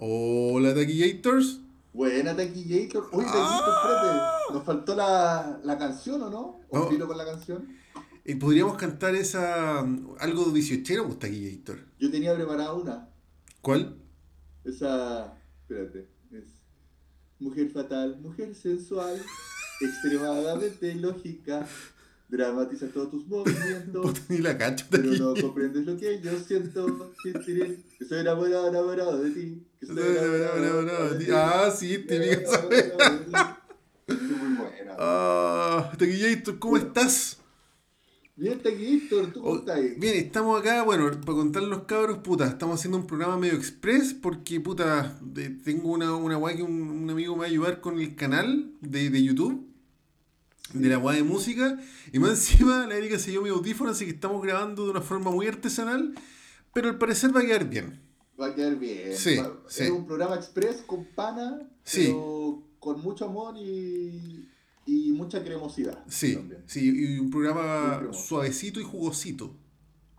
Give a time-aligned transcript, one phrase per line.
[0.00, 1.60] Hola, Taquillators.
[1.92, 3.10] Buena, Taquillator.
[3.10, 4.54] Taquillator, espérate.
[4.54, 6.60] Nos faltó la, la canción, ¿o no?
[6.68, 7.06] ¿O No.
[7.08, 7.76] con la canción?
[8.24, 11.78] Eh, ¿Podríamos cantar esa mm, algo de 18 pues, Taquillator?
[11.98, 13.08] Yo tenía preparada una.
[13.60, 13.96] ¿Cuál?
[14.64, 15.36] Esa.
[15.62, 16.08] Espérate.
[16.30, 16.44] Es.
[17.40, 19.20] Mujer fatal, mujer sensual,
[19.80, 21.66] extremadamente lógica.
[22.28, 24.20] Dramatiza todos tus movimientos.
[24.28, 27.12] Ni la cacho, Pero no comprendes lo que yo siento.
[27.22, 27.30] Que
[28.00, 29.62] estoy enamorado, enamorado de ti.
[29.80, 31.30] Que estoy enamorado, enamorado de ti.
[31.32, 32.14] Ah, sí, ti.
[32.14, 32.48] Es
[34.22, 34.94] muy buena.
[34.98, 37.38] Ah, Taquillator, ¿cómo estás?
[38.36, 39.80] Bien, Taquillator, ¿tú cómo Oh, estás?
[39.98, 44.14] Bien, estamos acá, bueno, para contar los cabros, puta, estamos haciendo un programa medio express
[44.14, 45.18] porque, puta,
[45.64, 48.70] tengo una, una weá que un, un amigo me va a ayudar con el canal
[48.80, 49.67] de, de YouTube,
[50.74, 51.78] de la weá de música,
[52.12, 55.00] y más encima la Erika se dio mi audífono, así que estamos grabando de una
[55.00, 56.14] forma muy artesanal,
[56.74, 58.00] pero al parecer va a quedar bien.
[58.40, 59.16] Va a quedar bien.
[59.16, 59.84] Sí, Va- sí.
[59.84, 62.06] Es un programa express con pana, Sí.
[62.06, 64.48] pero con mucho amor y,
[64.86, 66.04] y mucha cremosidad.
[66.08, 66.62] Sí, también.
[66.66, 69.56] sí, y un programa suavecito y jugosito.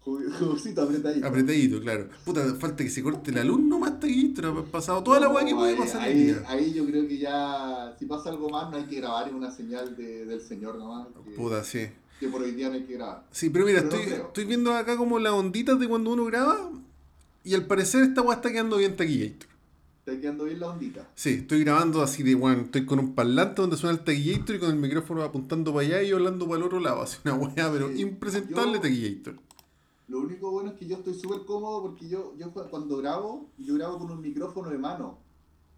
[0.05, 1.27] Ju- Jugosito, apretadito.
[1.27, 2.07] Apretadito, claro.
[2.25, 5.53] Puta, falta que se corte la luz nomás, Taquillator, ha pasado toda la weá que
[5.53, 8.83] puede ahí- pasar ahí, ahí yo creo que ya, si pasa algo más, no hay
[8.85, 11.07] que grabar en una señal de- del Señor nomás.
[11.25, 11.87] Que, Puta, sí.
[12.19, 13.25] que por hoy día no hay que grabar.
[13.31, 16.71] Sí, pero mira, Pero estoy, estoy viendo acá como las onditas de cuando uno graba
[17.43, 19.49] y al parecer esta weá está quedando bien taquillator.
[20.05, 21.07] Está quedando bien la ondita.
[21.13, 24.59] Sí, estoy grabando así de, bueno, estoy con un parlante donde suena el taquillator y
[24.59, 27.01] con el micrófono apuntando para allá y hablando para el otro lado.
[27.03, 29.35] Así una weá, pero impresentable Yo- taquillator.
[30.09, 33.51] Lo único bueno es que yo estoy súper cómodo porque yo, yo cu- cuando grabo,
[33.57, 35.19] yo grabo con un micrófono de mano.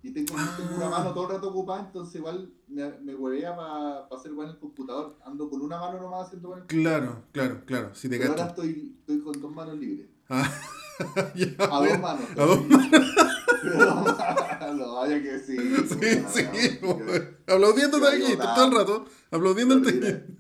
[0.04, 0.56] Y tengo, Ah.
[0.58, 4.48] tengo una mano todo el rato ocupada, entonces igual me, me huevea para hacer weá
[4.48, 5.18] en el computador.
[5.24, 8.48] Ando con una mano nomás haciendo en el Claro, claro, claro, si te Pero ahora
[8.48, 10.08] estoy, estoy con dos manos libres.
[10.30, 10.50] Ah,
[11.36, 12.00] ya, A dos bueno.
[12.00, 12.26] manos.
[12.38, 12.60] A dos
[14.74, 15.56] No, vaya que sí.
[15.58, 17.38] Sí, sí, No, weón.
[17.48, 18.56] aplaudiendo ayudaba.
[18.56, 20.22] todo el rato, aplaudiendo el La taquillator.
[20.22, 20.38] ordina-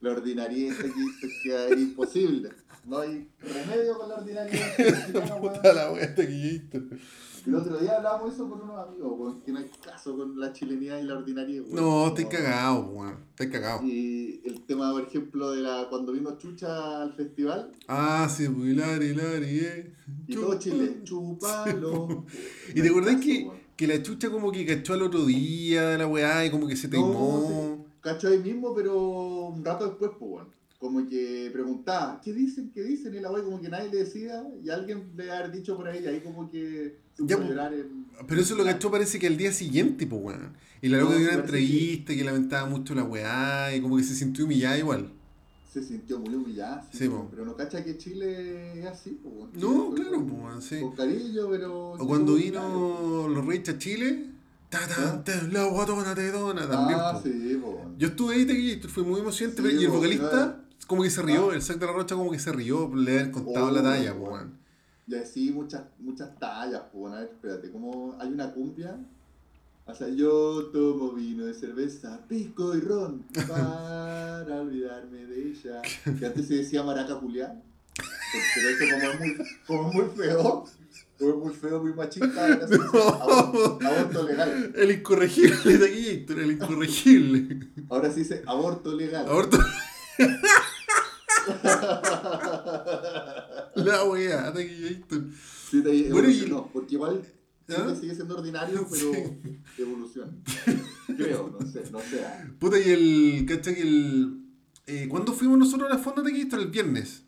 [0.00, 1.04] La ordinariedad aquí
[1.42, 2.50] que es imposible.
[2.86, 5.38] No hay remedio con la ordinariedad.
[5.40, 6.82] Puta la weá taquillator.
[7.46, 10.52] El otro día hablábamos eso con unos amigos, weón, que no hay caso con la
[10.52, 11.64] chilenidad y la ordinariedad.
[11.64, 11.76] weón.
[11.76, 13.16] No, estoy cagado, weón.
[13.30, 13.82] Estoy cagado.
[13.84, 18.68] Y el tema, por ejemplo, de la cuando vino Chucha al festival, Ah, sí, pues,
[18.68, 19.92] Hilari, Hilari, eh.
[20.26, 22.24] y todo Chile, chúpalo.
[22.74, 23.58] ¿Y te acordás que, weón.
[23.76, 26.76] que la chucha como que cachó al otro día de la weá y como que
[26.76, 27.84] se No?
[28.00, 28.96] Cacho ahí mismo, pero
[29.48, 30.55] un rato después, pues, weón.
[30.78, 32.70] Como que preguntaba, ¿qué dicen?
[32.74, 33.14] ¿Qué dicen?
[33.14, 36.06] Y la weá como que nadie le decía, y alguien le haber dicho por ahí,
[36.06, 38.06] ahí como que Ya, en...
[38.28, 40.52] Pero eso lo cachó parece que al día siguiente, pues weón.
[40.82, 43.80] Y la loca No, dio una parece que- entrevista que lamentaba mucho la weá y
[43.80, 45.10] como que se sintió humillada igual.
[45.72, 47.28] Se sintió muy humillada, sí, Sí, po, po.
[47.30, 49.50] pero no cacha que Chile es así, pues, weón.
[49.54, 50.80] No, claro, pues, sí.
[50.80, 51.92] Con cariño, pero...
[51.92, 54.26] O cuando vino los Reyes a Chile,
[54.68, 55.48] ta, ta, ¿Ah?
[55.50, 57.22] la guatona te dona también, Ah, po.
[57.22, 57.60] sí.
[57.98, 61.50] Yo estuve ahí, te fue muy emocionante, Sí, y el vocalista como que se rió,
[61.50, 61.54] Ah.
[61.54, 64.12] el Zac de la Rocha como que se rió, le habían contado Oh, la talla,
[64.12, 64.32] weón.
[64.32, 64.58] weón.
[65.08, 68.96] Ya sí, muchas, muchas tallas, bueno, a ver, espérate, ¿cómo hay una cumbia?
[69.88, 75.80] O sea, yo tomo vino de cerveza, pisco y ron para olvidarme de ella.
[76.18, 77.62] Que antes se decía maraca Julián.
[78.54, 80.64] Pero eso como es muy, como es muy feo,
[81.18, 84.72] como es muy feo, muy machista, aborto, aborto legal.
[84.76, 87.68] El incorregible de aquí, Héctor, el incorregible.
[87.88, 89.24] Ahora se dice aborto legal.
[89.28, 89.58] Aborto.
[93.76, 95.24] La weá, de aquí, Héctor.
[95.70, 97.22] Sí, te- evolucionó, porque igual
[97.68, 97.94] ¿Ah?
[98.00, 99.58] sigue siendo ordinario, pero Sí.
[99.82, 100.32] evoluciona.
[101.16, 102.20] Creo, no sé, no sé.
[102.58, 103.46] Puta, y el.
[103.46, 103.74] ¿Cachai?
[103.74, 104.40] que el.
[104.86, 106.60] Eh, ¿Cuándo fuimos nosotros a la fonda de Héctor?
[106.60, 107.22] El viernes.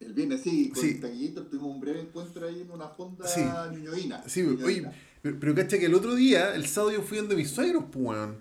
[0.00, 0.90] El viernes, sí, con Sí.
[0.90, 3.40] el taquillito tuvimos un breve encuentro ahí en una fonda Sí.
[3.40, 4.22] ñoñoína.
[4.26, 4.88] Sí, ñoñoína.
[4.88, 7.84] oye, pero, pero cacha que el otro día, el sábado yo fui donde mis suegros,
[7.90, 8.36] pues, weón.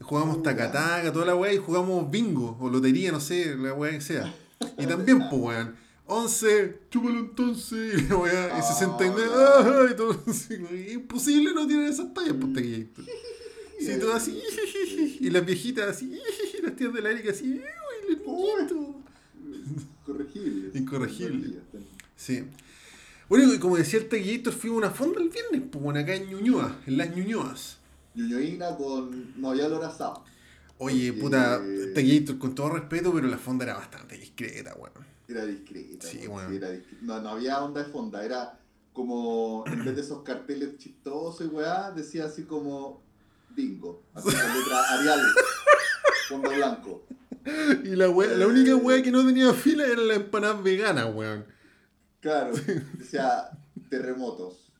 [0.00, 3.92] Jugamos Oh, tacataca, toda la weá, y jugamos bingo, o lotería, no sé, la weá
[3.92, 4.32] que sea.
[4.78, 5.74] Y también, pues, weón.
[6.12, 9.36] 11, chúpalo entonces, y la weá, y Ah, 69, ya.
[9.58, 9.88] ¡ah!
[9.92, 10.54] y todo así,
[10.92, 13.02] imposible no tirar esas tallas, pues, taquillito.
[13.80, 14.38] Sí, todo así,
[15.20, 16.20] y las viejitas así,
[16.62, 18.96] las tías de la Erika así, uy, los niñitos.
[20.04, 20.70] Corregible.
[20.78, 21.60] Incorregible.
[22.14, 22.44] Sí.
[23.28, 26.14] Bueno, y como decía el taquillito, fuimos a una fonda el viernes, pues, bueno, acá
[26.14, 27.78] en Ñuñoa, en las Ñuñoas.
[28.14, 29.40] ñoñoína con.
[29.40, 30.24] No había olor a asado.
[30.76, 31.62] Oye, Porque- puta,
[31.94, 34.99] taquillito, con todo respeto, pero la fonda era bastante discreta, weón.
[35.30, 36.06] Era discreta.
[36.08, 36.50] Sí, bueno.
[36.50, 37.02] era discreta.
[37.02, 38.58] No, no había onda de fonda, era
[38.92, 39.64] como.
[39.66, 43.02] En vez de esos carteles chistosos y weá, decía así como.
[43.50, 44.02] Bingo.
[44.14, 45.20] Así con letra Arial.
[46.28, 47.06] Fondo blanco.
[47.84, 51.46] Y la, wea, la única wea que no tenía fila era la empanada vegana, weón.
[52.20, 52.52] Claro.
[52.98, 53.50] Decía
[53.88, 54.72] terremotos.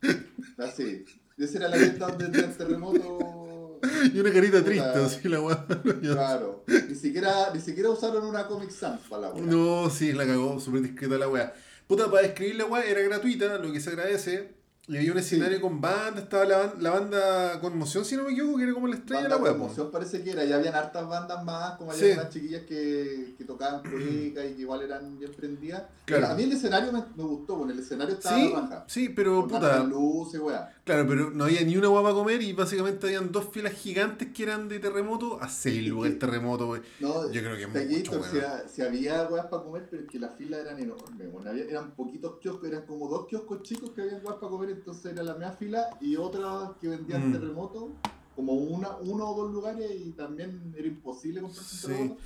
[0.58, 1.04] Así.
[1.38, 3.39] Esa era la leyenda donde el terremoto.
[4.14, 5.66] Y una carita triste, así la weá.
[6.00, 6.64] Claro.
[6.88, 9.42] Ni siquiera, ni siquiera usaron una Comic Sans para la weá.
[9.44, 11.52] No, sí, la cagó, súper discreta la weá.
[11.86, 14.58] Puta, para escribir la weá era gratuita, lo que se agradece.
[14.88, 18.58] Y había un escenario con banda, estaba la, la banda Conmoción, si no me equivoco,
[18.58, 19.52] que era como la estrella de la Banda weá.
[19.52, 19.58] po.
[19.60, 22.10] Conmoción parece que era, y habían hartas bandas más, como había Sí.
[22.12, 25.82] unas chiquillas que, que tocaban cueca y que igual eran bien prendidas.
[26.06, 26.22] Claro.
[26.22, 28.84] Pero a mí el escenario me, me gustó, bueno, el escenario estaba Sí, baja.
[28.88, 30.74] sí, pero Con puta, luces, weá.
[30.90, 34.28] Claro, pero no había ni una guapa para comer y básicamente habían dos filas gigantes
[34.34, 36.80] que eran de terremoto a seis lugares terremoto, wey.
[37.00, 38.44] No, Yo creo que es mucho, si, weón.
[38.50, 41.32] ha- si había weas para comer, pero es que las filas eran enormes.
[41.32, 44.70] Bueno, había- eran poquitos kioscos, eran como dos kioscos chicos que habían weas para comer,
[44.70, 47.32] entonces era la media fila y otras que vendían Mm.
[47.32, 47.92] terremoto,
[48.34, 51.86] como una, uno o dos lugares y también era imposible comprar Sí.
[51.86, 52.20] terremoto.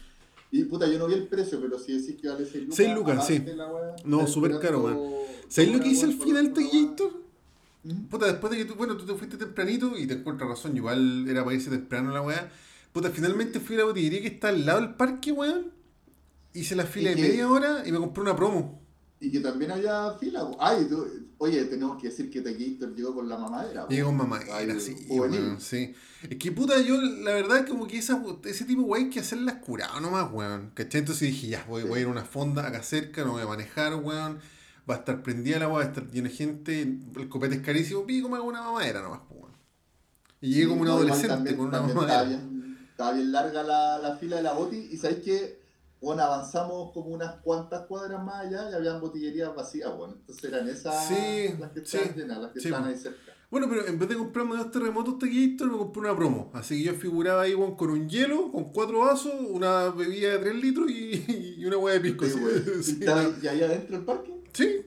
[0.53, 3.27] Y puta, yo no vi el precio, pero si decís que vale 6 lucas.
[3.27, 3.43] Sí.
[3.45, 5.17] la wea, No, súper caro, esperando
[5.49, 7.24] ¿Sabes lo que hice al final, Taquillator?
[7.85, 8.05] ¿Mm?
[8.07, 11.27] Puta, después de que tú, bueno, tú te fuiste tempranito y te encuentras razón, igual
[11.29, 12.51] era para irse temprano la weá.
[12.93, 15.73] Puta, finalmente fui a la botillería que está al lado del parque, weón.
[16.53, 18.81] Hice la fila ¿Y de media hora y me compré una promo.
[19.21, 20.49] Y que también había fila.
[20.61, 21.07] Ay, tú-
[21.39, 23.85] oye, tenemos que decir que Taquillator llegó con la mamadera.
[23.85, 23.91] po.
[23.91, 25.41] Llegué con mamá, Ay, era así, juvenil.
[25.41, 25.95] weón, sí.
[26.29, 29.57] Es que puta, yo la verdad como que esa, ese tipo wey hay que hacerlas
[29.57, 30.71] curado nomás, weón.
[30.75, 31.01] ¿Cachai?
[31.01, 31.89] Entonces dije, ya, voy, Sí.
[31.89, 34.39] voy a ir a una fonda acá cerca, no voy a manejar, weón.
[34.89, 36.83] Va a estar prendida la weá, va a estar llena de gente,
[37.17, 39.55] el copete es carísimo, pico me hago una mamadera nomás, pues, weón.
[40.41, 42.23] Y llegué Sí, como un adolescente también- con una estaba mamadera.
[42.25, 45.65] bien, estaba bien larga la, la fila de la boti y sabéis que
[46.03, 50.69] bueno, avanzamos como unas cuantas cuadras más allá y habían botillerías vacías, bueno, entonces eran
[50.69, 53.33] esas Sí, las que sí, estaban llenas, las que sí, estaban ahí cerca.
[53.51, 56.51] Bueno, pero en vez de comprarme dos terremotos taquillator, me compré una promo.
[56.53, 60.55] Así que yo figuraba ahí, con un hielo, con cuatro vasos, una bebida de 3
[60.57, 61.25] litros y,
[61.59, 62.25] y una hueá de pisco.
[62.29, 62.83] Sí, güey.
[62.83, 64.34] Sí, ¿Y ahí- adentro del parque?
[64.55, 64.87] Sí.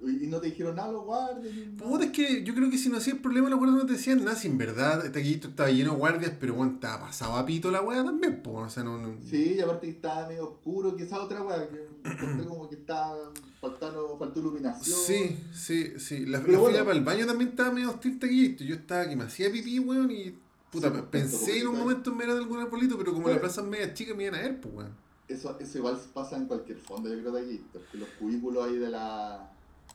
[0.00, 1.52] ¿Y y no te dijeron nada los guardias?
[1.76, 3.94] Puta, es que yo creo que si no hacía el problema, los guardias no te
[3.94, 4.36] decían nada.
[4.36, 7.70] Si en verdad, este taquillito estaba lleno de guardias, pero bueno, estaba pasado a pito
[7.70, 8.96] la weá también, pues, o sea, no.
[8.98, 9.16] no...
[9.28, 13.16] Sí, y aparte que estaba medio oscuro, que esa otra weá, que como que estaba
[13.60, 14.98] faltando, faltó iluminación.
[14.98, 16.26] Sí, sí, sí.
[16.26, 16.74] La, Pero la bueno.
[16.74, 18.62] fila para el baño también estaba medio hostil taquillito.
[18.62, 20.32] Yo estaba que me hacía pipí, weón, y.
[20.70, 23.62] Puta, Sí, pues, pensé en un momento en ver algún arbolito, pero como la plaza
[23.62, 25.07] es media chica, me iban a ver, pues, weón.
[25.28, 28.76] Eso, eso igual pasa en cualquier fondo, yo creo de aquí, porque los cubículos ahí
[28.78, 29.52] de la.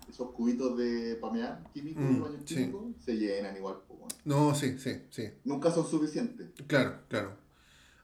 [0.09, 2.55] Esos cubitos de pamear químicos, Mm, baños sí.
[2.55, 3.77] químicos, se llenan igual.
[3.87, 4.07] bueno.
[4.25, 5.23] No, sí, sí, sí.
[5.45, 6.47] Nunca son suficientes.
[6.67, 7.37] Claro, claro.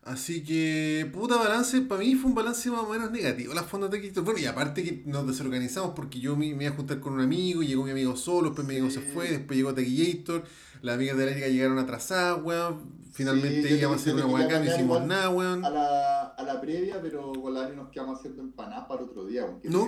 [0.04, 3.92] Así que, puta balance, para mí fue un balance más o menos negativo las fondas
[3.92, 4.24] de Taquillito.
[4.24, 7.20] Bueno, y aparte que nos desorganizamos porque yo me, me iba a juntar con un
[7.22, 10.46] amigo, llegó mi amigo solo, después mi amigo se fue, después llegó Taquillator,
[10.82, 12.98] las amigas de la liga llegaron atrasadas, weón.
[13.20, 15.66] Finalmente Sí, íbamos a hacer una hueá no hicimos nada, weón.
[15.66, 19.46] A la, a la previa, pero con la nos quedamos haciendo empanadas para otro día.
[19.46, 19.86] Porque No,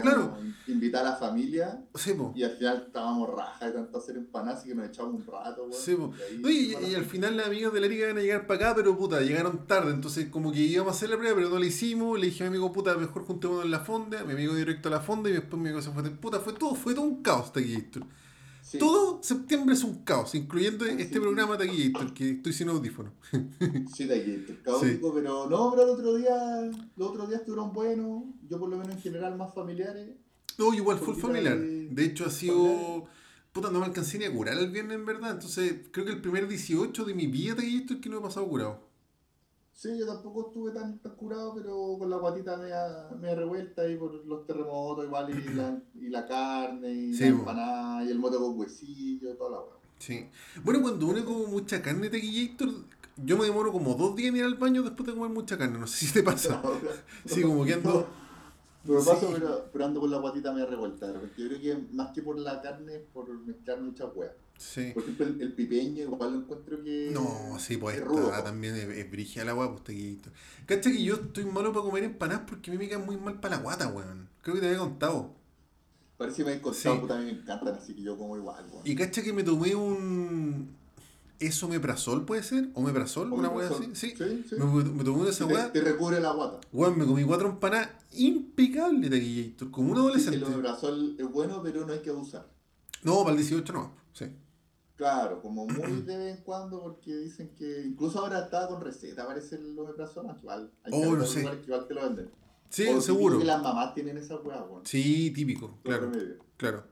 [0.67, 2.33] Invitar a la familia Sí, po.
[2.35, 5.61] y al final estábamos raja de tanto hacer empanadas, así que nos echamos un rato.
[5.61, 6.11] weón, Sí, po.
[6.17, 8.47] y ahí- No, y, y al final las amigas de la liga iban a llegar
[8.47, 11.49] para acá, pero puta, llegaron tarde, entonces como que íbamos a hacer la prueba, pero
[11.49, 14.33] no la hicimos, le dije a mi amigo, puta, mejor juntémonos en la fonda, mi
[14.33, 16.93] amigo directo a la fonda y después mi amigo se fue, puta, fue todo, fue
[16.93, 18.03] todo un caos Taquillator.
[18.71, 18.79] Sí.
[18.79, 21.19] Todo septiembre es un caos, incluyendo Sí, este sí.
[21.19, 23.11] programa Taquillator, que estoy sin audífono.
[23.93, 28.23] Sí, de aquí, caótico, pero no, pero el otro día, los otros días estuvieron buenos,
[28.49, 30.11] yo por lo menos en general más familiares.
[30.57, 31.59] No, igual full Poquita familiar.
[31.59, 33.07] de- De hecho, ha sido.
[33.51, 35.31] Puta, no me alcancé ni a curar el viernes, en verdad.
[35.31, 38.47] Entonces, creo que el primer 18 de mi vida Taquillator es que no he pasado
[38.47, 38.79] curado.
[39.73, 43.95] Sí, yo tampoco estuve tan, tan curado, pero con la guatita media, media revuelta y
[43.95, 48.19] por los terremotos igual y la, y la carne y Sí, la empanada y el
[48.19, 49.75] mote con huesillo, toda la hueá.
[49.97, 50.27] Sí.
[50.63, 52.69] Bueno, cuando uno come mucha carne Taquillator,
[53.17, 55.79] yo me demoro como dos días en ir al baño después de comer mucha carne.
[55.79, 56.61] No sé si te pasa.
[57.25, 58.07] Sí, como que ando.
[58.87, 59.27] Pasa, Sí.
[59.33, 61.07] pero, pero ando con la guatita media revuelta.
[61.07, 61.41] de repente.
[61.41, 64.31] Yo creo que más que por la carne, es por mezclar muchas weas.
[64.57, 64.91] Sí.
[64.93, 67.09] Por ejemplo, el, el pipeño igual lo encuentro que.
[67.13, 68.31] No, sí, pues es esta rudo.
[68.33, 70.33] ah, también es, es brígida la guapa, pues Taquillator.
[70.65, 73.39] Cacha que yo estoy malo para comer empanadas porque a mí me quedan muy mal
[73.39, 74.29] para la guata, weón.
[74.41, 75.33] Creo que te había contado.
[76.17, 77.13] Parece que me he contado, Sí.
[77.19, 78.81] mí me encantan, así que yo como igual, weón.
[78.85, 80.75] Y cacha que me tomé un.
[81.41, 82.69] ¿Esomeprazol puede ser?
[82.75, 83.33] ¿Omeprazol?
[83.33, 83.89] ¿Una wea así?
[83.93, 84.13] Sí.
[84.17, 84.55] Sí, sí.
[84.55, 86.59] Me, me tomé una de esas te, recubre la guata.
[86.71, 90.37] Weón, me comí cuatro empanadas impecables de Taquillator, como un adolescente.
[90.37, 92.47] El omeprazol es bueno, pero no hay que abusar.
[93.03, 93.91] No, para el 18 no.
[94.13, 94.25] Sí.
[94.95, 99.25] Claro, como muy de vez en cuando, porque dicen que incluso ahora está con receta,
[99.25, 100.71] parece el omeprazol igual.
[100.83, 101.41] Hay Oh, no sé.
[101.41, 102.29] que igual te lo venden.
[102.69, 103.39] Sí, O seguro.
[103.39, 104.85] que las mamás tienen esa weá, weón.
[104.85, 106.11] Sí, típico, claro,
[106.55, 106.83] claro.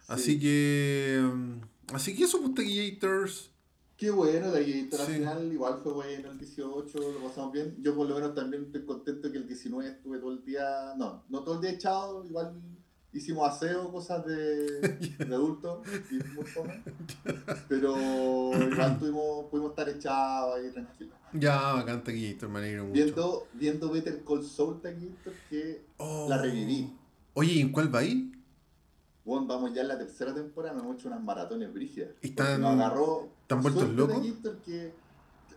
[0.00, 0.04] Sí.
[0.08, 1.22] Así que.
[1.32, 3.51] mm, Así que eso, pues Taquillators.
[4.02, 5.12] Qué bueno, de ahí al Sí.
[5.12, 7.76] final igual fue bueno el 18, lo pasamos bien.
[7.80, 11.22] Yo por lo menos también estoy contento que el 19 estuve todo el día, no,
[11.28, 12.52] no todo el día echado, igual
[13.12, 14.80] hicimos aseo, cosas de,
[15.28, 16.82] de adultos y muy fome.
[17.68, 17.94] Pero
[18.72, 21.14] igual tuvimos, pudimos estar echados ahí tranquilos.
[21.34, 22.94] Ya, bacán Taquillito, me alegro mucho.
[22.94, 26.26] Viendo, viendo Better Call Saul, Taquito, que Oh.
[26.28, 26.92] la reviví.
[27.34, 28.32] Oye, ¿y en cuál va ahí?
[29.24, 32.10] Bueno, vamos ya en la tercera temporada, nos hemos hecho unas maratones brígidas.
[32.20, 33.28] ¿Y Nos agarró.
[33.58, 34.26] Están vueltos locos?
[34.64, 34.92] Que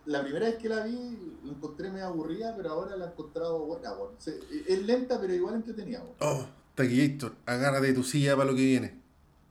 [0.05, 3.59] la primera vez que la vi, la encontré medio aburrida, pero ahora la he encontrado
[3.65, 3.93] buena.
[3.93, 4.15] bueno.
[4.19, 5.99] Se- es lenta, pero igual entretenida.
[5.99, 6.15] bueno.
[6.19, 9.01] Oh, Taquillator, agárrate de tu silla para lo que viene.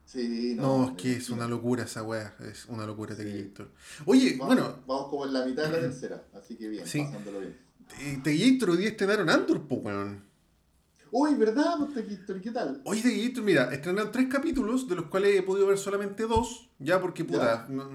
[0.04, 0.88] Sí, No, no.
[0.90, 3.22] es que es una locura esa weá, es una locura Sí.
[3.24, 3.70] Taquillator.
[4.04, 7.00] Oye, Vamos, bueno, Vamos como en la mitad de la tercera, así que bien, Sí.
[7.02, 7.58] pasándolo bien.
[8.00, 8.20] eh,
[8.68, 10.22] hoy día estrenaron Andor, po, weón.
[11.10, 11.76] Uy, ¿verdad?
[11.96, 12.80] ¿Y qué tal?
[12.84, 17.00] Oye, Taquillator, mira, estrenaron tres capítulos, de los cuales he podido ver solamente dos, ya
[17.00, 17.88] porque, puta, no-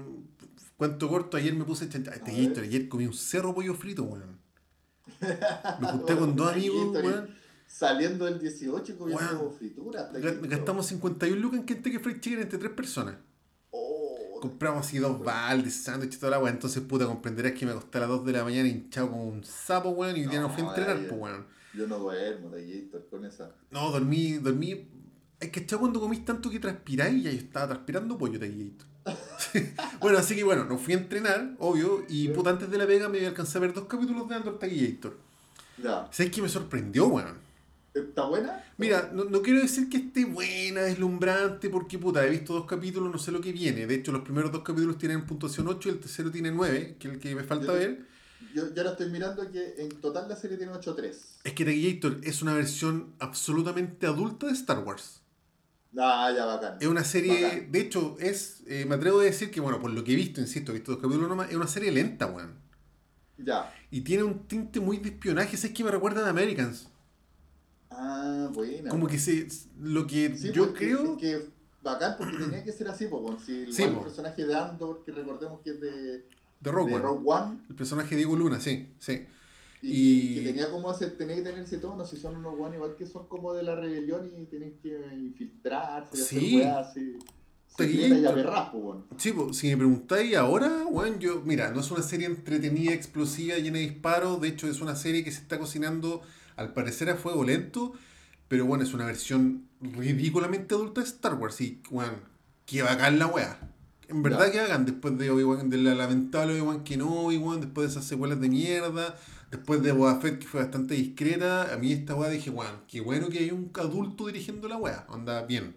[0.80, 2.10] cuento corto, ayer me puse chancha.
[2.10, 4.40] Taquillator, ayer comí un cerro pollo frito, weón.
[5.78, 7.34] Me junté con dos amigos, weón.
[7.66, 9.52] Saliendo del 18 comiendo Weón.
[9.52, 10.10] frituras.
[10.40, 13.16] Gastamos 51 lucas en Kentucky Fried Chicken entre tres personas.
[13.70, 16.50] Oh, Compramos así dos baldes, sándwiches y toda la weá.
[16.50, 19.44] Entonces, puta, comprenderás que me acosté a las 2 de la mañana hinchado como un
[19.44, 20.16] sapo, weón.
[20.16, 21.46] Y hoy día no fui a entrenar, pues, weón.
[21.74, 23.54] Yo no duermo, Taquito, con esa.
[23.70, 24.88] No, dormí, dormí.
[25.38, 28.40] Es que cuando comís tanto que transpiráis ya yo estaba transpirando pollo,
[30.00, 32.04] bueno, así que bueno, no fui a entrenar, obvio.
[32.08, 35.16] Y puta, antes de la vega me alcancé a ver dos capítulos de Andor Taquillator.
[35.82, 36.08] Ya.
[36.10, 37.38] ¿Sabes qué me sorprendió, weón?
[37.94, 38.64] ¿Está buena?
[38.78, 43.10] Mira, no, no quiero decir que esté buena, deslumbrante, porque puta, he visto dos capítulos,
[43.12, 43.86] no sé lo que viene.
[43.86, 47.08] De hecho, los primeros dos capítulos tienen puntuación 8 y el tercero tiene 9, que
[47.08, 48.10] es el que me falta Yo- ver.
[48.54, 51.14] Yo ya ahora estoy mirando que en total la serie tiene 8.3.
[51.44, 55.19] Es que Taquillator es una versión absolutamente adulta de Star Wars.
[55.98, 56.76] Ah, ya, bacán.
[56.80, 57.72] Es una serie, Bacán.
[57.72, 60.40] de hecho, es, eh, me atrevo a decir que, bueno, por lo que he visto,
[60.40, 62.54] insisto, he visto dos capítulos nomás, es una serie lenta, weón.
[63.38, 63.72] Ya.
[63.90, 66.88] Y tiene un tinte muy de espionaje, es que me recuerda a Americans.
[67.90, 68.88] Ah, buena.
[68.90, 69.48] Como que se,
[69.80, 71.16] lo que Sí, yo creo...
[71.16, 71.48] Que, que
[71.82, 74.02] bacán porque tenía que ser así, bueno, Si igual Sí, el po.
[74.04, 76.26] personaje de Andor, que recordemos que es de,
[76.60, 77.04] De Rogue de One.
[77.04, 79.26] Rogue One, El personaje de Diego Luna, sí, sí.
[79.82, 82.76] Y, Y- que tenía como ese, tenía que tener ese tono, si son unos guanes
[82.76, 86.56] igual que son como de la rebelión y tienen que infiltrarse y hacer Sí.
[86.56, 86.94] weas.
[89.16, 93.78] Sí, si me preguntáis ahora, bueno, yo, mira, no es una serie entretenida, explosiva, llena
[93.78, 96.20] de disparos, de hecho es una serie que se está cocinando
[96.56, 97.92] al parecer a fuego lento,
[98.48, 102.12] pero bueno, es una versión ridículamente adulta de Star Wars y, bueno,
[102.66, 103.58] que bacán la weá.
[104.08, 107.92] En verdad que bacán, después de Obi-Wan, de la lamentable Obi-Wan Kenobi, weón, después de
[107.92, 109.16] esas secuelas de mierda,
[109.50, 113.00] después de Boba Fett que fue bastante discreta, a mí esta weá dije, weón, qué
[113.00, 115.74] bueno que hay un adulto dirigiendo la weá, anda bien.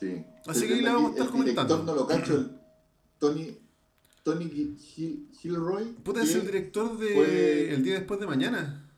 [0.00, 0.24] Sí.
[0.46, 1.84] Así Estoy que la vamos a estar el director comentando.
[1.84, 2.50] no lo cacho, el
[3.18, 3.58] Tony,
[4.24, 5.84] Tony Gil- Gil- Gilroy.
[6.02, 8.88] Puta, es el director de fue- El día después de mañana.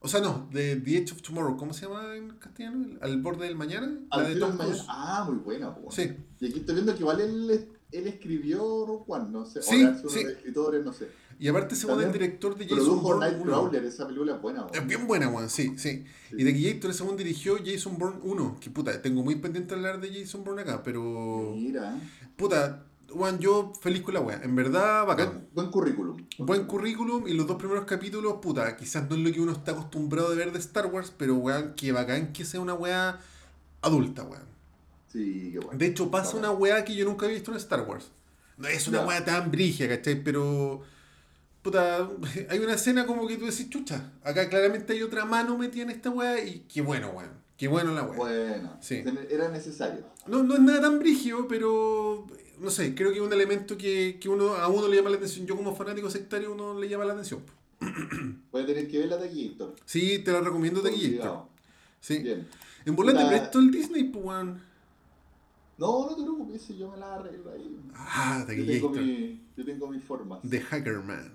[0.00, 1.56] O sea, no, de The Edge of Tomorrow.
[1.56, 2.98] ¿Cómo se llama en castellano?
[3.00, 3.86] Al borde del mañana.
[4.10, 4.78] La Al de Tom del Cruise.
[4.86, 4.94] mañana.
[5.18, 5.74] Ah, muy buena.
[5.90, 6.02] Sí.
[6.40, 9.62] Y aquí estoy viendo que igual él, él escribió Rogue One, no sé.
[9.62, 10.24] Sí, o sí.
[10.24, 11.08] de escritores, no sé.
[11.38, 13.44] Y aparte, según el director de Jason Bourne Night 1.
[13.44, 16.04] Crawler, esa película es buena, Es bien buena, weón, sí, sí.
[16.30, 16.36] Sí.
[16.38, 18.58] Y de Gator, según dirigió Jason Bourne 1.
[18.60, 21.52] Que puta, tengo muy pendiente hablar de Jason Bourne acá, pero.
[21.54, 21.96] Mira,
[22.36, 24.40] Puta, weón, yo feliz con la weá.
[24.42, 25.28] En verdad, bacán.
[25.28, 26.16] buen, buen currículum.
[26.38, 29.72] Buen currículum y los dos primeros capítulos, puta, quizás no es lo que uno está
[29.72, 33.20] acostumbrado de ver de Star Wars, pero weón, que bacán que sea una weá
[33.82, 34.42] adulta, weón.
[35.12, 35.78] Sí, qué bueno.
[35.78, 38.10] De hecho, pasa una weá que yo nunca había visto en Star Wars.
[38.56, 39.06] No es una Ya.
[39.06, 40.22] weá tan brigia, ¿cachai?
[40.24, 40.82] Pero.
[41.64, 42.08] Puta,
[42.50, 44.12] hay una escena como que tú decís, chucha.
[44.22, 47.30] Acá claramente hay otra mano metida en esta weá y qué bueno, weón.
[47.56, 48.16] Qué bueno la weá.
[48.18, 49.02] Bueno, Sí.
[49.30, 50.04] era necesario.
[50.26, 52.26] No, no es nada tan brigio, pero.
[52.60, 55.16] No sé, creo que es un elemento que, que uno, a uno le llama la
[55.16, 55.46] atención.
[55.46, 57.40] Yo, como fanático sectario, uno le llama la atención.
[58.52, 59.74] Voy a tener que ver la de aquí, Héctor.
[59.86, 61.18] Sí, te la recomiendo de aquí.
[62.00, 62.18] Sí.
[62.18, 62.46] Bien.
[62.84, 64.60] En volar te La- presto el Disney, pues, weón.
[65.78, 67.76] No, no te preocupes, yo me la arreglo ahí.
[67.94, 70.38] Ah, de Yo tengo, mi, yo tengo mis formas.
[70.48, 71.32] The Hacker Man.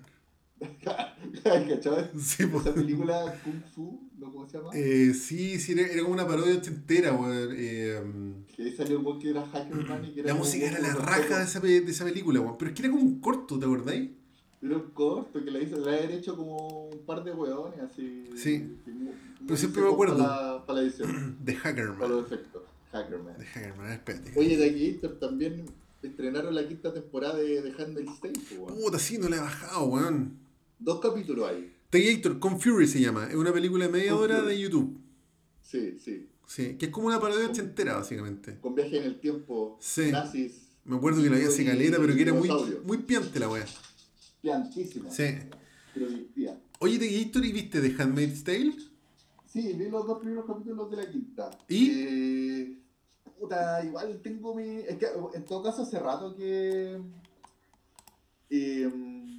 [0.84, 2.10] ¿Cachai?
[2.20, 2.66] Sí, pues.
[2.66, 4.32] Esa película Kung Fu, ¿no?
[4.32, 4.70] ¿Cómo se llama?
[4.74, 7.50] Eh, sí, sí, era, era como una parodia ochentera, weón.
[7.56, 8.02] Eh,
[8.56, 11.44] Que salió un que era Hackerman y que era la música era la raja de
[11.46, 12.58] esa, de esa película, weón.
[12.58, 14.10] Pero es que era como un corto, ¿te acordáis?
[14.62, 18.26] Era un corto que la hizo, la habían hecho como un par de weones así.
[18.36, 18.76] Sí.
[19.46, 20.18] Pero siempre me acuerdo.
[20.18, 22.64] Para la, para la edición, The Hacker para los efectos.
[22.92, 23.38] Hackerman.
[23.38, 24.34] The Hacker Man, espérate.
[24.38, 25.66] Oye, de aquí también
[26.02, 28.80] estrenaron la quinta temporada de The Handmaid's Tale, po, weón.
[28.82, 30.49] Puta, sí, no la he bajado, weón.
[30.80, 31.74] Dos capítulos ahí.
[31.90, 33.28] The Gator, Con Fury se llama.
[33.28, 34.48] Es una película de media Con hora Fury.
[34.56, 35.00] de YouTube.
[35.62, 36.30] Sí, sí.
[36.48, 38.58] Sí, que es como una parodia ochentera, básicamente.
[38.60, 40.10] Con viaje en el tiempo, Sí.
[40.12, 42.50] nazis, Me acuerdo que la vi hace caleta, pero que era muy,
[42.86, 43.66] muy piante la weá.
[44.42, 45.12] piantísima.
[45.12, 45.26] Sí.
[45.94, 46.60] Pero divertida.
[46.80, 48.74] Oye, The Gator, ¿y viste The Handmaid's Tale?
[49.46, 51.50] Sí, vi los dos primeros capítulos de la quinta.
[51.68, 51.92] ¿Y?
[51.94, 52.78] Eh,
[53.40, 54.64] puta, igual tengo mi.
[54.80, 57.00] Es que en todo caso hace rato que.
[58.50, 59.39] eh,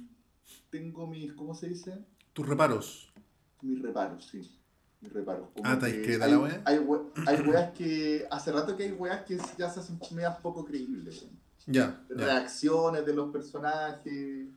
[0.71, 1.33] tengo mis.
[1.33, 2.03] ¿Cómo se dice?
[2.33, 3.13] Tus reparos.
[3.61, 4.57] Mis reparos, sí.
[5.01, 5.49] Mis reparos.
[5.53, 6.61] Como Ah, ¿te que hay, la wea?
[6.65, 8.25] Hay, we- hay weas que.
[8.31, 11.25] Hace rato que hay weas que ya se hacen medias poco creíbles.
[11.67, 12.03] Ya.
[12.09, 14.47] Reacciones de los personajes.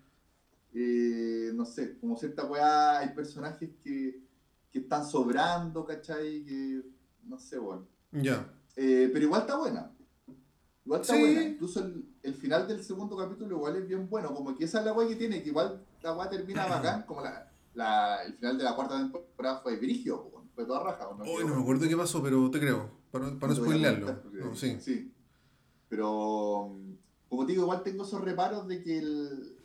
[0.76, 2.98] eh, no sé, como cierta weá.
[2.98, 4.20] Hay personajes que,
[4.72, 6.44] que están sobrando, ¿cachai?
[6.44, 6.82] Que.
[7.24, 7.86] No sé, bueno.
[8.12, 8.46] Ya.
[8.76, 9.90] Eh, pero igual está buena.
[10.84, 11.20] Igual está Sí.
[11.20, 11.42] buena.
[11.42, 14.34] Incluso el, el final del segundo capítulo igual es bien bueno.
[14.34, 17.02] Como que esa es la weá que tiene, que igual la weá termina bacán.
[17.02, 21.08] Como la, la- el final de la cuarta temporada fue brigio, fue toda raja.
[21.08, 21.24] ¿o no?
[21.24, 22.90] Hoy no me acuerdo qué pasó, pero te creo.
[23.10, 24.20] Para, no- para spoilearlo.
[24.32, 24.76] No, sí.
[24.80, 25.10] sí.
[25.88, 26.76] Pero,
[27.28, 29.56] como te digo, igual tengo esos reparos de que el.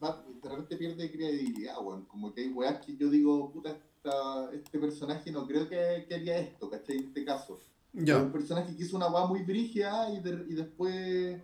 [0.00, 2.04] De repente pierde credibilidad, weón.
[2.06, 6.14] Como que hay weas que yo digo, puta, esta- este personaje no creo que, que
[6.14, 6.98] haría esto, ¿cachai?
[6.98, 7.58] En este caso.
[7.94, 8.30] Un Ya.
[8.30, 11.40] personaje que hizo una weá muy brígida y, de- y después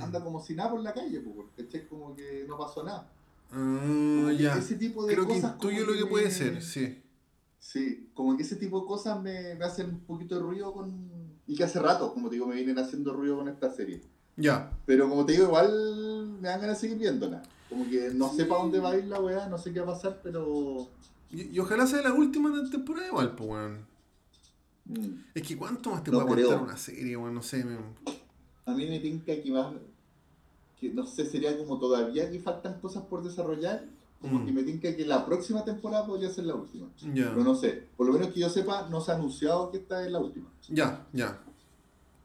[0.00, 1.88] anda como si nada por la calle, pues, ¿cachai?
[1.88, 3.10] Como que no pasó nada.
[3.52, 4.56] Ah, que ya.
[4.58, 5.52] Ese tipo de Creo que cosas.
[5.54, 7.02] intuyo como lo que puede ser, sí.
[7.58, 10.90] Sí, como que ese tipo de cosas me, me hacen un poquito de ruido con.
[11.46, 14.00] Y que hace rato, como te digo, me vienen haciendo ruido con esta serie.
[14.36, 14.70] Ya.
[14.86, 17.42] Pero como te digo, igual me dan ganas de seguir viéndola.
[17.68, 18.36] Como que no Sí.
[18.38, 20.88] sé para dónde va a ir la weá, no sé qué va a pasar, pero.
[21.30, 23.86] Y, y ojalá sea la última de temporada igual, pues, weón.
[24.86, 27.76] mm, Es que cuánto más te No puede aguantar una serie, weón, no sé, me-
[28.66, 29.72] A mí me tinca que más.
[30.80, 33.84] Que no sé, sería como todavía que faltan cosas por desarrollar.
[34.20, 34.46] Como Mm.
[34.46, 36.86] que me tinca que la próxima temporada podría ser la última.
[37.14, 37.30] Ya.
[37.30, 40.04] Pero no sé, por lo menos que yo sepa, no se ha anunciado que esta
[40.04, 40.46] es la última.
[40.68, 41.38] Ya, ya.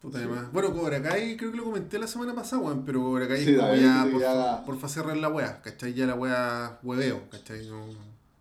[0.01, 0.25] Puta Sí.
[0.27, 0.51] más.
[0.51, 3.55] Bueno, Cobra Kai creo que lo comenté la semana pasada, weón, pero Cobra Kai Sí,
[3.55, 5.93] como ya por, ya- por cerrar la weá, ¿cachai?
[5.93, 7.65] Ya la weá hueveo, ¿cachai?
[7.67, 7.85] No,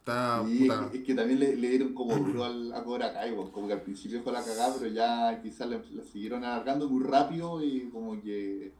[0.00, 0.90] está es Ah, puta.
[0.90, 3.50] que, es que también le, le dieron como duro al, a Cobra Kai, weón.
[3.52, 7.04] como que al principio fue la cagada, pero ya quizás la, la siguieron alargando muy
[7.04, 8.72] rápido y como que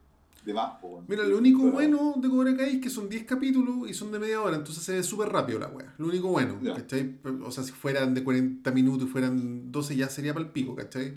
[0.45, 1.03] de más, po.
[1.07, 4.11] Mira, lo único Pero- bueno de Cobra Kai es que son 10 capítulos y son
[4.11, 5.93] de media hora, entonces se ve súper rápido la weá.
[5.97, 6.59] Lo único bueno.
[6.75, 7.19] ¿cachai?
[7.43, 10.75] O sea, si fueran de 40 minutos y fueran 12 ya sería para el pico,
[10.75, 11.13] ¿cachai?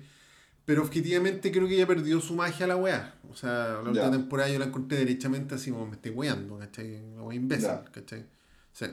[0.65, 3.15] Pero objetivamente creo que ya perdió su magia la weá.
[3.31, 7.01] O sea, la última temporada yo la encontré derechamente así como me estoy weando, ¿cachai?
[7.19, 7.85] Weá imbécil, Ya.
[7.85, 8.25] ¿cachai?
[8.73, 8.87] Sí.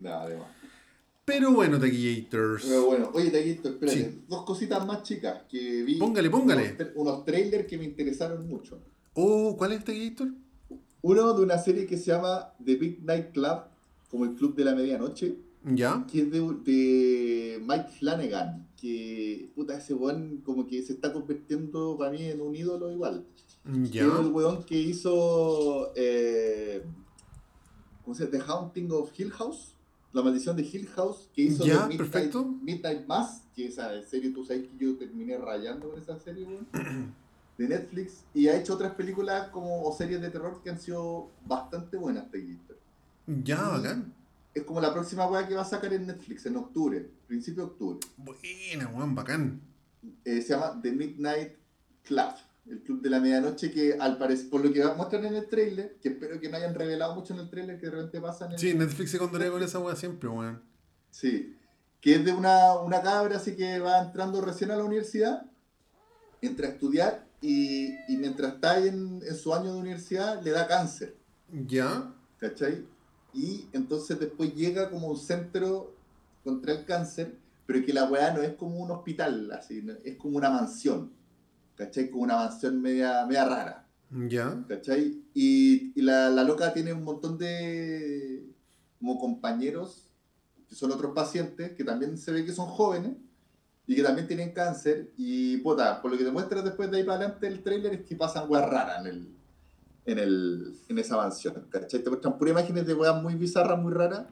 [0.00, 0.46] Nada, de más.
[1.24, 2.64] Pero bueno, Taquillators.
[2.64, 4.24] Pero bueno, oye, Taquito, espérate, Sí.
[4.26, 5.96] dos cositas más chicas que vi.
[5.98, 6.62] Póngale, póngale.
[6.62, 8.80] Unos, tra- unos trailers que me interesaron mucho.
[9.20, 10.28] Oh, ¿cuál es Taquillator?
[11.02, 13.62] Uno de una serie que se llama The Big Night Club,
[14.08, 16.06] como el club de la medianoche, ¿Ya?
[16.08, 21.96] que es de, de Mike Flanagan, que puta ese weón como que se está convirtiendo
[21.98, 23.26] para mí en un ídolo igual.
[23.64, 24.04] ¿Ya?
[24.04, 26.84] Que es el weón que hizo eh,
[28.04, 28.38] ¿cómo se llama?
[28.38, 29.74] The Haunting of Hill House,
[30.12, 32.44] La maldición de Hill House, que hizo Ya, Midnight, perfecto.
[32.44, 36.68] Midnight Mass, que esa serie tú sabes que yo terminé rayando con esa serie, weón,
[37.58, 41.32] de Netflix, y ha hecho otras películas como o series de terror que han sido
[41.44, 42.74] bastante buenas, Taquillito.
[43.26, 44.14] Ya, bacán.
[44.54, 47.70] Es como la próxima weá que va a sacar en Netflix en octubre, principio de
[47.70, 47.98] octubre.
[48.16, 49.60] Buena, weón, bacán.
[50.24, 51.56] Eh, se llama The Midnight
[52.04, 52.32] Club,
[52.66, 55.98] el club de la medianoche que al parecer, por lo que muestran en el trailer,
[56.00, 58.58] que espero que no hayan revelado mucho en el trailer, que de repente pasan en
[58.58, 60.62] Sí, Netflix se condorea con esa weá siempre, weón.
[61.10, 61.56] Sí,
[62.00, 65.50] que es de una, una cabra así que va entrando recién a la universidad,
[66.40, 70.50] entra a estudiar y, y mientras está ahí en, en su año de universidad le
[70.50, 71.16] da cáncer,
[71.66, 72.12] ¿Ya?
[72.38, 72.84] ¿cachai?
[73.32, 75.94] Y entonces después llega como un centro
[76.42, 80.36] contra el cáncer, pero que la weá no es como un hospital, así, es como
[80.36, 81.12] una mansión,
[81.76, 82.10] ¿cachai?
[82.10, 83.86] Como una mansión media, media rara.
[84.10, 84.64] ¿Ya?
[84.66, 85.22] ¿Cachai?
[85.34, 88.46] Y, y la, la loca tiene un montón de
[88.98, 90.08] como compañeros
[90.68, 93.12] que son otros pacientes que también se ve que son jóvenes
[93.88, 97.04] y que también tienen cáncer y puta, por lo que te muestras después de ahí
[97.04, 99.28] para adelante el tráiler es que pasan weas raras en el
[100.04, 102.02] en el en esa mansión, ¿cachai?
[102.02, 104.26] Te muestran puras imágenes de weas muy bizarras, muy raras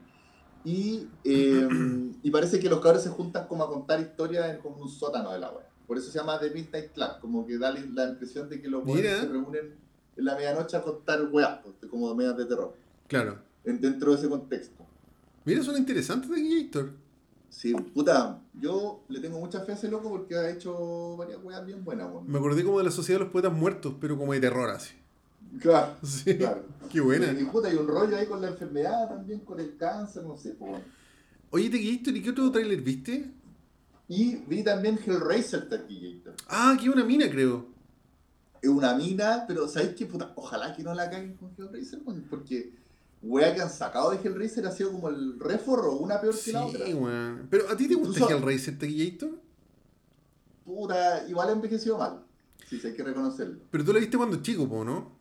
[0.64, 1.68] y, eh,
[2.22, 5.32] y parece que los cabros se juntan como a contar historias en como un sótano
[5.32, 5.66] de la wea.
[5.86, 8.84] Por eso se llama The Midnight Club, como que da la- impresión de que los
[8.84, 9.74] weones se reúnen
[10.16, 12.74] en la medianoche a contar weas, como medias de terror,
[13.06, 13.38] Claro.
[13.64, 14.84] en- dentro de ese contexto.
[15.44, 16.90] Mira, suena interesante Taquillator.
[17.48, 21.64] Sí, puta, yo le tengo mucha fe a ese loco porque ha hecho varias weas
[21.64, 22.30] bien buenas, weón.
[22.30, 24.94] Me acordé como de la Sociedad de los Poetas Muertos, pero como de terror así.
[25.60, 26.36] Claro, Sí.
[26.36, 26.64] claro.
[26.90, 27.32] Qué buena.
[27.32, 30.54] Y puta, hay un rollo ahí con la enfermedad también, con el cáncer, no sé,
[30.58, 30.82] weón.
[31.50, 33.30] Oye, Taquillator, ¿y qué otro tráiler viste?
[34.08, 36.34] Y vi también Hellraiser Taquillator.
[36.48, 37.66] Ah, que una mina, creo.
[38.60, 40.32] Es una mina, pero ¿sabéis qué puta?
[40.36, 42.72] Ojalá que no la caguen con Hellraiser, weón, porque
[43.22, 46.64] wea que han sacado de Hellraiser ha sido como el reforro, una peor que la
[46.66, 46.86] otra.
[46.86, 47.46] Sí, weón.
[47.50, 49.30] Pero ¿a ti te gusta Incluso- Hellraiser Taquillator?
[50.64, 52.22] Puta, igual ha envejecido mal.
[52.68, 53.60] Sí, sí, hay que reconocerlo.
[53.70, 55.14] Pero tú la viste cuando chico, po, ¿no?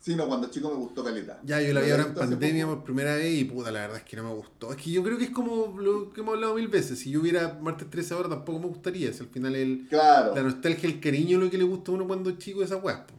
[0.00, 1.38] Sí, no, cuando chico me gustó caleta.
[1.44, 4.04] Ya, yo la vi ahora en pandemia por primera vez y puta, la verdad es
[4.04, 4.70] que no me gustó.
[4.72, 6.98] Es que yo creo que es como lo que hemos hablado mil veces.
[6.98, 9.12] Si yo hubiera martes 13 ahora tampoco me gustaría.
[9.12, 10.34] Si al final el, Claro.
[10.34, 13.06] la nostalgia, el cariño, lo que le gusta a uno cuando es chico, esa weá.
[13.06, 13.12] po.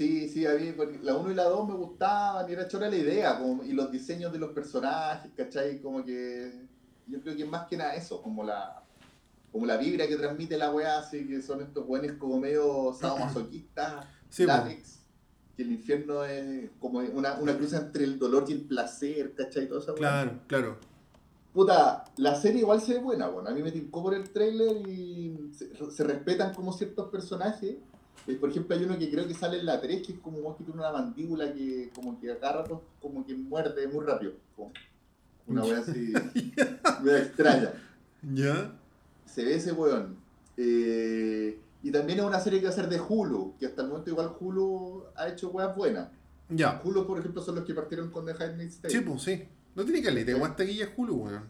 [0.00, 2.96] Sí, sí, a mí la 1 y la 2 me gustaban y era chora la
[2.96, 5.78] idea, como- y los diseños de los personajes, ¿cachai?
[5.82, 6.66] Como que
[7.06, 8.82] yo creo que más que nada eso, como la
[9.52, 14.06] como la vibra que transmite la weá, así que son estos buenos como medio sadomasoquistas,
[14.30, 15.00] Sí, látex,
[15.54, 19.68] que el infierno es como una, una cruz entre el dolor y el placer, ¿cachai?
[19.68, 19.98] Toda esa weá.
[19.98, 20.76] Claro, claro.
[21.52, 24.78] Puta, la serie igual se ve buena, bueno, a mí me tincó por el trailer
[24.88, 27.76] y se, se respetan como ciertos personajes.
[28.26, 30.38] Eh, por ejemplo, hay uno que creo que sale en la 3, que es como
[30.38, 34.04] un que tiene una mandíbula que como que a cada rato como que muerde muy
[34.04, 34.32] rápido.
[34.56, 34.72] como
[35.46, 36.12] una wea así,
[37.02, 37.72] media extraña.
[38.34, 38.72] ¿Ya?
[39.26, 40.16] Se ve ese weón.
[40.56, 43.88] Eh, y también es una serie que va a ser de Hulu, que hasta el
[43.88, 46.08] momento igual Hulu ha hecho weas buenas.
[46.50, 46.80] Ya.
[46.84, 48.92] Hulu, por ejemplo, son los que partieron con The Handmaid's Tale.
[48.94, 49.42] Sí, pues sí.
[49.74, 51.44] No tiene caleta, igual taquilla Hulu, weón.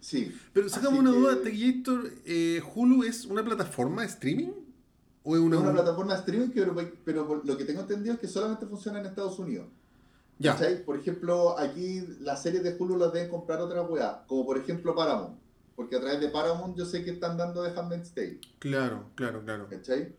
[0.00, 0.34] Sí.
[0.54, 4.52] Pero sacamos una que- duda, Taquillator, eh, ¿Hulu es una plataforma de streaming?
[5.22, 6.62] ¿O es una, Es una plataforma de streaming, que,
[7.04, 9.66] pero, por lo que tengo entendido es que solamente funciona en Estados Unidos.
[10.38, 10.54] Ya.
[10.54, 10.84] ¿Cachai?
[10.84, 14.94] Por ejemplo, aquí las series de Hulu las deben comprar otras weas, como por ejemplo
[14.94, 15.38] Paramount.
[15.76, 18.40] Porque a través de Paramount yo sé que están dando The Handmaid's Tale.
[18.58, 19.68] Claro, claro, claro.
[19.68, 20.14] ¿Cachai?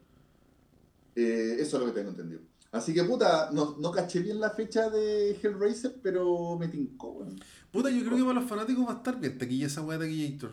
[1.16, 2.42] Eh, eso es lo que tengo entendido.
[2.72, 7.40] Así que puta, no, no caché bien la fecha de Hellraiser, pero me tincó, weón.
[7.72, 10.06] Puta, yo creo que para los fanáticos va a estar bien taquilla esa weá de
[10.06, 10.52] Taquillator.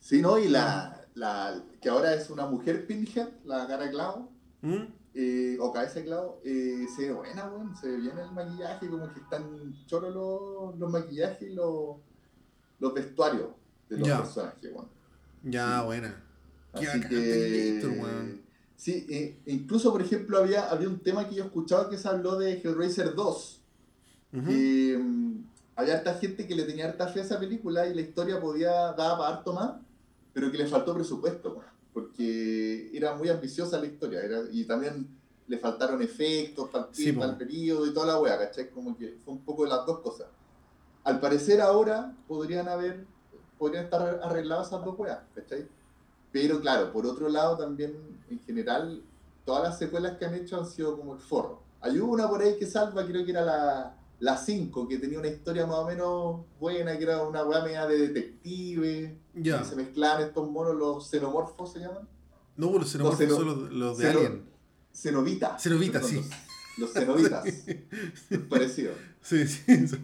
[0.00, 0.38] Sí, ¿no?
[0.38, 4.30] Y la, la que ahora es una mujer Pinhead, la cara clavo,
[4.62, 4.82] ¿Mm?
[5.14, 9.12] eh, o cabeza clavo, eh, se ve buena, weón, se ve bien el maquillaje, como
[9.12, 11.96] que están choros los, los maquillajes y los,
[12.78, 13.48] los vestuarios
[13.88, 14.18] de los Ya.
[14.18, 14.88] personajes, weón.
[15.42, 15.86] Ya, Sí.
[15.86, 16.22] buena.
[16.72, 18.50] Así que...
[18.76, 22.36] Sí, eh, incluso por ejemplo había, había un tema que yo escuchaba que se habló
[22.36, 23.60] de Hellraiser 2,
[24.34, 24.46] Ujú.
[24.46, 25.44] que mm,
[25.76, 28.70] había harta gente que le tenía harta fe a esa película y la historia podía
[28.92, 29.80] dar para harto más,
[30.36, 31.62] pero que le faltó presupuesto,
[31.94, 35.08] porque era muy ambiciosa la historia, era, y también
[35.48, 38.68] le faltaron efectos para Sí, el periodo y toda la wea, ¿cachai?
[38.68, 40.26] Como que fue un poco de las dos cosas.
[41.04, 43.06] Al parecer ahora podrían haber,
[43.56, 45.66] podrían estar arregladas esas dos weas, ¿cachai?
[46.32, 47.96] Pero claro, por otro lado también,
[48.28, 49.02] en general,
[49.46, 51.62] todas las secuelas que han hecho han sido como el forro.
[51.80, 55.28] Hay una por ahí que salva, creo que era la, la 5, que tenía una
[55.28, 59.62] historia más o menos buena, que era una weá media de detective, Ya.
[59.64, 62.08] se mezclaban estos monos, los xenomorfos se llaman.
[62.56, 64.44] No, los xenomorfos Los xeno- son los, los de xeno- Alien.
[64.92, 66.16] Cenobitas, Son sí.
[66.16, 66.26] Los,
[66.78, 67.44] los cenobitas.
[68.48, 68.92] Parecido.
[69.20, 69.62] Sí, sí.
[69.66, 69.96] eso.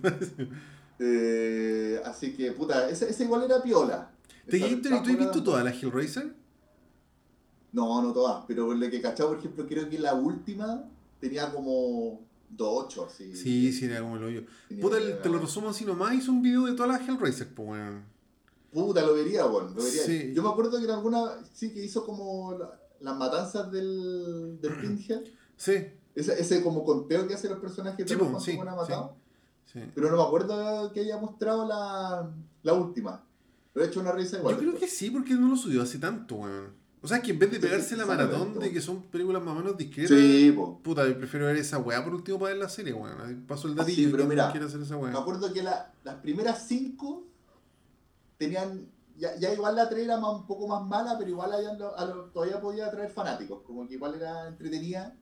[0.98, 4.10] Eh, así que, puta, esa, esa igual era piola.
[4.46, 6.34] Esa- Taquillator, ¿y tú has esa visto toda la Hellraiser?
[7.72, 10.84] No, no todas, pero lo que cachado, por ejemplo, creo que la última
[11.20, 12.20] tenía como
[12.56, 13.34] 2.8, así.
[13.36, 14.42] Sí, sí, era como el hoyo.
[14.80, 17.68] Puta, el- te lo resumo así nomás, hizo un video de todas las Hellraiser, pues
[17.68, 18.04] weón.
[18.72, 20.02] Puta, lo vería, bueno, lo vería.
[20.02, 20.32] Sí.
[20.34, 24.72] Yo me acuerdo que en alguna, sí, que hizo como la- las matanzas del, del
[24.80, 25.22] Pinhead.
[25.56, 25.72] Sí,
[26.14, 28.76] Ese, ese como conteo que hacen los personajes Sí, de po, los cuantos sí, han
[28.76, 29.16] matado.
[29.72, 29.80] sí.
[29.94, 32.30] Pero no me acuerdo que haya mostrado la,
[32.62, 33.24] la última.
[33.74, 34.54] Lo he hecho una risa igual.
[34.56, 36.81] Yo creo que sí, porque no lo subió hace tanto, weón.
[37.04, 39.42] O sea, que en vez de Sí, pegarse la sí, maratón de que son películas
[39.42, 40.78] más o menos discretas, Sí, po.
[40.82, 43.44] puta, yo prefiero ver esa weá por último para ver la serie, weón.
[43.48, 45.18] Paso el Sí, datillo pero que mira, quiere hacer esa Me weá.
[45.18, 47.24] acuerdo que la- las primeras cinco
[48.38, 48.88] tenían.
[49.18, 52.04] Ya, ya igual la 3 era más, un poco más mala, pero igual allá a
[52.06, 53.62] lo- todavía podía atraer fanáticos.
[53.62, 55.14] Como que igual era entretenida.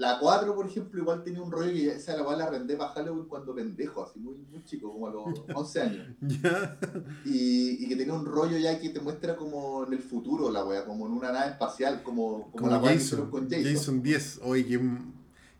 [0.00, 2.74] La 4, por ejemplo, igual tenía un rollo que ya- esa la igual la arrendé
[2.76, 6.06] para Halloween cuando pendejo, así muy, muy chico, como a los 11 años.
[7.24, 10.64] Y, y que tenía un rollo ya que te muestra como en el futuro la
[10.64, 13.74] wea, como en una nave espacial, como, como, Como la wea Jason, con Jason.
[13.74, 14.02] Jason.
[14.02, 14.40] 10.
[14.44, 14.80] Oye, que.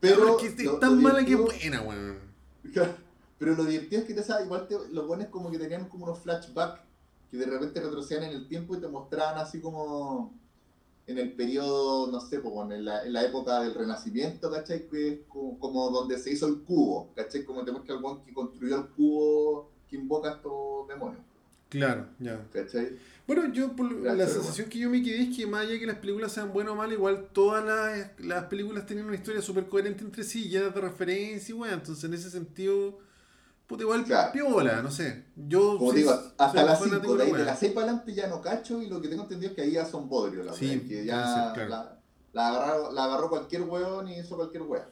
[0.01, 2.19] Pero es que lo- es tan lo mala que buena, weón.
[3.39, 6.05] Pero lo divertido es que te, sabes, igual te, los buenos como que tenían como
[6.05, 6.81] unos flashbacks
[7.31, 10.33] que de repente retrocedían en el tiempo y te mostraban así como
[11.11, 14.89] en el periodo, no sé, como en la, en la época del Renacimiento, ¿cachai?
[14.89, 17.45] Que es como, como donde se hizo el cubo, ¿cachai?
[17.45, 21.23] Como te muestra el buen que construyó el cubo que invoca a estos demonios,
[21.69, 22.45] Claro, ya.
[22.53, 22.99] ¿cachai?
[23.27, 25.87] Bueno, yo por Ya, la sensación que yo me quedé es que más allá que
[25.87, 29.67] las películas sean buenas o malas, igual todas las, las películas tienen una historia súper
[29.69, 32.99] coherente entre sí, llenas de referencia y bueno, entonces en ese sentido,
[33.71, 34.33] puta igual Claro.
[34.33, 35.27] piola, no sé.
[35.37, 38.27] Yo Como digo, hasta las fanático 5, de de, ahí las 6 para adelante ya
[38.27, 40.67] no cacho y lo que tengo entendido es que ahí ya son bodrios la Sí,
[40.69, 41.71] wea, que ya ser, claro.
[41.71, 42.01] la,
[42.33, 44.89] la, agarró, la agarró cualquier weón y hizo cualquier wea.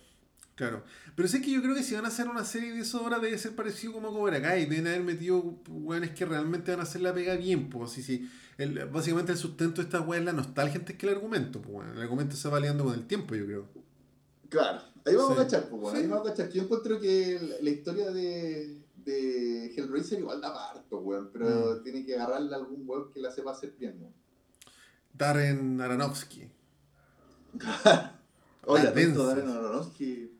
[0.54, 0.84] Claro.
[1.16, 3.18] Pero sé que yo creo que si van a hacer una serie de eso ahora
[3.18, 4.66] debe ser parecido como Cobra Kai.
[4.66, 7.68] Deben haber metido weones que realmente van a hacer la pega bien.
[7.70, 8.30] Pues así sí.
[8.58, 11.60] El, básicamente el sustento de esta weá es la nostalgia antes que el argumento.
[11.62, 11.92] Pues, bueno.
[11.92, 13.68] El argumento se va liando con el tiempo, yo creo.
[14.48, 14.80] Claro.
[15.08, 15.40] Ahí vamos Sí.
[15.40, 16.50] a cachar, pues, bueno, ahí vamos a cachar.
[16.50, 21.30] Yo encuentro que la, la historia de, de Hellraiser igual da parto, weón.
[21.32, 21.82] Pero Mm.
[21.82, 24.12] tiene que agarrarle a algún weón que la sepa hacer bien, weón.
[25.14, 26.48] Darren Aronofsky.
[28.66, 29.26] Oye, atento.
[29.26, 30.30] Darren Aronofsky.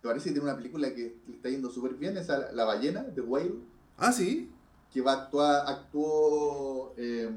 [0.00, 2.16] ¿Te parece que tiene una película que le está yendo súper bien?
[2.16, 3.54] Esa, La ballena, de Whale.
[3.96, 4.50] Ah, sí.
[4.92, 7.28] que va a actuar, actuó, eh,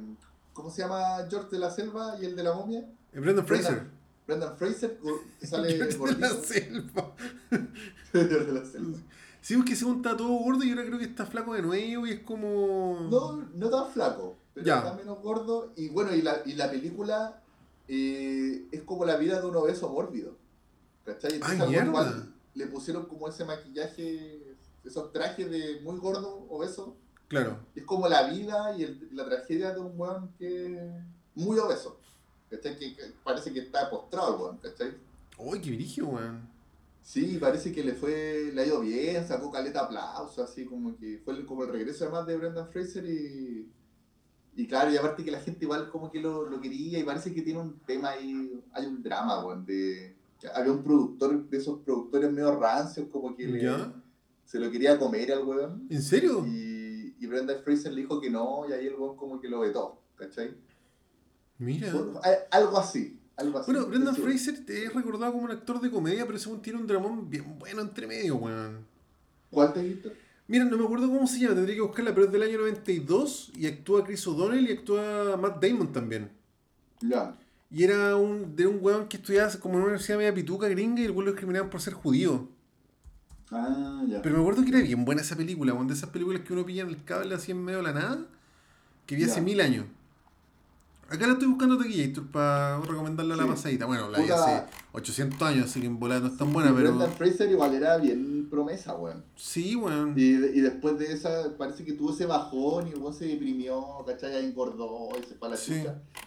[0.53, 1.25] ¿cómo se llama?
[1.29, 2.81] George de la Selva y el de la momia.
[3.13, 3.87] Eh, Brendan Fraser.
[4.27, 4.99] Brendan, Fraser,
[5.39, 7.15] que sale de la selva.
[8.13, 8.97] De la Selva.
[9.41, 12.11] Sí, porque según está todo gordo y ahora creo que está flaco de nuevo y
[12.11, 13.07] es como.
[13.09, 14.77] No, no tan flaco, pero Ya.
[14.79, 15.71] está menos gordo.
[15.77, 17.41] Y bueno, y la, y la película
[17.87, 20.35] eh, es como la vida de un obeso mórbido.
[21.05, 21.33] ¿Cachai?
[21.35, 21.85] Entonces Ah, mierda.
[21.87, 26.97] igual le pusieron como ese maquillaje, esos trajes de muy gordo, obeso.
[27.29, 27.59] Claro.
[27.75, 30.91] es como la vida y el- la tragedia de un weón que
[31.35, 31.99] muy obeso.
[32.49, 32.77] ¿Cachai?
[32.77, 34.93] Que, que parece que está postrado el weón, ¿cachai?
[35.37, 36.47] Uy, qué brillo, weón.
[37.03, 41.21] Sí, parece que le fue, le ha ido bien, sacó caleta aplauso, así como que
[41.23, 43.69] fue el- como el regreso además de Brendan Fraser y,
[44.57, 47.33] y claro, y aparte que la gente igual como que lo, lo quería y parece
[47.33, 50.15] que tiene un tema ahí, hay un drama, weón, de...
[50.53, 53.61] Había un productor de esos productores medio rancios, como que le-
[54.45, 55.87] se lo quería comer al weón.
[55.89, 56.45] ¿En serio?
[56.45, 59.61] Y, y Brendan Fraser le dijo que no, y ahí el weón como que lo
[59.61, 60.53] vetó, ¿cachai?
[61.59, 61.91] Mira.
[62.51, 63.71] Algo así, algo así.
[63.71, 64.15] Bueno, Brendan.
[64.15, 67.81] Fraser es recordado como un actor de comedia, pero según tiene un dramón bien bueno
[67.81, 68.85] entre medio, weón.
[69.49, 70.11] ¿Cuál te viste?
[70.47, 73.51] Mira, no me acuerdo cómo se llama, tendría que buscarla, pero es del año 92
[73.55, 76.31] y actúa Chris O'Donnell y actúa Matt Damon también.
[77.01, 77.35] Ya.
[77.69, 81.01] Y era un, de un weón que estudiaba como en una universidad media pituca gringa
[81.01, 82.47] y el weón lo discriminaban por ser judío.
[83.51, 84.21] Ah, ya.
[84.21, 86.65] Pero me acuerdo que era bien buena esa película, weón, de esas películas que uno
[86.65, 88.25] pilla en el cable así en medio de la nada,
[89.05, 89.85] que vi hace mil años.
[91.09, 93.49] Acá la estoy buscando Taquillator para recomendarla a la Sí.
[93.49, 93.85] pasadita.
[93.85, 96.89] Bueno, la vi hace 800 años, así que en volada no es tan buena, pero...
[96.89, 99.23] Brendan Fraser igual era bien promesa, weón.
[99.35, 100.13] Sí, weón.
[100.17, 104.45] Y, y después de esa, parece que tuvo ese bajón y weón se deprimió, ¿cachai?
[104.45, 105.81] Engordó y se fue a la Sí.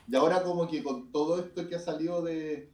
[0.08, 2.72] Y ahora como que con todo esto que ha salido de,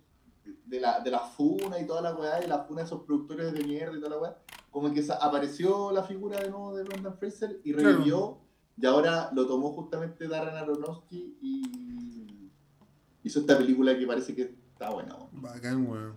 [0.64, 3.52] de, la, de la funa y toda la weá, y la funa de esos productores
[3.52, 4.38] de mierda y toda la weá,
[4.70, 8.38] como que apareció la figura de nuevo de Brendan Fraser y Claro.
[8.80, 12.50] Y ahora lo tomó justamente Darren Aronofsky y
[13.24, 15.16] hizo esta película que parece que está buena.
[15.32, 16.14] Bacán, weón.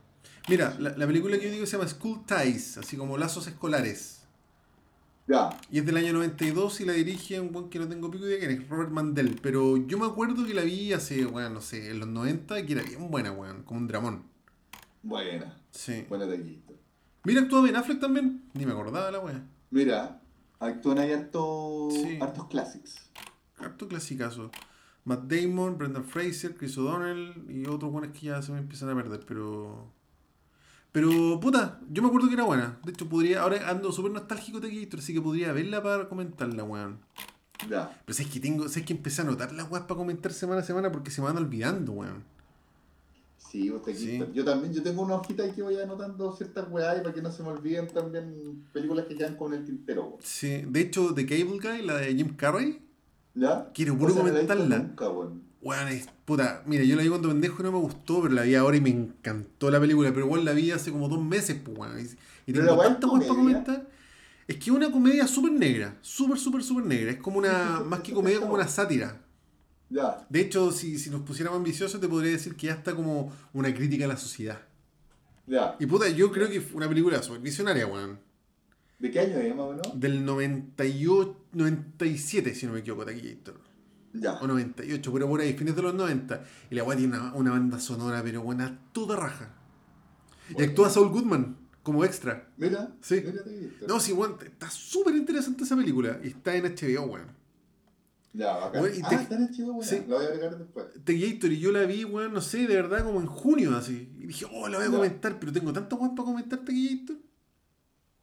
[0.47, 4.15] Mira, la, la película que yo digo se llama School Ties, así como lazos escolares.
[5.27, 8.25] Ya, Y es del año 92 y la dirige un buen que no tengo pico
[8.25, 9.39] de quién es, Robert Mandel.
[9.43, 12.73] Pero yo me acuerdo que la vi hace, weón, no sé, en los 90, que
[12.73, 14.23] era bien buena, weón, como un dramón.
[15.03, 16.03] buena, Sí.
[16.09, 16.73] buena taquita.
[17.25, 18.41] Mira, actúa Ben Affleck también.
[18.55, 19.45] Ni me acordaba la weá.
[19.69, 20.18] Mira,
[20.59, 22.17] actúan ahí harto, Sí.
[22.21, 22.95] hartos clásicos.
[23.57, 24.51] Harto clasicazo.
[25.05, 28.95] Matt Damon, Brendan Fraser, Chris O'Donnell y otros buenos que ya se me empiezan a
[28.95, 29.91] perder, pero.
[30.91, 32.79] Pero, puta, yo me acuerdo que era buena.
[32.83, 33.41] De hecho, podría.
[33.43, 36.99] Ahora ando súper nostálgico de Gator, así que podría verla para comentarla, weón.
[37.69, 38.01] Ya.
[38.05, 40.31] Pero si es que tengo, si es que empecé a anotar las weas para comentar
[40.33, 42.23] semana a semana porque se me van olvidando, weón.
[43.49, 44.23] Sí, vos te Sí.
[44.33, 47.21] Yo también, yo tengo una hojita ahí que voy anotando ciertas weas y para que
[47.21, 50.17] no se me olviden también películas que quedan con el tintero.
[50.21, 52.79] Sí, de hecho, The Cable Guy, la de Jim Carrey,
[53.33, 53.71] ¿Ya?
[53.73, 54.77] quiero puro no comentarla.
[54.77, 55.49] Nunca, weón.
[55.61, 56.63] Weón, es puta.
[56.65, 58.81] Mira, yo la vi cuando pendejo y no me gustó, pero la vi ahora y
[58.81, 60.09] me encantó la película.
[60.13, 61.99] Pero igual la vi hace como dos meses, pues, weón.
[62.45, 63.87] Y, tengo weas para comentar.
[64.47, 65.97] Es que es una comedia súper negra.
[66.01, 67.11] Súper, súper, súper negra.
[67.11, 67.81] Es como una.
[67.85, 69.19] Más que comedia, como una sátira.
[69.89, 70.25] Ya.
[70.29, 73.73] De hecho, si, si nos pusiéramos ambiciosos, te podría decir que ya está como una
[73.73, 74.59] crítica a la sociedad.
[75.47, 75.75] Ya.
[75.79, 78.19] Y puta, yo creo que fue una película súper visionaria, weón.
[78.99, 79.99] ¿De qué año es, más o menos?
[79.99, 83.59] Del 98, 97, si no me equivoco, Taquillator.
[84.13, 84.33] Ya.
[84.33, 86.43] O 98, pero por ahí, fines de los 90.
[86.69, 89.53] Y la weá tiene una, una banda sonora, pero buena, toda raja.
[90.49, 90.69] Y Bueno.
[90.69, 92.49] actúa Saul Goodman como extra.
[92.57, 92.91] Mira.
[93.01, 93.23] Sí.
[93.25, 93.41] Mira.
[93.87, 96.19] No, sí, weón, está súper interesante esa película.
[96.23, 97.38] Y está en HBO, weón.
[98.33, 98.81] Ya, bacán.
[98.81, 99.83] Bueno, y ah, te- está chido, weón.
[99.83, 100.03] sí.
[100.07, 100.85] La voy a agregar después.
[101.03, 104.11] Taquillator, y yo la vi, weón, no sé, de verdad, como en junio, así.
[104.19, 107.17] Y dije, oh, la voy a comentar, pero tengo tanto weón para comentar Taquillator.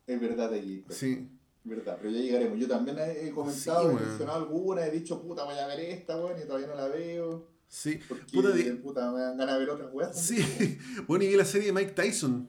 [0.07, 0.93] Es verdad, te he visto.
[0.95, 1.29] Sí.
[1.65, 2.57] Verdad, pero ya llegaremos.
[2.61, 6.17] Yo también he comentado, Sí, he mencionado alguna, he dicho, puta, voy a ver esta,
[6.17, 7.49] weón, y todavía no la veo.
[7.67, 7.99] Sí.
[8.09, 10.17] Porque, Puta, di- puta, me dan ganas de ver otras weas.
[10.25, 10.79] Sí.
[11.09, 12.49] Bueno, y vi la serie de Mike Tyson.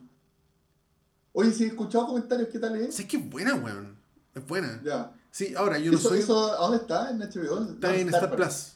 [1.32, 2.94] Oye, sí, he escuchado comentarios, ¿qué tal es?
[2.94, 3.96] Sí, es que es buena, weón.
[4.34, 4.80] Es buena.
[4.84, 5.12] Ya.
[5.30, 6.18] Sí, ahora, yo no eso, soy...
[6.20, 7.10] eso, ¿A dónde está?
[7.10, 7.70] ¿En HBO?
[7.70, 8.74] Está No, en Star Plus.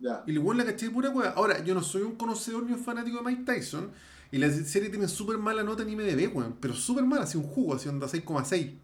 [0.00, 0.22] Ya.
[0.26, 1.30] Y el weón la caché de pura weá.
[1.30, 3.90] Ahora, yo no soy un conocedor ni un fanático de Mike Tyson.
[4.32, 6.56] Y la serie tiene súper mala nota en IMDB, weón.
[6.60, 8.74] Pero súper mala, así un jugo, así onda 6,6.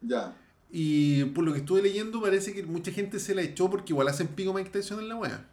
[0.00, 0.34] Ya.
[0.70, 4.08] Y por lo que estuve leyendo, parece que mucha gente se la echó porque igual
[4.08, 5.46] hacen pico Mike Tyson en la weá.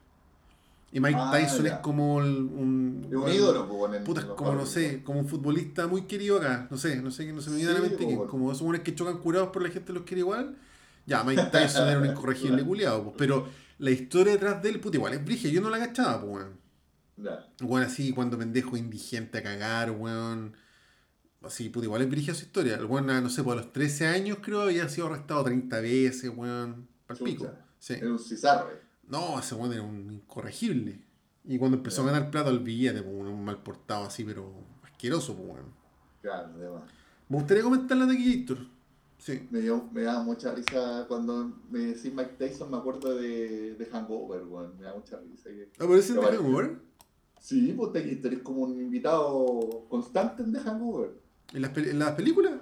[0.92, 3.08] Y Mike Ah, Tyson es como el- un.
[3.12, 6.68] Un ídolo, pues, Puta, como no sé, como un futbolista muy querido acá.
[6.72, 8.16] No sé, no sé, no se me viene a la Sí, mente quién.
[8.18, 8.32] bueno.
[8.32, 10.56] Como esos buenos que chocan curados por la gente los quiere igual.
[11.06, 13.16] Ya, Mike Tyson era un incorregible culiado, pues.
[13.18, 15.50] Pero la historia detrás de él, puta, igual es brigia.
[15.50, 16.60] Yo no la cachaba, pues, weón.
[17.18, 17.48] Ya.
[17.62, 20.56] Weón, así, cuando pendejo indigente a cagar, weón.
[21.42, 22.76] Así, puta, igual es brigia su historia.
[22.76, 26.88] El weón, no sé, por los 13 años creo había sido arrestado 30 veces, weón.
[27.06, 27.52] Pal pico.
[27.80, 27.94] Sí.
[27.94, 28.82] Era un cizarre.
[29.08, 31.06] No, ese weón era un incorregible.
[31.44, 34.52] Y cuando empezó a ganar plata, olvídate, pues, un mal portado así, pero
[34.84, 35.74] asqueroso, pues, weón.
[36.22, 36.84] Claro, además.
[37.30, 38.75] Me gustaría comentar la de Gator.
[39.26, 39.48] Sí.
[39.50, 43.86] Me, dio, me da mucha risa cuando me decís Mike Tyson, me acuerdo de, de
[43.88, 44.78] Hangover, weón.
[44.78, 45.50] Me da mucha risa.
[45.50, 46.38] que- ¿Aparece en Pero The vale.
[46.48, 46.78] Hangover?
[47.42, 51.10] Sí, pues Takeator es como un invitado constante en The Hangover.
[51.54, 52.54] ¿En las, pel- en las películas?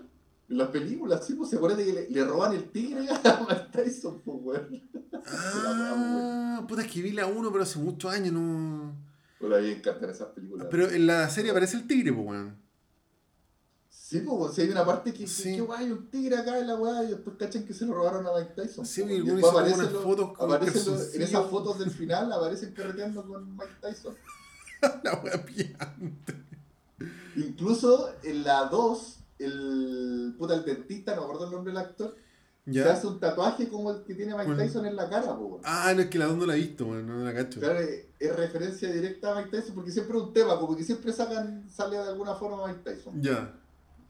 [0.48, 3.68] En las películas, sí, pues se acuerda que le, le roban el tigre a Mike
[3.84, 4.82] Tyson, pues, weón.
[5.26, 8.96] Ah, puta, es que vi la 1, pero hace muchos años no.
[9.40, 10.68] Pero a mí me encantan esas películas.
[10.72, 12.63] Pero en la serie aparece el tigre, pues, weón.
[14.14, 15.56] Sí, pues, si hay una parte que, Sí.
[15.56, 18.26] que, guay, un tigre acá en la weá, y después cachan que se lo robaron
[18.28, 18.86] a Mike Tyson.
[18.86, 22.74] Sí, y después aparecen los- fotos con aparecen los- en esas fotos del final aparecen
[22.74, 24.16] carreteando con Mike Tyson.
[25.04, 26.36] la wea pillante.
[27.36, 32.16] Incluso en la 2, el puta el dentista, no me acuerdo el nombre del actor,
[32.66, 32.94] se ¿Ya?
[32.94, 35.60] hace un tatuaje como el que tiene Mike Tyson en la cara, po.
[35.64, 37.60] Ah, no, es que la 2 no la he visto, weón, no la cacho.
[37.60, 40.84] Claro, es es referencia directa a Mike Tyson porque siempre es un tema, como que
[40.84, 43.22] siempre sacan, sale de alguna forma Mike Tyson.
[43.22, 43.60] Ya.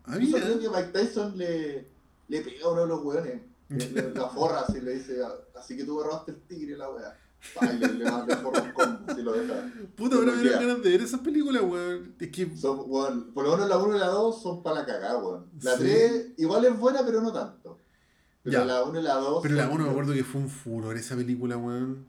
[0.05, 1.87] Ah, creo que Mike Tyson le,
[2.27, 3.53] le pega a uno de los le-
[4.13, 5.17] La forra así le dice,
[5.59, 7.17] así que tú robaste el tigre la weá.
[7.61, 9.69] Le, le, le forra un combo si lo deja.
[9.95, 12.13] Puta, ahora me dieron ganas de ver esas películas, weón.
[12.19, 12.55] Es que.
[12.55, 15.45] Son, weón, por lo menos la 1 y la 2 son para la cagada, weón.
[15.61, 15.83] La Sí.
[15.83, 17.79] 3 igual es buena, pero no tanto.
[18.43, 18.65] Pero Ya.
[18.65, 19.39] la 1 y la 2.
[19.43, 22.05] Pero la son- 1 me acuerdo que fue un furor esa película, weón.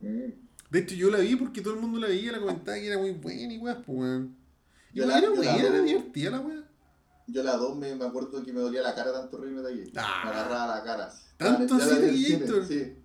[0.00, 0.32] Mm.
[0.70, 2.98] De hecho, yo la vi porque todo el mundo la veía, la comentaba que era
[2.98, 4.36] muy buena y weón, pues, weón.
[4.94, 6.61] Y Yo la- era buena, era divertida la weón.
[7.26, 9.92] Yo la 2 me, me acuerdo que me dolía la cara tanto reírme de allí.
[9.96, 10.22] Ah.
[10.24, 11.12] Me agarraba la cara.
[11.36, 12.66] ¿Tanto así de Gator?
[12.66, 12.96] Sí.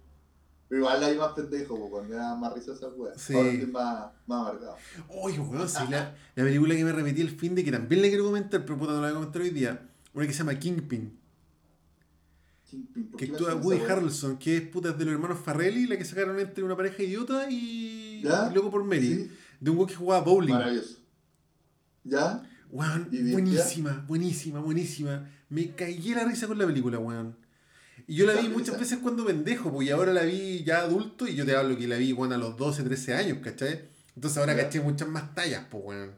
[0.69, 3.13] Pero igual la vi más pendejo, porque me da más risa esa weá.
[3.17, 3.34] Sí.
[3.34, 4.75] Ahora estoy más, más amargado.
[5.08, 8.10] Oye, weón, sí, la, la película que me repetí el fin de que también la
[8.10, 9.89] quiero comentar, pero puta, no la voy a comentar hoy día.
[10.13, 11.17] Una que se llama Kingpin,
[12.69, 13.80] Kingpin, ¿por que actúa Woody?
[13.80, 17.49] Harrelson, que es puta de los hermanos Farrelly, la que sacaron entre una pareja idiota
[17.49, 19.15] y, Loco por Mary.
[19.15, 20.53] Sí, De un weón que jugaba bowling.
[20.53, 20.97] maravilloso.
[22.03, 22.43] ¿Ya?
[22.71, 25.30] Weón, ¿Y de- buenísima, buenísima, buenísima.
[25.49, 27.36] Me caí la risa con la película, weón.
[28.08, 31.27] Y yo la vi muchas veces cuando pendejo, pues, y ahora la vi ya adulto,
[31.27, 33.86] y yo te hablo que la vi, weón, a los 12, 13 años, ¿cachai?
[34.15, 36.12] Entonces ahora caché muchas más tallas, pues, weón.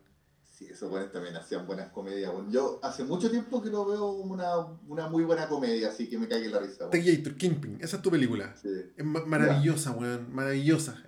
[0.58, 2.32] Sí, esos buenos también hacían buenas comedias.
[2.34, 2.52] weón.
[2.52, 4.58] Yo hace mucho tiempo que no veo una,
[4.88, 6.88] una muy buena comedia, así que me cague la risa.
[6.90, 6.92] weón.
[7.38, 8.54] Kingpin, esa es tu película.
[8.62, 8.70] Sí.
[8.98, 11.02] Es ma- maravillosa, weón, maravillosa.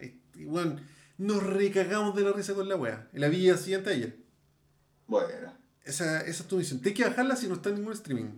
[0.45, 0.79] Weón,
[1.17, 3.09] nos recagamos de la risa con la weá.
[3.13, 3.51] La vi de
[3.91, 4.17] ayer.
[5.11, 6.79] Bueno, Esa, esa es tu misión.
[6.79, 8.29] Tienes que bajarla si no está en ningún streaming.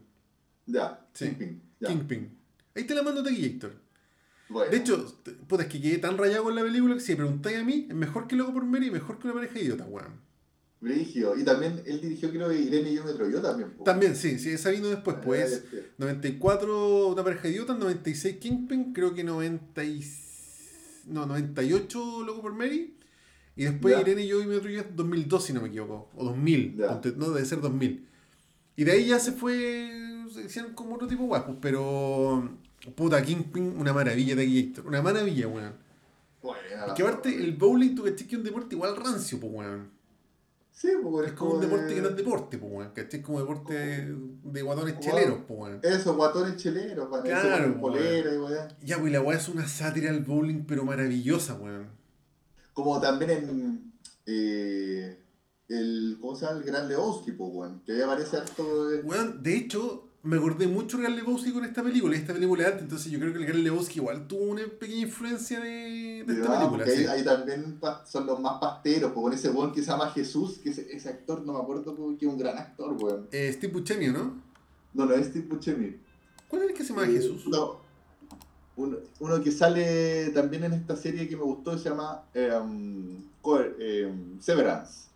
[0.65, 1.05] ya.
[1.13, 1.25] Sí.
[1.27, 1.87] Kingpin, ya.
[1.89, 2.37] Kingpin.
[2.75, 3.73] Ahí te la mando Tequillator.
[4.49, 4.71] Bueno.
[4.71, 7.57] De hecho, puta, es que quedé tan rayado con la película que si me preguntáis
[7.59, 10.19] a mí, es mejor que Loco por Mary y mejor que una pareja idiota, weón.
[10.81, 11.37] Brigio.
[11.37, 13.69] Y también él dirigió, creo Irene y yo me yo también.
[13.71, 13.83] po.
[13.83, 15.63] También, sí, sí, esa vino después, Ah, pues.
[15.71, 15.83] ya, ya.
[15.97, 20.03] 94 una pareja idiota, 96 Kingpin, creo que 90 y-
[21.05, 22.97] no, 98 Loco por Mary.
[23.55, 23.99] Y después.
[23.99, 26.09] Irene y yo y me otro yo 2002, si no me equivoco.
[26.15, 26.87] O 2000, Ya.
[26.89, 28.07] ponte- no, debe ser 2000.
[28.75, 29.91] Y de ahí ya se fue,
[30.33, 32.49] se hicieron como otro tipo de guapos, pero...
[32.95, 35.73] Puta, Kingpin, una maravilla de Gator, una maravilla, weón.
[36.41, 39.53] Bueno, Es que aparte, el bowling, tú cachai que es un deporte igual rancio, pues,
[39.53, 39.89] weón.
[40.73, 42.89] Sí, pues Es como un deporte que no es deporte, pues, weón.
[42.93, 43.19] ¿Cachai?
[43.21, 43.73] Es como deporte
[44.43, 45.79] de, guatones cheleros, pues, weón.
[45.81, 47.79] Eso, guatones cheleros, Claro, weón.
[47.79, 48.67] polera y weón.
[48.83, 51.87] Ya, pues, la weá es una sátira al bowling, pero maravillosa, weón.
[52.73, 53.93] Como también en
[54.25, 55.19] eh,
[55.69, 56.59] el, ¿cómo se llama?
[56.59, 57.81] El Gran Lebowski, pues, weón.
[57.85, 59.01] Que ahí aparece harto de...
[59.01, 62.67] Weón, de hecho, me acordé mucho de Gran Lebowski con esta película, y esta película
[62.67, 66.19] arte, entonces yo creo que el Gran Lebowski igual tuvo una pequeña influencia de, de
[66.19, 67.05] esta película, porque sí.
[67.05, 70.59] ahí, ahí también son los más pasteros, pues, con ese weón que se llama Jesús,
[70.63, 71.83] que ese, ese actor, no me acuerdo,
[72.17, 73.27] que es un gran actor, weón.
[73.31, 74.41] Eh, Steve Buscemi, ¿no?
[74.93, 75.97] No, no es Steve Buscemi.
[76.47, 77.47] ¿Cuál es el que se llama Eh, Jesús?
[77.47, 77.82] No.
[78.75, 83.21] Uno, uno que sale también en esta serie que me gustó se llama eh, um,
[83.79, 85.09] eh, Severance.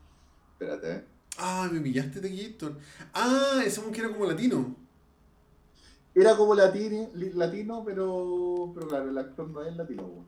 [0.53, 1.03] Espérate, eh.
[1.39, 2.75] Ah, me pillaste de Gator.
[3.13, 4.75] Ah, ese que era como latino.
[6.15, 10.03] Era como latino, latino pero, pero claro, el actor no es latino.
[10.03, 10.25] weón.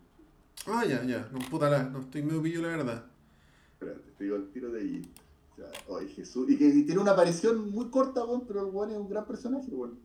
[0.68, 1.28] Ah, ya, ya.
[1.32, 3.06] No, puta la, no estoy medio pillo, la verdad.
[3.74, 5.02] Espérate, te digo el tiro de allí.
[5.98, 6.48] Ay, Jesús.
[6.50, 9.26] Y que y tiene una aparición muy corta, weón, pero el weón es un gran
[9.26, 9.98] personaje, weón.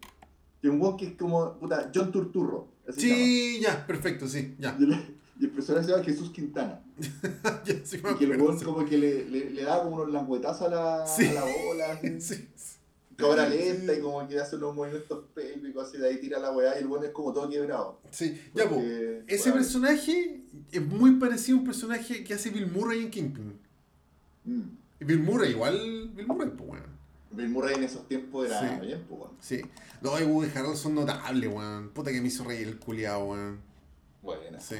[0.62, 2.68] Que un weón que es como, puta, John Turturro.
[2.89, 4.76] Así Sí, ya, perfecto, sí, ya.
[4.78, 4.93] Y el,
[5.41, 6.80] y el personaje se llama Jesús Quintana.
[7.64, 8.64] ya sí me Y que el sí.
[8.64, 11.26] como que le, le, le da como unos languetazos a la, Sí.
[11.26, 12.16] a la bola, así.
[12.20, 12.49] Sí.
[13.16, 16.74] Cámara lenta y como que hace unos movimientos pélvicos así, de ahí tira la weá
[16.76, 18.01] y el weón es como todo quebrado.
[18.11, 18.68] Sí, ya.
[18.68, 20.41] Porque, Ese personaje
[20.72, 23.59] es muy parecido a un personaje que hace Bill Murray en Kingpin.
[24.45, 24.62] mm.
[25.01, 26.93] Y Bill Murray, igual Bill Murray, pues, weón.
[27.35, 28.87] Bill Murray en esos tiempos era Sí.
[28.87, 29.32] bien, pues, weón.
[29.41, 29.61] Sí.
[30.03, 31.91] No, y Woody Harrelson notable, weón.
[31.91, 33.61] Puta que me hizo reír el culiao, weón.
[34.22, 34.61] Buena.
[34.61, 34.76] Sí.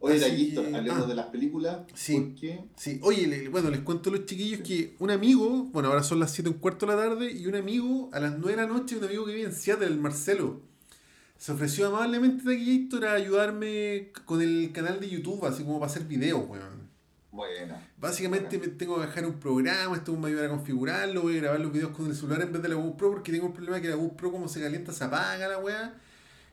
[0.00, 1.06] Oye, Taquito, que- hablemos ah.
[1.06, 1.78] de las películas.
[1.94, 2.20] Sí.
[2.20, 6.02] Porque Sí, oye, le- bueno, les cuento a los chiquillos que un amigo, bueno, ahora
[6.02, 8.50] son las 7 y un cuarto de la tarde, y un amigo a las 9
[8.50, 10.60] de la noche, un amigo que vive en Seattle, el Marcelo,
[11.38, 16.04] se ofreció amablemente de a ayudarme con el canal de YouTube, así como para hacer
[16.04, 16.83] videos, weón.
[17.34, 17.84] Buena.
[17.98, 21.60] Básicamente me tengo que bajar un programa, esto me ayuda a configurarlo, voy a grabar
[21.60, 23.88] los videos con el celular en vez de la GoPro, porque tengo un problema que
[23.88, 25.94] la GoPro como se calienta se apaga la weá.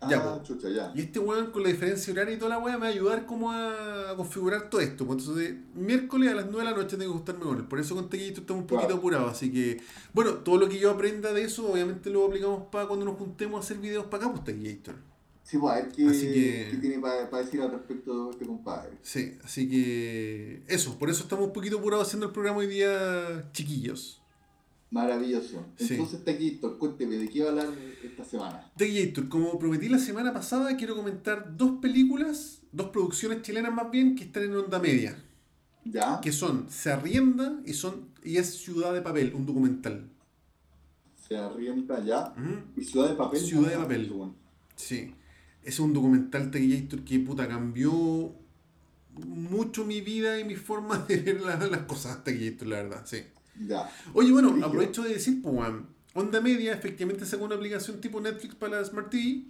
[0.09, 0.43] Ya, ah, po.
[0.43, 0.91] chucha, ya.
[0.95, 3.27] Y este weón con la diferencia horaria y toda la weá me va a ayudar
[3.27, 5.03] como a configurar todo esto.
[5.03, 7.65] Entonces, miércoles a las 9 de la noche tengo que juntarme con él.
[7.65, 8.97] Por eso conté que esto está un poquito Claro.
[8.97, 9.27] apurado.
[9.27, 9.79] Así que,
[10.11, 13.57] bueno, todo lo que yo aprenda de eso, obviamente lo aplicamos para cuando nos juntemos
[13.61, 14.95] a hacer videos para acá, pues Tequillator.
[15.43, 18.45] Sí, pues, a ver qué, Así que- qué tiene para decir al respecto de este
[18.45, 18.91] compadre.
[19.01, 23.49] Sí, así que eso, por eso estamos un poquito apurados haciendo el programa hoy día,
[23.51, 24.21] chiquillos.
[24.91, 25.65] Maravilloso.
[25.77, 25.93] Sí.
[25.93, 27.67] Entonces, Taquito, cuénteme, ¿de qué va a hablar
[28.03, 28.69] esta semana?
[28.75, 34.15] Tequillator, como prometí la semana pasada, quiero comentar dos películas, dos producciones chilenas más bien,
[34.15, 35.17] que están en onda media.
[35.85, 36.19] ¿Ya?
[36.21, 40.09] Que son Se Arrienda y, son, y es Ciudad de Papel, un documental.
[41.27, 42.33] Se arrienda ya.
[42.75, 43.39] ¿Y Ciudad de Papel?
[43.39, 44.11] Ciudad de Ah, Papel.
[44.75, 45.13] Sí.
[45.63, 48.33] Es un documental Tequillator que puta cambió
[49.27, 53.23] mucho mi vida y mi forma de ver la- las cosas Tequillator, la verdad, sí.
[53.67, 53.89] Ya.
[54.13, 55.69] Oye, bueno, aprovecho de decir, pues,
[56.13, 59.43] Onda Media efectivamente sacó una aplicación tipo Netflix para la Smart TV.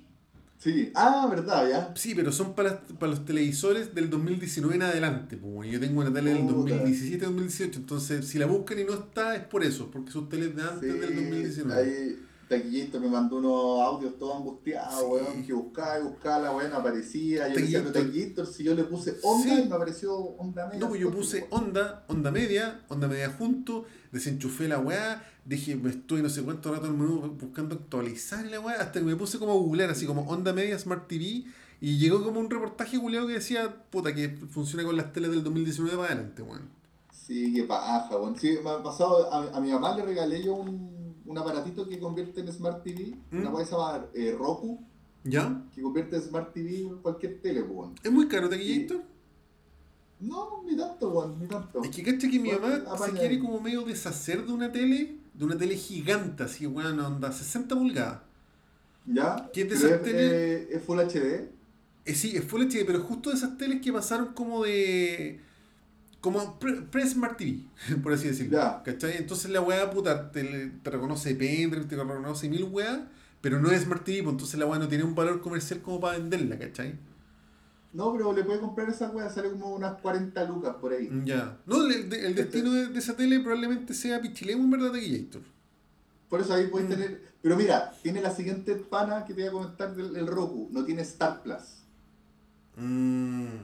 [0.59, 0.91] Sí.
[0.93, 1.67] Ah, ¿verdad?
[1.69, 1.93] Ya.
[1.95, 5.37] Sí, pero son para, para los televisores del 2019 en adelante.
[5.37, 6.75] Pues, yo tengo una tele del Puta.
[6.75, 10.61] 2017-2018, entonces si la buscan y no está es por eso, porque son teles de
[10.61, 11.81] antes Sí, del 2019.
[11.81, 12.19] Ahí,
[12.51, 15.05] Taquillito me mandó unos audios todos angustiados, Sí.
[15.09, 17.47] weón, que buscaba y buscaba la weón, aparecía.
[17.47, 18.45] Yo decía, Taquillito.
[18.45, 19.61] si yo le puse onda Sí.
[19.65, 20.79] y me apareció onda media.
[20.79, 25.89] No, pues yo puse onda, onda media, onda media junto, desenchufé la weá, dije, me
[25.89, 29.15] estoy no sé cuánto rato en el menú buscando actualizar la weá, hasta que me
[29.15, 31.45] puse como a googlear, así como onda media Smart TV,
[31.79, 35.43] y llegó como un reportaje culeado que decía, puta, que funciona con las teles del
[35.43, 36.69] 2019 para adelante, weón.
[37.11, 38.37] Sí, qué paja, weón.
[38.37, 41.00] Sí, me ha pasado, a, a mi mamá le regalé yo un,
[41.31, 43.37] un aparatito que convierte en Smart TV, ¿Mm?
[43.39, 44.79] una weá que se llama eh, Roku,
[45.23, 45.63] ¿Ya?
[45.73, 47.95] que convierte en Smart TV en cualquier tele, weón.
[48.03, 49.01] ¿Es muy caro Taquillator?
[50.19, 51.83] No, ni tanto, weón, ni tanto.
[51.83, 55.45] Es que cacha que mi mamá se quiere como medio deshacer de una tele, de
[55.45, 58.19] una tele gigante, así, weón, onda 60 pulgadas.
[59.05, 59.49] ¿Ya?
[59.51, 60.03] ¿Qué es teles?
[60.05, 61.49] eh, es Full HD.
[62.05, 65.39] Eh, sí, es Full HD, pero justo de esas teles que pasaron como de.
[66.21, 67.65] Como pre- pre-Smart TV,
[68.03, 68.81] por así decirlo.
[68.85, 69.17] ¿Cachai?
[69.17, 70.43] Entonces la weá, puta, te,
[70.83, 73.09] te reconoce pendrive, te reconoce mil weá,
[73.41, 75.99] pero no es Smart TV, pues entonces la weá no tiene un valor comercial como
[75.99, 76.95] para venderla, ¿cachai?
[77.93, 81.09] No, pero le puede comprar esa weá, sale como unas 40 lucas por ahí.
[81.25, 81.57] Ya.
[81.65, 85.41] No, el, el- el destino de, de esa tele probablemente sea Pichilemu en verdad, Taquillator.
[86.29, 86.91] Por eso ahí puedes Mm.
[86.91, 87.31] tener.
[87.41, 90.69] Pero mira, tiene la siguiente pana que te voy a comentar del el Roku.
[90.71, 91.80] No tiene Star Plus.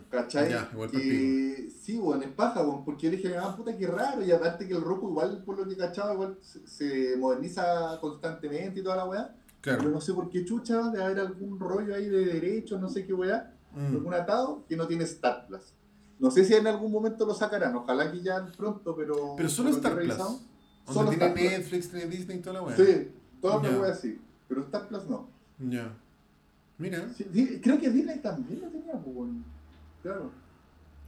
[0.10, 0.50] ¿Cachai?
[0.50, 3.88] Ya, igual pa'l que, sí, weón, es paja, weón, porque yo dije, ah, puta, qué
[3.88, 7.98] raro, y aparte que el Roku igual, por lo que cachaba, igual se, se moderniza
[8.00, 9.90] constantemente y toda la weá, pero Claro.
[9.92, 13.14] no sé por qué chucha, de haber algún rollo ahí de derechos, no sé qué
[13.14, 13.96] weá, Mm.
[13.96, 15.74] algún atado que no tiene Star Plus.
[16.20, 19.36] No sé si en algún momento lo sacarán, ojalá que ya pronto, pero...
[19.36, 20.08] Pero solo Star Plus.
[20.08, 20.40] revisado,
[20.92, 21.44] solo tiene Star.
[21.60, 22.76] Netflix, tiene Disney y toda la weá.
[22.76, 23.12] Sí,
[23.42, 23.80] todas las Ya.
[23.80, 25.28] weas sí, pero Star Plus no.
[25.60, 25.94] Ya.
[26.78, 27.08] Mira.
[27.16, 29.44] Sí, creo que Disney también lo tenía, pues, weón.
[30.04, 30.32] Claro.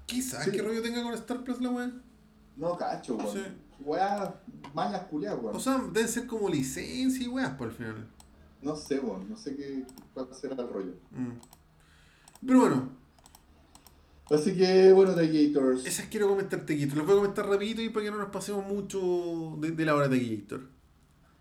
[0.06, 0.52] Quizás Sí.
[0.52, 1.92] qué rollo tenga con Star Plus la weá.
[2.58, 3.36] No, cacho, weón.
[3.38, 3.42] Sí.
[3.82, 4.32] Weas
[4.74, 5.56] mañas culiadas, weón.
[5.56, 8.08] O sea, deben ser como licencia y weas por el final.
[8.62, 10.94] No sé, weón, no sé qué, cuál será el rollo.
[11.12, 12.46] Mm.
[12.46, 13.00] Pero bueno,
[14.32, 15.86] Así que, bueno, The Gators.
[15.88, 16.98] esas quiero comentar Tequillator.
[16.98, 19.96] Las voy a comentar rapidito y para que no nos pasemos mucho de, de la
[19.96, 20.62] hora de Tequillator.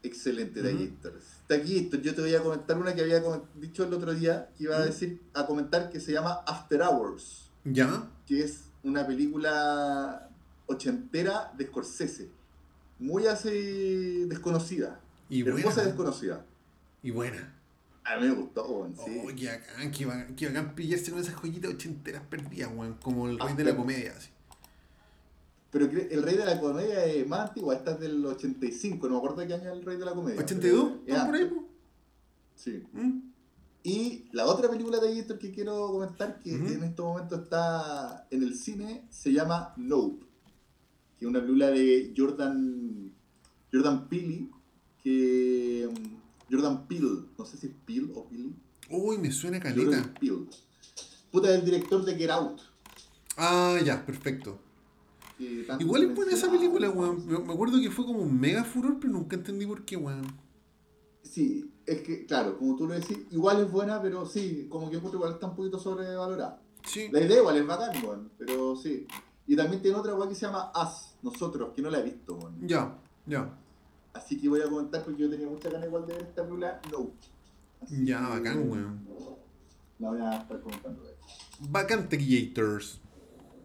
[0.02, 0.62] Excelente.
[0.62, 1.24] The Gators.
[1.57, 3.22] Gators, yo te voy a comentar una que había
[3.55, 4.86] dicho el otro día, que iba a Ujú.
[4.88, 8.09] decir, a comentar que se llama After Hours, ¿Ya?
[8.26, 10.28] que es una película
[10.66, 12.28] ochentera de Scorsese.
[12.99, 15.01] Muy así desconocida.
[15.30, 15.82] Y hermosa y buena.
[15.84, 16.44] desconocida.
[17.03, 17.55] Y buena.
[18.05, 19.20] A mí me gustó, weón, sí.
[19.22, 22.94] Oh, qué bacán, qué bacán, qué bacán pillarse con esas joyitas ochenteras perdidas, weón.
[23.03, 24.30] Como el rey de la comedia, así.
[25.70, 29.18] Pero el rey de la comedia es más antigua, esta es del 85, no me
[29.18, 30.40] acuerdo de qué año es el rey de la comedia.
[30.40, 30.58] ¿82?
[30.60, 31.50] pero es ¿Están por ahí?
[32.54, 32.82] Sí.
[32.92, 33.20] ¿Mm?
[33.82, 38.42] Y la otra película de Gator que quiero comentar, que en este momento está en
[38.42, 40.24] el cine, se llama Nope,
[41.18, 43.12] que es una película de Jordan,
[43.72, 44.48] Jordan Peele,
[45.02, 45.88] que...
[45.90, 46.18] mm,
[46.50, 48.50] Jordan Peele, no sé si es Peele o Peele.
[48.90, 50.14] Uy, me suena Jordan caleta.
[50.18, 50.46] Peele.
[51.30, 52.60] Puta, es el director de Get Out.
[53.36, 54.58] Ah, ya, perfecto.
[55.39, 57.26] Que tanto Igual es buena esa película, weón.
[57.26, 60.26] Me acuerdo que fue como un mega furor, pero nunca entendí por qué, weón.
[61.22, 64.97] Sí, es que, claro, como tú lo decís, igual es buena, pero sí, como que
[64.97, 66.61] encuentro igual está un poquito sobrevalorada.
[66.84, 67.09] Sí.
[67.11, 69.07] La idea igual es bacán, weón, pero sí.
[69.47, 72.34] Y también tiene otra weón que se llama Us, nosotros, que no la he visto,
[72.34, 72.66] weón.
[72.66, 73.59] Ya, ya.
[74.12, 76.80] Así que voy a comentar porque yo tenía mucha ganas igual de ver esta película,
[76.91, 77.11] no.
[77.80, 79.07] Así Ya, bacán, weón.
[79.99, 81.03] La voy a estar comentando.
[81.03, 81.72] weón.
[81.72, 83.01] Bacán Tequiators.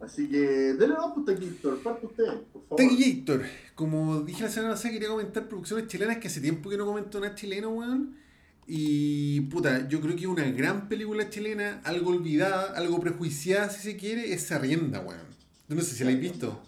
[0.04, 2.76] Así que, denle puta aquí, Héctor, parte usted, por favor.
[2.76, 3.42] Tequillator,
[3.74, 7.18] como dije la semana pasada, quería comentar producciones chilenas que hace tiempo que no comento
[7.18, 8.16] una chilena, weón.
[8.66, 13.96] Y puta, yo creo que una gran película chilena, algo olvidada, algo prejuiciada si se
[13.96, 15.26] quiere, es Sarrienda, weón.
[15.68, 16.60] Yo no sé si la habéis visto.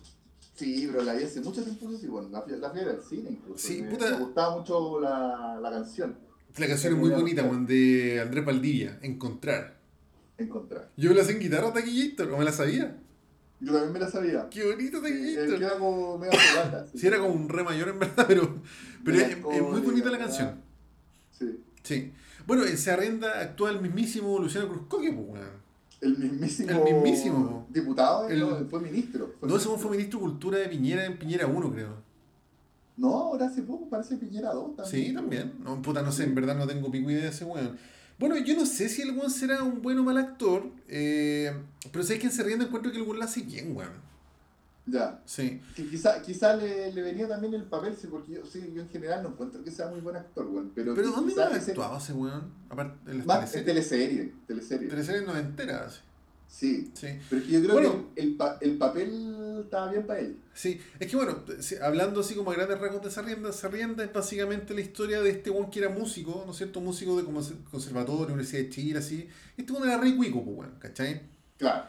[0.55, 3.67] Sí, pero la vi hace mucho tiempo, sí, bueno, la, la fui al cine incluso.
[3.67, 4.11] Sí, me, puta.
[4.13, 6.17] me gustaba mucho la, la canción,
[6.57, 9.77] La canción es muy bonita, weón, de Andrés Valdivia, Encontrar.
[10.39, 10.91] Encontrar.
[10.97, 12.97] Yo me la sé en guitarra, Tequillator, o me la sabía.
[13.61, 14.49] Yo también me la sabía.
[14.51, 15.59] Qué bonito Eh, Tequillator.
[15.59, 16.87] queda como medio fogata.
[16.95, 18.61] Sí, era como un re mayor en verdad, pero,
[19.05, 20.61] pero es, es muy bonita la canción.
[21.31, 21.61] Sí.
[21.83, 22.13] Sí.
[22.47, 25.67] Bueno, en Sarrienda actúa el mismísimo Luciano Cruzcoque, pues, weón.
[26.03, 26.71] El mismísimo.
[26.87, 27.67] El mismísimo.
[27.71, 29.35] Diputado, El- no, fue ministro.
[29.41, 29.79] Fue No, ese ministro.
[29.79, 32.07] fue ministro de Cultura de Piñera en Piñera 1, creo.
[32.99, 35.07] No, ahora hace poco parece Piñera 2 también.
[35.07, 35.55] Sí, también.
[35.65, 37.79] No, puta, no sé, en verdad no tengo pico idea de ese weón.
[38.19, 41.53] Bueno, yo no sé si el weón será un buen o mal actor, eh,
[41.93, 44.07] pero sé que en Sarrienda encuentro que el weón lo hace bien, weón.
[44.87, 45.21] Ya.
[45.27, 45.61] Sí.
[45.75, 48.89] Que quizá, quizá le, le venía también el papel, sí, porque yo, sí, yo en
[48.89, 50.71] general no encuentro que sea muy buen actor, weón.
[50.75, 52.53] Pero, Pero ¿dónde más ha actuado ese weón?
[52.71, 53.89] Aparte de las Más en teleseries.
[53.91, 54.89] teleserie, teleserie.
[54.89, 56.03] Teleseries noventeras,
[56.49, 56.91] Sí.
[56.95, 57.09] sí.
[57.29, 58.07] Pero es que yo creo Bueno.
[58.15, 60.37] que el, pa- el papel estaba bien para él.
[60.55, 61.43] Sí, es que bueno,
[61.83, 65.51] hablando así como a grandes rasgos de Sarrienda, Sarrienda es básicamente la historia de este
[65.51, 66.81] weón que era músico, ¿no es cierto?
[66.81, 69.29] Músico de como conservatorio, Universidad de Chile, así.
[69.57, 71.21] Este weón era re cuico, pues ¿cachai?
[71.59, 71.85] Claro.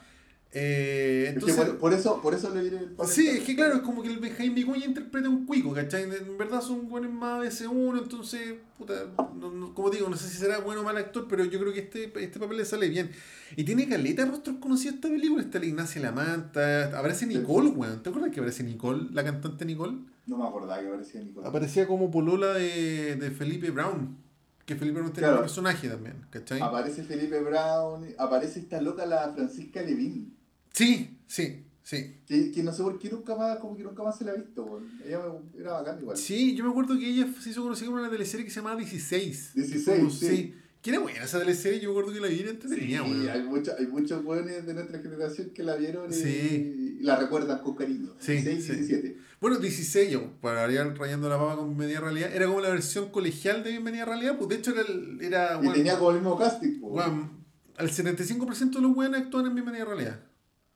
[0.53, 3.11] Eh, Es que entonces, por, por eso, por eso le diré el papel.
[3.13, 6.03] sí, es que claro, es como que el Benjamín Vicuña interpreta un cuico, ¿cachai?
[6.03, 8.93] En verdad son buenos más de ese uno, entonces, puta,
[9.35, 11.73] no- no- como digo, no sé si será bueno o mal actor, pero yo creo
[11.73, 13.11] que este, este papel le sale bien.
[13.55, 18.01] Y tiene caleta de rostros conocidos esta película, está la Ignacia Lamanta, aparece Nicole, weón.
[18.01, 19.97] ¿Te acuerdas que aparece Nicole, la cantante Nicole?
[20.27, 21.49] No me acordaba que parecía Nicolás.
[21.49, 24.17] Aparecía como polola de, de Felipe Brown.
[24.65, 25.37] Que Felipe Brown tenía Claro.
[25.37, 26.59] un personaje también, ¿cachai?
[26.61, 30.35] Aparece Felipe Brown, aparece esta loca la Francisca Levin.
[30.77, 32.17] Sí, sí, sí.
[32.27, 34.35] Que, que no sé por qué nunca más, como que nunca más se la ha
[34.35, 34.81] visto.
[35.05, 35.19] Ella
[35.57, 36.17] era bacán igual.
[36.17, 38.75] Sí, yo me acuerdo que ella se hizo conocida con una teleserie que se llamaba
[38.77, 39.51] 16.
[39.55, 40.53] 16, Como- sí.
[40.81, 43.29] Que era buena esa teleserie, yo me acuerdo que la vi y entretenida, Sí, weón.
[43.29, 46.97] hay, mucho- hay muchos jóvenes de nuestra generación que la vieron y, Sí.
[46.99, 48.13] y la recuerdan con cariño.
[48.19, 48.73] Sí, 16, sí.
[48.75, 49.17] 17.
[49.41, 52.69] Bueno, 16, yo, para variar rayando la papa con Bienvenida a Realidad, era como la
[52.69, 54.83] versión colegial de Bienvenida a Realidad, pues de hecho era,
[55.19, 56.87] era Y weón, tenía como el mismo casting, po.
[56.89, 57.31] weón,
[57.75, 60.19] al 75% de los weones actúan en Bienvenida a Realidad.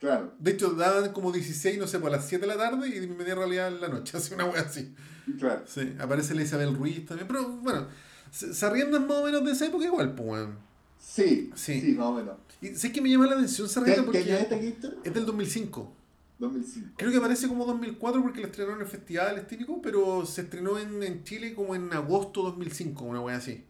[0.01, 2.99] Claro, De hecho, daban como 16, no sé, por las 7 de la tarde y
[2.99, 4.93] Bienvenida a Realidad en la noche, así una wea así.
[5.39, 5.61] claro.
[5.67, 7.87] Sí, aparece la Isabel Ruiz también, pero bueno,
[8.31, 10.57] se, se arriendan más o menos de esa época igual, pues weón.
[10.97, 11.79] Sí, Sí.
[11.81, 12.35] sí, más o menos.
[12.61, 14.55] Y sé que me llama la atención ¿Qué, Sarrienda qué porque año es esta
[15.03, 15.93] es del 2005.
[16.39, 16.89] 2005.
[16.97, 21.03] Creo que aparece como 2004 porque la estrenaron en festivales típicos, pero se estrenó en,
[21.03, 23.63] en Chile como en agosto 2005, una wea así.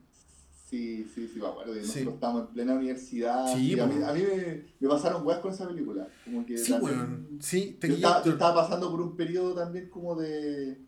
[0.71, 1.75] Sí, sí, sí, me acuerdo.
[1.75, 2.09] Nosotros Sí.
[2.09, 3.53] estábamos en plena universidad.
[3.53, 3.93] Sí, y a, po.
[3.93, 6.07] mí, a mí me, me pasaron weas con esa película.
[6.25, 7.27] Como que Sí, también- weón.
[7.41, 7.79] Sí, Yo estaba, yo
[8.23, 8.33] Tequillator.
[8.33, 10.79] estaba pasando por un periodo también como de,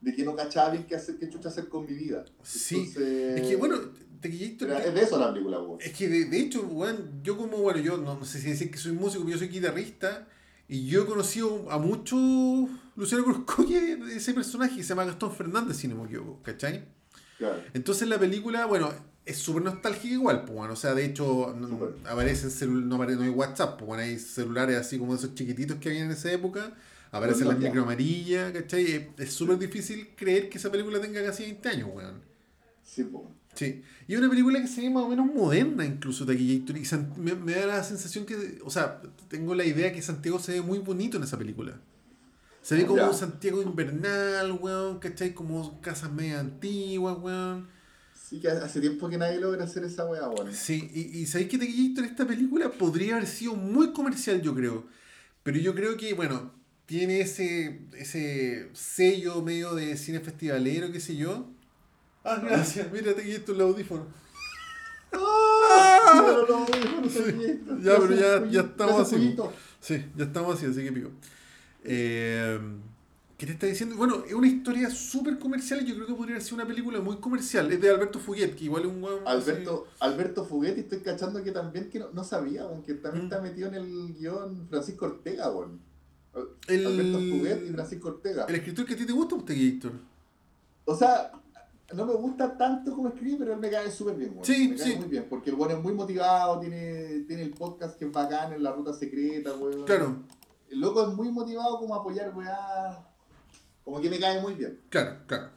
[0.00, 2.24] de que no cachaba bien qué, hacer, qué chucha hacer con mi vida.
[2.44, 2.76] Sí.
[2.76, 3.76] Entonces, Es que bueno,
[4.20, 4.70] Tequillator.
[4.70, 5.80] era- es de eso la película, weón.
[5.82, 8.70] Es que de, de hecho, weón, yo como, bueno, yo no, no sé si decir
[8.70, 10.28] que soy músico, pero yo soy guitarrista.
[10.70, 12.20] Y yo he conocido a muchos
[12.94, 16.84] Luciano Cruzcoque de ese personaje que se llama Gastón Fernández, si no me equivoco, ¿cachai?
[17.38, 17.62] Claro.
[17.72, 18.92] Entonces la película, bueno,
[19.24, 23.22] es súper nostálgica igual, pues bueno, o sea, de hecho no, aparecen no, apare- no
[23.22, 26.74] hay WhatsApp, pues bueno, hay celulares así como esos chiquititos que había en esa época,
[27.12, 29.10] aparecen Los las micro amarillas, ¿cachai?
[29.18, 32.22] Es- súper difícil creer que esa película tenga casi 20 años, weón.
[32.82, 33.30] Sí, po.
[33.54, 36.62] Sí, y es una película que se ve más o menos moderna incluso y
[37.16, 40.62] me, me da la sensación que, o sea, tengo la idea que Santiago se ve
[40.62, 41.80] muy bonito en esa película.
[42.62, 43.08] Se ve como Ya.
[43.08, 45.32] un Santiago invernal, weón, ¿cachai?
[45.34, 47.68] Como casas medio antiguas, weón.
[48.28, 50.52] Sí, que hace tiempo que nadie logra hacer esa wea, weón.
[50.54, 54.86] Sí, y, y sabéis que Taquillator esta película podría haber sido muy comercial, yo creo.
[55.42, 56.52] Pero yo creo que, bueno,
[56.84, 61.46] tiene ese, ese sello medio de cine festivalero, qué sé yo.
[62.24, 64.06] Ah, gracias, esto es el audífono.
[65.12, 66.12] ¡Ah!
[66.16, 67.60] No, no, no, no sé qué.
[67.82, 69.36] Ya, pero ya, ya estamos así.
[69.80, 71.10] Sí, ya estamos así, así que pico.
[71.88, 72.58] Eh,
[73.36, 73.94] ¿Qué te está diciendo?
[73.96, 77.18] Bueno, es una historia súper comercial y yo creo que podría ser una película muy
[77.18, 77.70] comercial.
[77.70, 81.52] Es de Alberto Fuguet, que igual es un así- Alberto, Alberto Fuguetti, estoy cachando que
[81.52, 83.28] también, que no, no sabía, que también Mm.
[83.28, 85.80] está metido en el guion Francisco Ortega, weón.
[86.66, 88.44] El- Alberto Fuguet y Francisco Ortega.
[88.48, 89.92] El escritor que a ti te gusta, usted, Héctor.
[90.84, 91.30] O sea,
[91.94, 94.34] no me gusta tanto como escribe, pero él me cae súper bien.
[94.42, 94.96] Sí, me cae sí.
[94.96, 98.52] muy bien, porque el weón es muy motivado, tiene, tiene el podcast que es bacán
[98.52, 99.52] en la ruta secreta.
[99.86, 100.24] Claro,
[100.70, 103.04] El loco es muy motivado como a apoyar, weá.
[103.84, 104.80] Como que me cae muy bien.
[104.90, 105.50] claro, claro.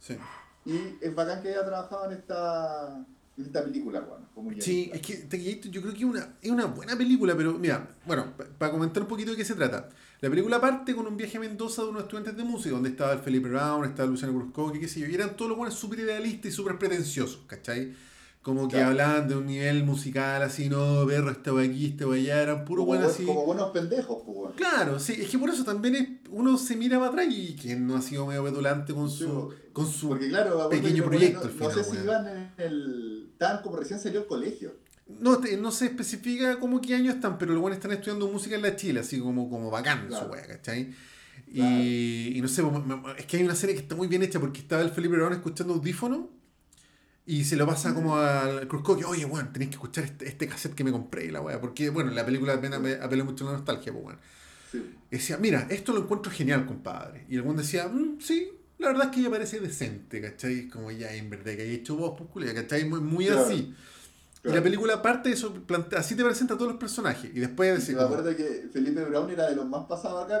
[0.00, 0.16] Sí.
[0.64, 3.04] Y es bacán que haya trabajado en esta,
[3.36, 4.26] en esta película, weón.
[4.34, 7.88] como Sí, es que yo creo que es una, es una buena película, pero mira,
[8.06, 9.88] bueno, para comentar un poquito de qué se trata.
[10.20, 13.12] La película parte con un viaje a Mendoza de unos estudiantes de música, donde estaba
[13.12, 16.00] el Felipe Brown, estaba Luciano Cruzco, qué sé yo, y eran todos los buenos súper
[16.00, 17.94] idealistas y súper pretenciosos, ¿cachai?
[18.42, 18.88] Como que Claro.
[18.92, 22.64] hablaban de un nivel musical así, no, perro, este va aquí, este va allá, eran
[22.64, 23.24] puro como, buen- así.
[23.26, 24.54] como buenos pendejos, pues.
[24.56, 27.86] Claro, sí, es que por eso también es- uno se mira para atrás y quien
[27.86, 31.70] no ha sido medio petulante con Sí, su, con su Porque claro, pequeño proyecto No,
[31.70, 33.28] sé si iban en el.
[33.32, 34.72] Estaban como recién salió el colegio.
[35.06, 38.54] No, te- no se especifica como qué años están, pero los buenos están estudiando música
[38.56, 40.26] en la Chile, así como, como bacán Claro.
[40.26, 40.94] su wea, ¿cachai?
[41.46, 41.76] Y, Claro.
[41.82, 44.60] y no sé, me- es que hay una serie que está muy bien hecha porque
[44.60, 46.30] estaba el Felipe Brown escuchando audífono
[47.32, 50.48] y se lo pasa como al Cruzco que, oye, weón, tenéis que escuchar este, este
[50.48, 53.52] cassette que me compré y la wea, porque, bueno, la película apela, apela mucho a
[53.52, 54.18] la nostalgia, pues, weón.
[54.72, 54.78] Sí.
[55.10, 57.26] Y decía, mira, esto lo encuentro genial, compadre.
[57.28, 60.68] Y el weón decía, "Mm, sí, la verdad es que me parece decente, ¿cachai?
[60.68, 62.84] Como ya, en verdad, que hay hecho vos, pues, culia, ¿cachai?
[62.88, 63.42] Muy, muy Claro.
[63.46, 63.54] así.
[63.54, 63.74] Y
[64.42, 64.56] Claro.
[64.56, 67.30] la película parte de eso, plantea, así te presenta a todos los personajes.
[67.34, 70.40] Y después Y decir, me acuerdo que Felipe Brown era de los más pasados acá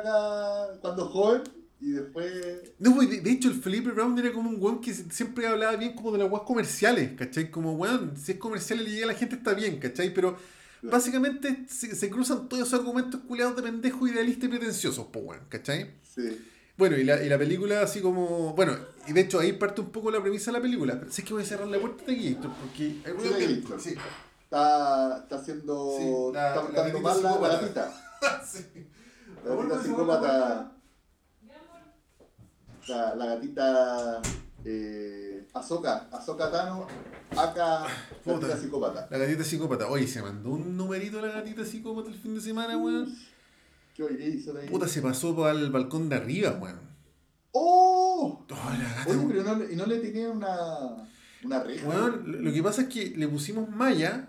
[0.80, 1.42] cuando joven
[1.80, 2.32] y después.
[2.78, 5.76] no, pues, de, de hecho, el Felipe Brown era como un weón que siempre hablaba
[5.76, 7.50] bien como de las weas comerciales, ¿cachai?
[7.50, 10.12] Como, weón, si es comercial y le llega a la gente está bien, ¿cachai?
[10.12, 10.36] Pero
[10.82, 15.42] básicamente se, se cruzan todos esos argumentos culiados de pendejos idealistas y pretenciosos, pues, weón,
[15.48, 15.90] ¿cachai?
[16.14, 16.38] Sí.
[16.76, 18.54] Bueno, y la, y la película así como...
[18.54, 18.74] Bueno,
[19.06, 20.98] y de hecho ahí parte un poco la premisa de la película.
[20.98, 22.96] Pero sé que voy a cerrar la puerta de aquí, Héctor, porque...
[23.04, 23.44] hay ruido Sí.
[23.44, 23.80] Héctor.
[23.82, 23.94] Sí.
[24.44, 25.94] Está, está haciendo.
[25.98, 26.04] Sí,
[26.34, 28.42] la- está la mal la, la.
[28.46, 28.64] Sí.
[29.44, 30.72] La gatita psicópata.
[32.90, 34.20] La, la gatita.
[34.64, 36.08] Eh, Azoka.
[36.12, 36.86] Azoka Tano.
[37.30, 37.86] Puta.
[38.24, 39.08] Gatita psicópata.
[39.10, 39.88] La gatita psicópata.
[39.88, 43.14] Oye, se mandó un numerito la gatita psicópata el fin de semana, weón.
[43.94, 44.68] ¿Qué oye, hizo ahí?
[44.68, 46.80] Puta, se pasó para el balcón de arriba, weón.
[47.52, 48.46] ¡Oh!
[48.48, 51.08] Oh, la gata, Oye, pero no, le- y no le tenía una.
[51.44, 51.88] Una reja.
[51.88, 54.28] Weón, lo- lo que pasa es que le pusimos malla,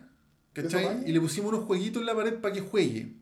[0.53, 1.03] ¿Eso ¿cachai?
[1.09, 3.17] Y le pusimos unos jueguitos en la pared para que juegue.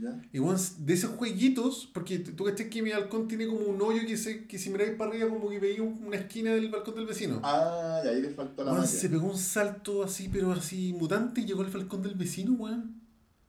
[0.00, 0.22] ¿Ya?
[0.32, 4.02] Y weón, de esos jueguitos, porque tú cachai que mi balcón tiene como un hoyo
[4.06, 6.94] que, se, que si miráis para arriba como que veía un- una esquina del balcón
[6.94, 7.40] del vecino.
[7.42, 8.86] Ah, y ahí le faltó la malla.
[8.86, 13.00] se pegó un salto así, pero así mutante y llegó al balcón del vecino, weón.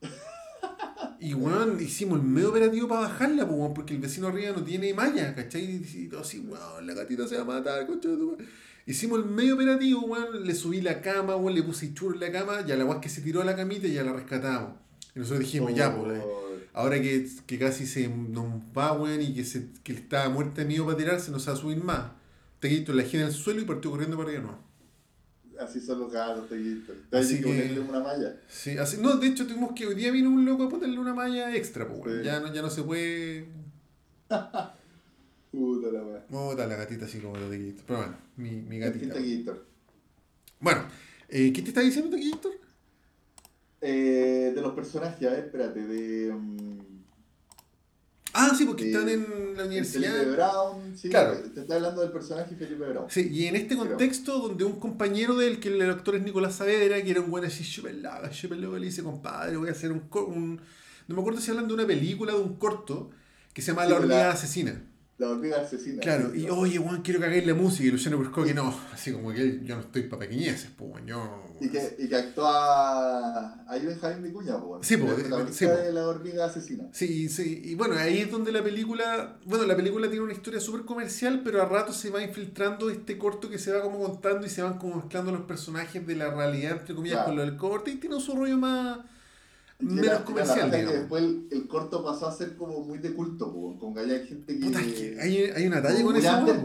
[1.22, 4.64] Y weón, hicimos el medio operativo para bajarla, pues, weón, porque el vecino arriba no
[4.64, 5.66] tiene malla, ¿cachai?
[5.94, 8.46] Y todo así, weón, la gatita se va a matar, madre.
[8.86, 12.32] Hicimos el medio operativo, weón, le subí la cama, weón, le puse churro en la
[12.32, 14.72] cama, ya la weón que se tiró a la camita y ya la rescatamos.
[15.16, 16.22] Y nosotros dijimos, ya, pues,
[16.74, 18.48] ahora que, que casi se nos
[18.78, 21.58] va, weón, y que, se, que está muerta de miedo para tirarse, no se va
[21.58, 22.12] a subir más.
[22.60, 24.60] Te quito la en el suelo y partió corriendo para allá, no.
[25.60, 26.94] Así son los gatos, te quito.
[27.12, 28.36] Así que que- ponerle una malla.
[28.48, 31.14] Sí, así, no, de hecho tuvimos que hoy día vino un loco a ponerle una
[31.14, 32.20] malla extra, pues, weón.
[32.20, 32.26] Sí.
[32.26, 33.46] ya, no, ya no se puede.
[35.52, 36.26] Puta la weá.
[36.30, 37.84] Bota la gatita así como lo de Gator.
[37.88, 39.16] Pero bueno, mi, mi gatita.
[40.60, 40.84] Bueno,
[41.28, 42.52] eh, ¿qué te está diciendo Taquillator?
[43.82, 46.34] Eh, de los personajes, a ver, espérate, de.
[46.34, 46.80] mm,
[48.34, 50.32] Ah, sí, porque están en la Felipe universidad.
[50.34, 51.36] Brown, sí, Claro.
[51.54, 53.10] te estoy hablando del personaje Felipe Brown.
[53.10, 53.88] Sí, y en este Creo.
[53.90, 57.32] contexto, donde un compañero de él, que el actor es Nicolás Saavedra, que era un
[57.32, 60.62] buen así, súper loco, le dice, compadre, voy a hacer un, un...
[61.08, 63.10] No me acuerdo si hablan de una película, de un corto,
[63.52, 64.84] que se llama Sí, La hormiga asesina.
[65.20, 66.00] La hormiga asesina.
[66.00, 67.84] Claro, y oye, Juan, quiero que hagáis la música.
[67.84, 71.04] Y Luciano Brusco que no, así como que él, yo no estoy para pequeñeces, pues,
[71.06, 71.44] yo.
[71.60, 74.88] Y que, y que actúa ahí Benjamín Vicuña, pues.
[74.88, 75.72] Sí, de- protagonista sí, po.
[75.78, 76.86] de la hormiga asesina.
[76.94, 80.60] Sí, sí, y bueno, ahí es donde la película, bueno, la película tiene una historia
[80.60, 84.46] súper comercial, pero a rato se va infiltrando este corto que se va como contando
[84.48, 87.28] y se van como mezclando los personajes de la realidad, entre comillas, Claro.
[87.28, 89.00] con lo del corte y tiene su rollo más,
[89.80, 91.00] menos comercial, que digamos.
[91.00, 94.20] después el, el corto pasó a ser como muy de culto, po, con que había
[94.26, 94.66] gente que.
[94.66, 96.20] Puta, es que hay, hay una talla con po.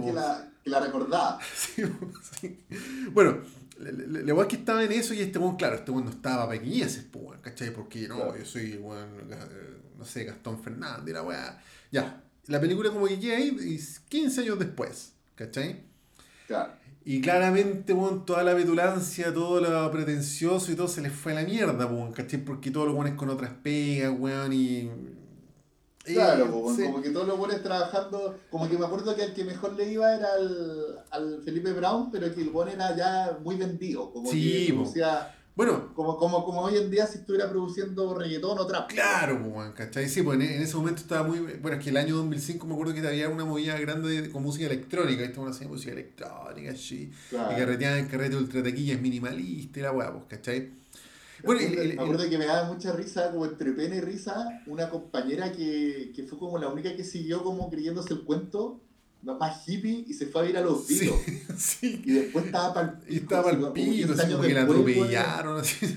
[0.06, 1.38] que la, que la recordaba.
[1.54, 1.82] Sí,
[2.40, 2.58] sí.
[3.12, 3.38] Bueno,
[3.78, 7.04] la, weá que estaba en eso y este weón, claro, este weón no estaba pequeñeces,
[7.10, 7.72] pues, weón, ¿cachai?
[7.72, 8.36] Porque no, Claro.
[8.36, 11.62] yo soy, weón, eh, no sé, Gastón Fernández, la weá.
[11.92, 15.82] Ya, la película como que queda ahí y 15 años después, ¿cachai?
[16.46, 16.72] Claro.
[17.06, 21.34] Y claramente, weón, toda la petulancia, todo lo pretencioso y todo se les fue a
[21.36, 22.42] la mierda, weón, ¿cachai?
[22.42, 24.90] Porque todos los weones con otras pegas, weón, y...
[26.06, 26.46] y- Claro,
[26.76, 26.82] sí.
[26.84, 29.90] como que todos los buenos trabajando, como que me acuerdo que el que mejor le
[29.90, 34.30] iba era al, al Felipe Brown, pero que el buen era ya muy vendido, como
[34.30, 38.66] Sí, que producía, Bueno, como, como, como hoy en día si estuviera produciendo reggaetón o
[38.66, 38.88] trap.
[38.90, 40.08] Claro, pues, ¿cachai?
[40.08, 41.38] Sí, pues en, en ese momento estaba muy.
[41.38, 44.42] Bueno, es que el año 2005 me acuerdo que había una movida grande de- con
[44.42, 45.38] música electrónica, ¿viste?
[45.38, 47.10] Una así, música electrónica, sí.
[47.28, 47.52] Claro.
[47.52, 50.70] Y carreteaban en carrete ultra taquillas minimalista y la weá, pues, ¿cachai?
[51.44, 54.62] Bueno, me, el- me acuerdo que me daba mucha risa, como entre pena y risa,
[54.66, 58.80] una compañera que, que fue como la única que siguió como creyéndose el cuento,
[59.24, 61.12] más hippie, y se fue a ir a los Beatles.
[61.58, 62.02] sí.
[62.04, 65.96] Y después estaba para Y estaba al así como que la atropellaron, así.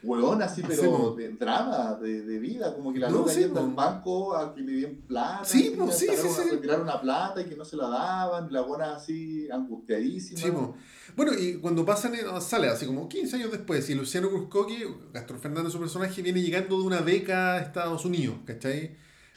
[0.00, 3.58] Huevón, así, pero Sí, de drama, de, de vida, como que la No, loca yendo
[3.58, 6.50] al banco a que le dieran plata, Sí, a sí, sí, una- sí.
[6.52, 10.40] retirar una plata y que no se la daban, la buena así angustiadísima.
[10.40, 10.76] Sí, po.
[11.16, 15.40] Bueno, y cuando pasan, eh, sale así como 15 años después, y Luciano Cruzcoque, Gastón
[15.40, 18.96] Fernández, su personaje, viene llegando de una beca a Estados Unidos, ¿cachai?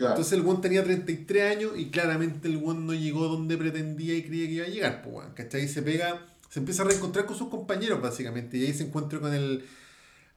[0.10, 4.24] Entonces el weón tenía 33 años y claramente el weón no llegó donde pretendía y
[4.24, 5.68] creía que iba a llegar, pues ¿cachai?
[5.68, 9.34] Se pega, se empieza a reencontrar con sus compañeros básicamente y ahí se encuentra con
[9.34, 9.64] el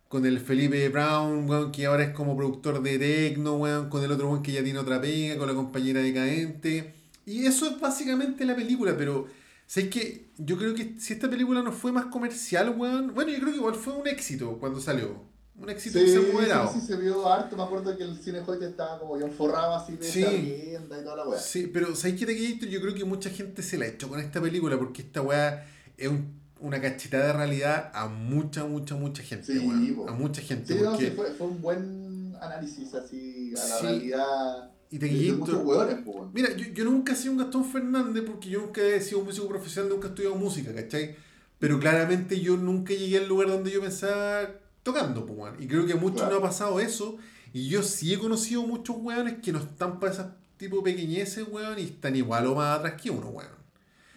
[0.09, 4.13] con el Felipe Brown, weón, que ahora es como productor de Tecno, weón, con el
[4.13, 6.95] otro weón que ya tiene otra pega, con la compañera decadente.
[7.27, 9.27] Y eso es básicamente la película, pero
[9.67, 13.39] ¿sabes que Yo creo que si esta película no fue más comercial, weón, bueno, yo
[13.39, 15.34] creo que igual fue un éxito cuando salió.
[15.57, 17.57] Un éxito Sí, que se ha sí, sí, se vio harto.
[17.57, 20.25] Me acuerdo que el cine estaba como bien forrado así de Sí.
[20.25, 21.39] rienda y toda la weá.
[21.39, 22.67] Sí, pero ¿sabes qué, Taquillito?
[22.67, 25.65] Yo creo que mucha gente se la hecho con esta película porque esta weá
[25.97, 29.97] es un- una cachetada de realidad a mucha, mucha, mucha gente, Sí.
[30.09, 30.75] A mucha gente.
[30.75, 31.07] Sí, porque...
[31.07, 35.53] sí, fue, fue un buen análisis así a la realidad Y pues.
[35.53, 36.31] weón.
[36.33, 39.27] Mira, yo, yo nunca he sido un Gastón Fernández porque yo nunca he sido un
[39.27, 41.17] músico profesional, nunca he estudiado música, ¿cachai?
[41.59, 44.49] Pero claramente yo nunca llegué al lugar donde yo pensaba
[44.85, 45.57] tocando, pues, weón.
[45.63, 46.35] Y creo que a muchos Claro.
[46.35, 47.17] no ha pasado eso.
[47.53, 50.27] Y yo sí he conocido muchos weones que no están para esas
[50.57, 53.51] tipo pequeñeces, weón, y están igual o más atrás que uno, weón.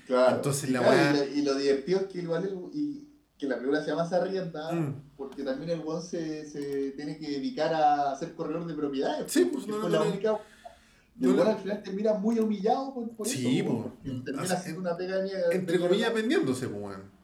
[0.05, 0.35] Claro.
[0.37, 3.07] Entonces y, la claro, weá- y, lo- y lo divertido es que igual el- y
[3.37, 4.95] que la película se llama Sarrienda, Mm.
[5.15, 9.31] porque también el weón se, se tiene que dedicar a ser corredor de propiedades.
[9.31, 10.05] Sí, pues, no, no, la no.
[10.09, 10.37] única.
[11.19, 13.67] Y el weón al final termina muy humillado por, por Sí, eso.
[13.69, 13.83] po.
[14.03, 15.17] porque termina haciendo una pega.
[15.51, 17.16] Entre comillas, vendiéndose, pues, weón.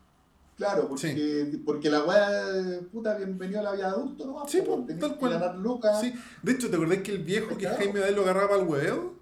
[0.55, 4.51] Claro, porque, porque la weá, puta, bienvenido a la vida adulto nomás.
[4.51, 5.33] Sí, po, tal cual.
[5.33, 5.99] ganar lucas.
[5.99, 6.13] Sí.
[6.43, 7.77] De hecho, ¿te acordás que el viejo que Claro.
[7.77, 9.13] Jaime Adel lo agarraba para el hueveo?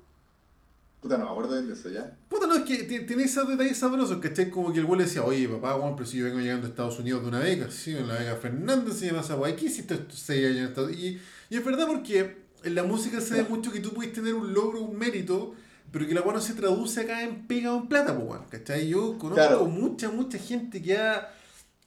[1.02, 2.16] Puta, no me acuerdo de eso ya.
[2.30, 4.52] Puta, no, es que ti- tiene esos detalles sabrosos, ¿cachai?
[4.52, 6.70] Como que el güey le decía, oye, papá, Juan, pero si yo vengo llegando a
[6.70, 9.66] Estados Unidos de una beca, sí, en la beca Fernández se llama esa guay, ¿qué
[9.66, 11.04] hiciste estos seis años en Estados Unidos?
[11.50, 14.36] Y, y es verdad porque en la música se ve mucho que tú puedes tener
[14.36, 15.56] un logro, un mérito,
[15.92, 18.46] pero que la weá no se traduce acá en pega o en plata, pues, weón,
[18.50, 18.88] ¿cachai?
[18.88, 19.66] Yo conozco Claro.
[19.66, 21.30] mucha, mucha gente que ha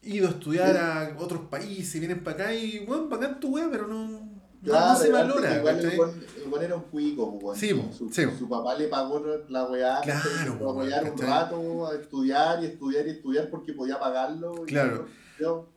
[0.03, 3.87] ido a estudiar a otros países, vienen para acá y, bueno, bacán tu weá, pero
[3.87, 4.29] no,
[4.63, 5.99] Claro, no se igual- valora, Igual el ¿cachai?
[5.99, 7.93] weón, el weón era un cuico, pues, Sí, weón.
[7.93, 10.47] su, sí, su papá le pagó la weá, Claro, ¿cachai?
[10.49, 14.63] po, Fue a apoyar un rato a estudiar y estudiar y estudiar porque podía pagarlo.
[14.63, 15.07] y Claro.
[15.39, 15.74] yo- En-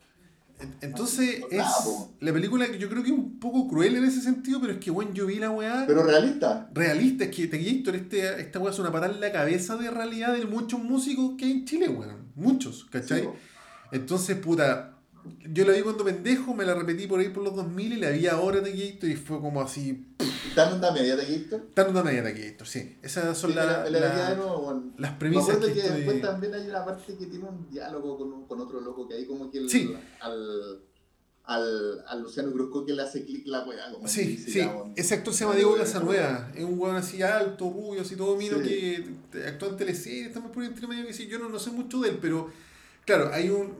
[0.80, 1.64] Entonces, es
[2.20, 4.78] la película que yo creo que es un poco cruel en ese sentido, pero es
[4.78, 6.68] que, bueno, yo vi la weá pero realista.
[6.74, 7.24] realista.
[7.24, 10.46] Es que te este, esta weá es una patada en la cabeza de realidad de
[10.46, 12.28] muchos músicos que hay en Chile, weón.
[12.34, 13.22] Muchos, ¿cachai?
[13.22, 13.28] Sí.
[13.92, 14.98] Entonces, puta,
[15.50, 18.10] yo la vi cuando pendejo, me la repetí por ahí por los 2000 y la
[18.10, 21.60] vi ahora de Héctor y fue como así, ¿Está en onda media de Gator?
[21.74, 22.98] tan una media de Héctor, sí.
[23.02, 24.92] Esas son Sí, la- me la- me la nuevo, weón.
[24.98, 27.68] las Me premisas acuerdo que, que, estoy- después también hay una parte que tiene un
[27.70, 29.94] diálogo con, un- con otro loco que ahí como que el, Sí.
[30.20, 30.80] al,
[31.44, 33.90] al, al Luciano Brusco que le hace clic la weá.
[33.92, 34.60] Como Sí, sí.
[34.96, 35.76] Ese actor se llama Diego.
[35.76, 36.50] Casanueva.
[36.54, 38.64] Es un weón así alto, rubio, así todo mino Sí.
[39.32, 41.26] que actúa en teleseries, está muy por entre medio que sí.
[41.26, 42.50] Yo no, no sé mucho de él, pero
[43.06, 43.72] claro, hay un.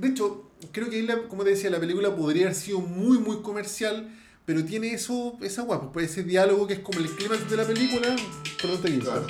[0.00, 3.18] De hecho, creo que ahí, la- como te decía, la película podría haber sido muy,
[3.18, 4.14] muy comercial,
[4.52, 7.64] pero tiene eso, esa guapo, pues ese diálogo que es como el clímax de la
[7.64, 8.16] película.
[8.60, 8.98] Perdón, te.
[8.98, 9.26] Claro.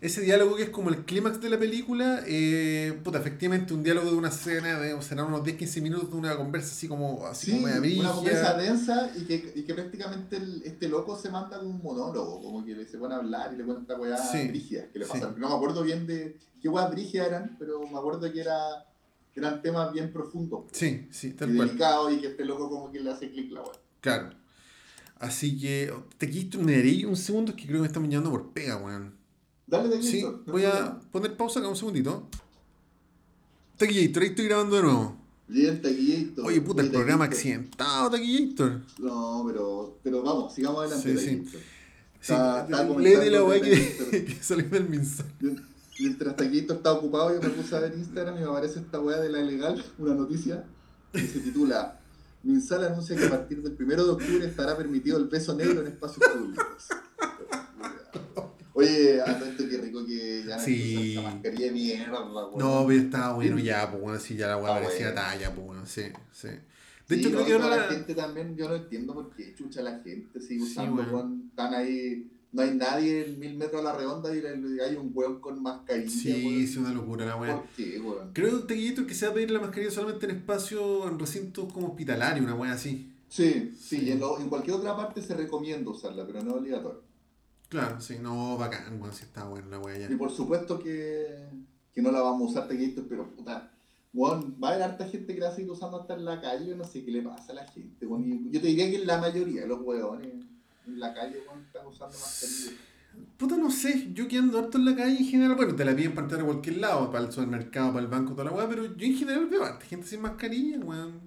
[0.00, 4.10] Ese diálogo que es como el clímax de la película, eh, puta, efectivamente, un diálogo
[4.10, 7.46] de una escena, de, o serán unos 10-15 minutos de una conversa así como, así
[7.46, 11.30] Sí, como media una conversa densa y que, y que prácticamente el- este loco se
[11.30, 14.48] manda con un monólogo, como que se pone a hablar y le cuenta weas Sí,
[14.48, 15.12] brígidas que le sí.
[15.12, 15.34] pasan.
[15.38, 18.56] No me acuerdo bien de qué weas brígidas eran, pero me acuerdo que era,
[19.36, 21.68] eran temas bien profundos Sí, sí, y tal cual.
[21.68, 23.72] delicados y que este loco como que le hace clic la wea.
[24.00, 24.30] Claro.
[25.18, 26.68] Así que te quito un
[27.04, 29.14] un segundo, es que creo que me están mirando por pega, weón.
[29.66, 30.02] Dale de.
[30.02, 32.26] Sí, voy a poner pausa acá un segundito.
[33.76, 35.16] Taquillator, ahí estoy grabando de nuevo.
[35.48, 36.46] Bien, Taquillator.
[36.46, 38.80] Oye, puta, el programa accidentado, Taquillator.
[38.98, 41.16] No, pero, pero vamos, sigamos adelante.
[41.18, 41.36] Sí, sí.
[41.36, 41.60] Taquillator.
[42.22, 42.84] Sí, Está- está
[43.30, 43.70] la weá que,
[44.26, 45.30] que salió del mensaje.
[46.00, 49.18] Mientras Taquito está ocupado, yo me puse a ver Instagram y me aparece esta weá
[49.20, 50.64] de la ilegal, una noticia
[51.12, 51.98] que se titula
[52.42, 55.88] Minsal anuncia que a partir del 1 de octubre estará permitido el beso negro en
[55.88, 56.88] espacios públicos.
[58.72, 61.20] Oye, a esto qué rico que ya no Sí.
[61.22, 62.58] mascarilla de mierda, weón.
[62.58, 65.20] No, pero estaba bueno ya, pues bueno, sí, ya la weá Está parecía bueno.
[65.20, 66.48] talla, pues bueno, sí, sí.
[66.48, 69.34] De Sí, hecho, no, creo que ahora la la- gente también, yo no entiendo por
[69.34, 71.14] qué chucha la gente sigue Sí, usando, weón.
[71.14, 71.44] weón.
[71.50, 74.40] Están ahí, no hay nadie en mil metros a la redonda y
[74.80, 77.56] hay un weón con mascarilla, Sí, sí, una locura la weá.
[77.56, 78.32] ¿Por qué, weón?
[78.32, 82.44] Creo, que se va a pedir la mascarilla solamente en espacios, en recintos como hospitalarios,
[82.44, 83.12] una weá así.
[83.28, 84.04] Sí, sí, Sí.
[84.06, 87.00] y en, lo- en cualquier otra parte se recomienda usarla, pero no es obligatorio.
[87.68, 90.10] Claro, sí, no, bacán, weón, sí está buena la weá ya.
[90.10, 91.46] Y por supuesto que,
[91.94, 93.70] que no la vamos a usar Taquillator, pero puta,
[94.12, 96.40] weón, va a haber harta gente que la va a seguir usando hasta en la
[96.40, 98.50] calle, no sé qué le pasa a la gente, weón.
[98.50, 100.32] Yo te diría que la mayoría de los weones
[100.92, 102.72] en la calle, weón, están usando mascarilla.
[103.36, 105.96] Puta, no sé, yo que ando harto en la calle en general, bueno, te la
[105.96, 108.68] piden para entrar a cualquier lado, para el supermercado, para el banco, toda la weá,
[108.68, 111.20] pero yo en general veo harta gente sin mascarilla, weón.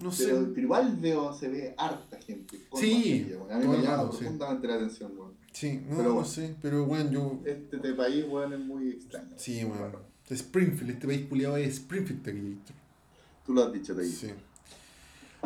[0.00, 0.26] No sé.
[0.26, 3.52] Pero, igual veo, se ve harta gente con Sí, weón.
[3.52, 4.18] A mí me llama rato, sí.
[4.18, 5.32] profundamente la atención, weón.
[5.52, 6.28] Sí, no, pero no bueno.
[6.28, 7.40] sé, pero weón, yo.
[7.44, 9.34] Este, este país, weón, es muy extraño.
[9.36, 9.92] Sí, weón.
[10.30, 12.76] Springfield, este país culiado es Springfield, Taquillator.
[13.44, 14.30] Tú lo has dicho, Taquillator.
[14.30, 14.34] Sí.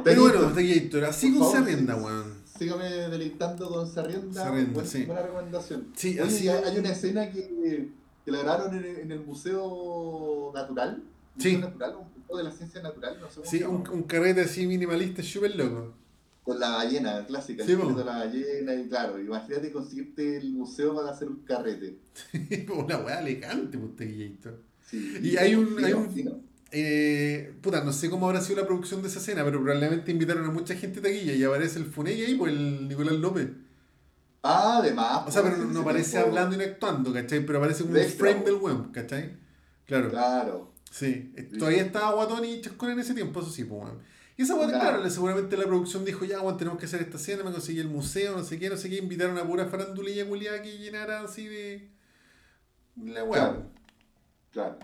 [0.05, 2.01] Pero bueno, Taquillator, así con Sarrienda, sí.
[2.05, 2.35] weón.
[2.59, 4.45] Sígame deleitando con Sarrienda.
[4.45, 5.05] Sarrienda, Buen- sí.
[5.05, 5.89] Buena recomendación.
[5.97, 7.89] Sí, Oye, así- hay, hay una escena que,
[8.25, 11.03] que la grabaron en, el- en el Museo Natural.
[11.39, 11.53] Sí.
[11.57, 14.67] Museo Natural, un museo de la ciencia natural, no sé Sí, un, un carrete así
[14.67, 15.95] minimalista, súper loco.
[16.43, 21.11] Con la ballena clásica, Sí, de la ballena, y claro, imagínate conseguirte el museo para
[21.11, 21.99] hacer un carrete.
[22.73, 24.63] Una weá elegante, pues, Taquillator.
[24.89, 26.41] Sí, Y hay un- hay un- fino.
[26.73, 30.45] Eh, puta, no sé cómo habrá sido la producción de esa escena, pero probablemente invitaron
[30.45, 33.49] a mucha gente taquilla y aparece el Funey ahí, pues el Nicolás López.
[34.43, 35.23] Ah, además.
[35.27, 37.45] O sea, pues, pero no, aparece hablando y no actuando, ¿cachai?
[37.45, 38.47] Pero aparece como De un extra, frame po.
[38.51, 39.37] del weón, ¿cachai?
[39.87, 40.11] Claro.
[40.11, 40.73] Claro.
[40.91, 41.33] Sí.
[41.37, 43.99] Eh, Todavía estaba Guatón y Chascón en ese tiempo, eso sí, pues weón.
[44.37, 44.99] Y esa weón, Claro.
[44.99, 47.89] claro, seguramente la producción dijo, ya, weón, tenemos que hacer esta escena, me conseguí el
[47.89, 51.47] museo, no sé qué, no sé qué, invitaron a pura farandulilla culiada que llenara así
[51.47, 51.89] de.
[53.03, 53.25] La.
[53.27, 53.71] Claro.
[54.53, 54.79] Claro.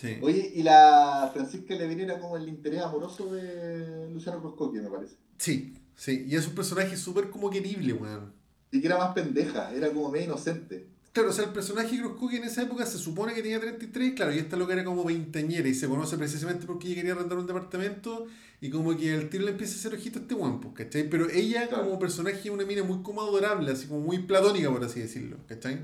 [0.00, 0.16] Sí.
[0.22, 5.16] Oye, y la Francisca Levin era como el interés amoroso de Luciano Cruzcoque, me parece.
[5.36, 6.24] Sí, sí.
[6.26, 8.32] Y es un personaje súper como querible, weón.
[8.72, 10.86] Y que era más pendeja, era como medio inocente.
[11.12, 14.14] Claro, o sea, el personaje de Cruz en esa época se supone que tenía 33,
[14.14, 17.36] claro, y esta loca era como veinteañera y se conoce precisamente porque ella quería arrendar
[17.36, 18.26] un departamento
[18.60, 21.10] y como que al tiro le empieza a hacer ojito a este guampo, ¿cachai?
[21.10, 21.84] Pero ella Claro.
[21.84, 25.36] como personaje es una mina muy como adorable, así como muy platónica, por así decirlo,
[25.48, 25.80] ¿cachai?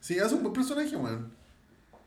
[0.00, 1.32] Sí, hace un buen personaje, weón.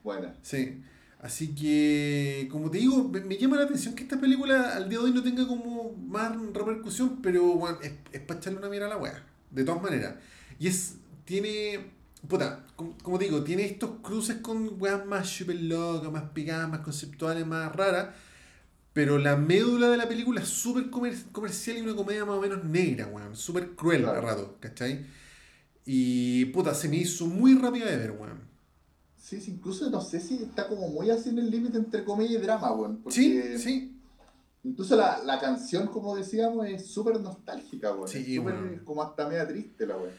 [0.03, 0.35] buena.
[0.43, 0.81] Sí.
[1.19, 4.99] Así que, como te digo, me, me llama la atención que esta película al día
[4.99, 8.85] de hoy no tenga como más repercusión, pero bueno, es, es para echarle una mira
[8.85, 10.15] a la wea, de todas maneras.
[10.59, 10.95] Y es,
[11.25, 11.91] tiene,
[12.27, 16.79] puta, como, como digo, tiene estos cruces con weas más super locas, más picadas, más
[16.81, 18.15] conceptuales, más raras,
[18.93, 22.41] pero la médula de la película es súper comer- comercial y una comedia más o
[22.41, 24.21] menos negra, weón, súper cruel a Claro.
[24.27, 25.05] rato, ¿cachai?
[25.85, 28.48] Y, puta, se me hizo muy rápida de ver, weón.
[29.21, 32.37] Sí, sí, incluso no sé si está como muy así en el límite entre comedia
[32.39, 33.03] y drama, weón.
[33.09, 33.95] Sí, sí.
[34.63, 38.07] incluso la, la canción, como decíamos, es súper nostálgica, weón.
[38.07, 40.11] Sí, súper como hasta media triste la weón.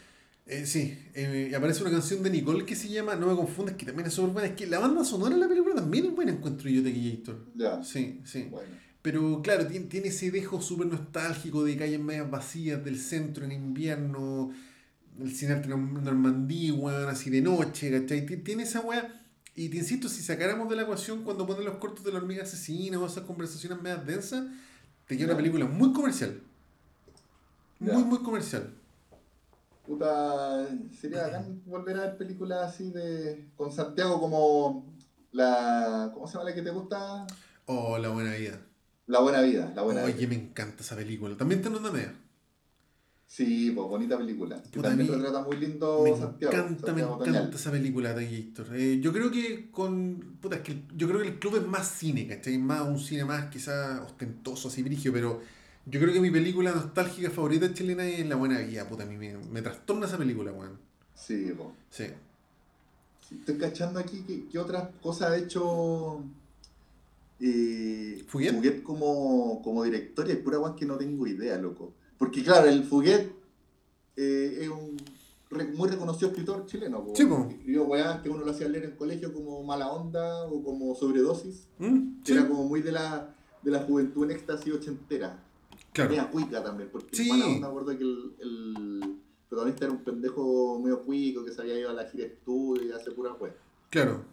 [0.46, 3.86] Eh, sí, eh, aparece una canción de Nicole que se llama No me confundas, que
[3.86, 4.48] también es súper buena.
[4.48, 7.46] Es que la banda sonora de la película también es buena, encuentro yo, Tequillator.
[7.54, 8.48] Ya, Sí, sí.
[8.50, 8.68] bueno.
[9.02, 13.52] Pero claro, tiene, tiene ese dejo súper nostálgico de calles medias vacías del centro en
[13.52, 14.50] invierno,
[15.20, 18.26] el cine arte en Normandía, weón, así de noche, ¿cachai?
[18.26, 19.16] Ti- Tiene esa weá.
[19.54, 22.42] Y te insisto, si sacáramos de la ecuación cuando ponen los cortos de la hormiga
[22.44, 24.44] asesina o esas conversaciones medias densas,
[25.06, 26.40] te queda una película muy comercial.
[27.78, 28.72] Muy, muy comercial.
[29.86, 30.66] Puta,
[31.00, 33.48] sería bacán volver a ver películas así de.
[33.56, 34.86] con Santiago como
[35.32, 36.10] la.
[36.14, 37.26] ¿Cómo se llama la que te gusta?
[37.66, 38.60] Oh, la buena vida.
[39.06, 40.28] La buena vida, la buena Oye, vida.
[40.28, 41.36] me encanta esa película.
[41.36, 42.14] También está en onda media.
[43.30, 44.60] Sí, pues bonita película.
[44.60, 46.52] Que Puta, también mí retrata muy lindo Me Santiago.
[46.52, 48.66] encanta, me encanta esa película de Héctor.
[48.74, 50.36] Eh, yo creo que con.
[50.40, 52.58] Puta, es que yo creo que el club es más cine, ¿cachai?
[52.58, 55.40] Más un cine más quizás ostentoso, así brigio, pero
[55.86, 59.16] yo creo que mi película nostálgica favorita chilena es La Buena Vida, puta, a mí
[59.16, 60.76] me, me trastorna esa película, weón.
[61.14, 61.68] Sí, pues.
[61.88, 62.06] Sí.
[63.28, 66.20] Sí, Estoy cachando aquí qué, qué otras cosas ha hecho
[67.38, 68.82] eh, ¿Fuguet?
[68.82, 71.94] como, como director y pura guas que no tengo idea, loco.
[72.20, 73.32] Porque claro, el Fuguet
[74.14, 74.94] eh, es un
[75.48, 77.02] re- muy reconocido escritor chileno.
[77.02, 77.14] po.
[77.16, 77.46] Sí, po.
[77.50, 81.66] Escribió weas que uno lo hacía leer en colegio como Mala Onda o como Sobredosis.
[81.78, 82.20] ¿Mm?
[82.22, 85.42] Sí, Era como muy de la, de la juventud en éxtasis ochentera.
[85.94, 86.10] claro.
[86.10, 87.26] Media cuica también, porque Sí.
[87.30, 89.16] Mala Onda me acuerdo que el, el
[89.48, 92.92] protagonista era un pendejo medio cuico que se había ido a la gira estudio y
[92.92, 93.56] hace pura wea.
[93.88, 94.24] Claro.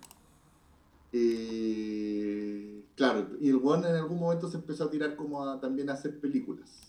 [1.13, 5.89] Eh, claro, y el weón en algún momento se empezó a tirar como a, también
[5.89, 6.86] a hacer películas.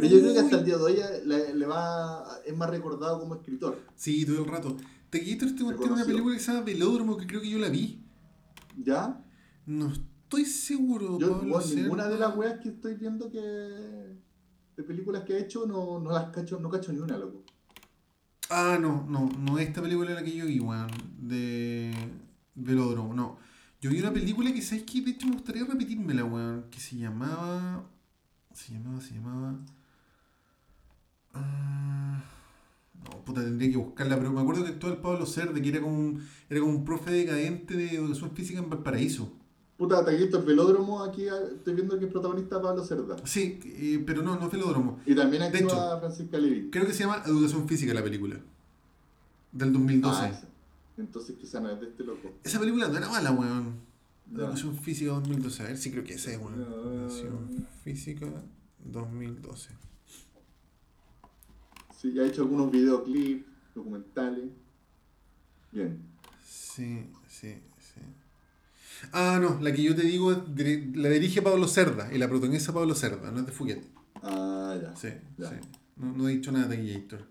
[0.00, 3.20] Pero yo creo que hasta el día de hoy le, le va, es más recordado
[3.20, 3.78] como escritor.
[3.94, 4.76] Sí, todo el rato.
[5.10, 6.06] Te conté una Reconocido.
[6.06, 8.04] película que se llama Velódromo que creo que yo la vi.
[8.76, 9.24] ¿Ya?
[9.66, 14.82] No estoy seguro, Yo, Pablo weón, ninguna de las weas que estoy viendo que de
[14.84, 17.42] películas que ha hecho no, no las cacho, no cacho ni una, loco.
[18.48, 20.88] Ah, no, no, no es esta película la que yo vi, weón.
[21.18, 21.92] De
[22.54, 23.38] Velódromo, no.
[23.80, 25.00] Yo vi una película que, ¿sabes qué?
[25.00, 26.66] De hecho me gustaría repetírmela, weón.
[26.70, 27.84] Que se llamaba.
[28.54, 29.58] Se llamaba, se llamaba.
[31.34, 32.22] Ah,
[33.04, 35.80] no, puta, tendría que buscarla, pero me acuerdo que actuaba el Pablo Cerde, que era
[35.80, 39.32] como un, era como un profe decadente de educación física en Valparaíso.
[39.76, 43.16] Puta, Taquito, el velódromo, aquí ah, estoy viendo que es protagonista Pablo Cerda.
[43.24, 45.00] Sí, eh, pero no, no es Velódromo.
[45.06, 45.68] Y también De hecho.
[45.68, 46.68] actúa Francisca Levy.
[46.70, 48.38] Creo que se llama Educación Física la película.
[49.52, 50.20] Del 2012.
[50.22, 50.40] Ah.
[50.98, 52.30] Entonces quizá no es de este loco.
[52.44, 53.76] Esa película no era mala, weón.
[54.30, 55.62] Educación Física 2012.
[55.62, 56.60] A ver si creo que esa es, weón.
[56.60, 58.26] Educación Física
[58.84, 59.70] 2012.
[62.00, 63.44] Sí, ha hecho algunos videoclips,
[63.74, 64.50] documentales.
[65.72, 65.98] Bien.
[66.42, 68.00] Sí, sí, sí.
[69.12, 72.94] Ah, no, la que yo te digo la dirige Pablo Cerda y la protagoniza Pablo
[72.94, 73.86] Cerda, no es de Fuguete.
[74.22, 74.96] Ah, ya.
[74.96, 75.50] Sí, Ya.
[75.50, 75.56] sí.
[75.96, 77.26] No, no he dicho nada de Taquillator.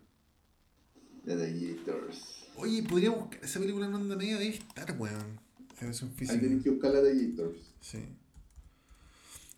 [1.24, 2.46] De The Gators.
[2.56, 5.40] Oye, podría buscar esa película en onda media, debe estar, weón.
[5.82, 7.58] Ahí tenés que buscar la de Gators.
[7.82, 8.00] Sí.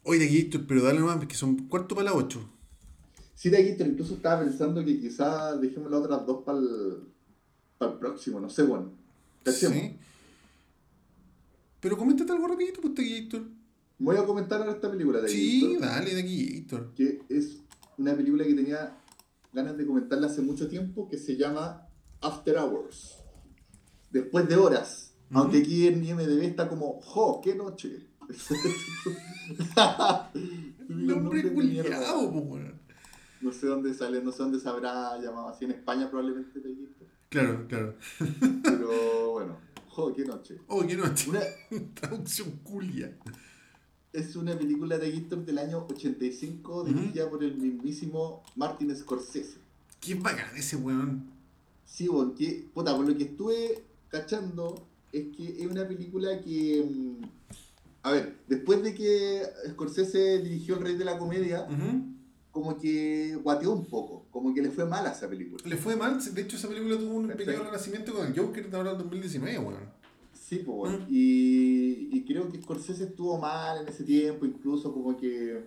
[0.03, 2.49] Oye, Taquillator, pero dale nomás, que son cuarto para las ocho.
[3.41, 7.07] Sí, de Gators, incluso estaba pensando que quizá dejemos las otras dos para el,
[7.97, 8.91] próximo, no sé, bueno.
[9.47, 9.97] Sí.
[11.79, 13.41] Pero coméntate algo rapidito, pues, Taquillator.
[13.97, 16.93] Voy a comentar ahora esta película de Sí, dale, Taquillator.
[16.93, 17.57] que es
[17.97, 18.95] una película que tenía
[19.51, 21.87] ganas de comentarla hace mucho tiempo, que se llama
[22.21, 23.15] After Hours.
[24.11, 25.15] Después de horas.
[25.31, 28.05] Aunque aquí en IMDB está como, ¡jo, qué noche!
[30.87, 31.49] Nombre de
[33.41, 36.67] No sé dónde sale, no sé dónde se habrá llamado así en España probablemente te
[36.67, 37.05] dijiste.
[37.29, 37.95] Claro, claro.
[38.63, 39.57] Pero bueno,
[39.89, 40.57] jo, qué noche.
[40.67, 41.29] Oh, qué noche.
[41.29, 41.41] Una,
[41.95, 43.17] Traducción culia.
[44.13, 46.83] es una película de Gator del año 85 Ujú.
[46.93, 49.57] dirigida por el mismísimo Martin Scorsese.
[49.99, 51.23] Qué bacán ese weón.
[51.85, 56.83] Sí, porque, puta, por lo que estuve cachando, es que es una película que.
[56.89, 57.25] mm,
[58.03, 61.67] A ver, después de que Scorsese dirigió El Rey de la Comedia.
[62.51, 65.63] Como que guateó un poco, como que le fue mal a esa película.
[65.65, 67.45] Le fue mal, de hecho esa película tuvo un ¿Cachai?
[67.45, 70.01] pequeño renacimiento con el Joker de ahora en 2019, weón.
[70.33, 70.97] Sí, pues bueno.
[70.99, 71.07] Mm.
[71.09, 75.63] Y, y creo que Scorsese estuvo mal en ese tiempo, incluso como que.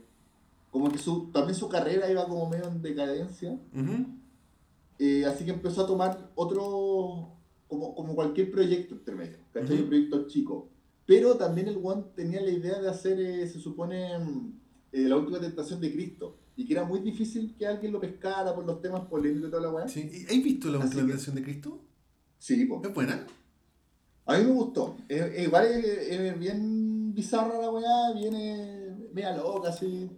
[0.71, 3.53] Como que su, también su carrera iba como medio en decadencia.
[3.73, 4.07] Ujú.
[4.99, 7.31] Eh, así que empezó a tomar otro,
[7.69, 9.75] como, como cualquier proyecto entre medio, ¿cachai?
[9.75, 9.83] Ujú.
[9.85, 10.69] Un proyecto chico.
[11.07, 14.53] Pero también el One tenía la idea de hacer, eh, se supone, mm,
[14.93, 16.37] eh, la última tentación de Cristo.
[16.57, 19.63] Y que era muy difícil que alguien lo pescara por los temas polémicos y toda
[19.63, 19.89] la weá.
[19.89, 20.09] Sí.
[20.13, 21.81] ¿Y ¿Has visto la última versión de Cristo?
[22.39, 22.81] Sí, po.
[22.85, 23.27] ¿Es buena?
[24.27, 24.97] A mí me gustó.
[25.09, 30.09] Eh, eh, igual es, es bien bizarra la weá, viene media loca, así.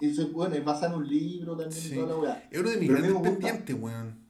[0.00, 1.92] Y se, bueno, es basada en un libro también Sí.
[1.92, 2.48] y toda la weá.
[2.50, 4.24] Es uno de mis grandes pendientes, weón.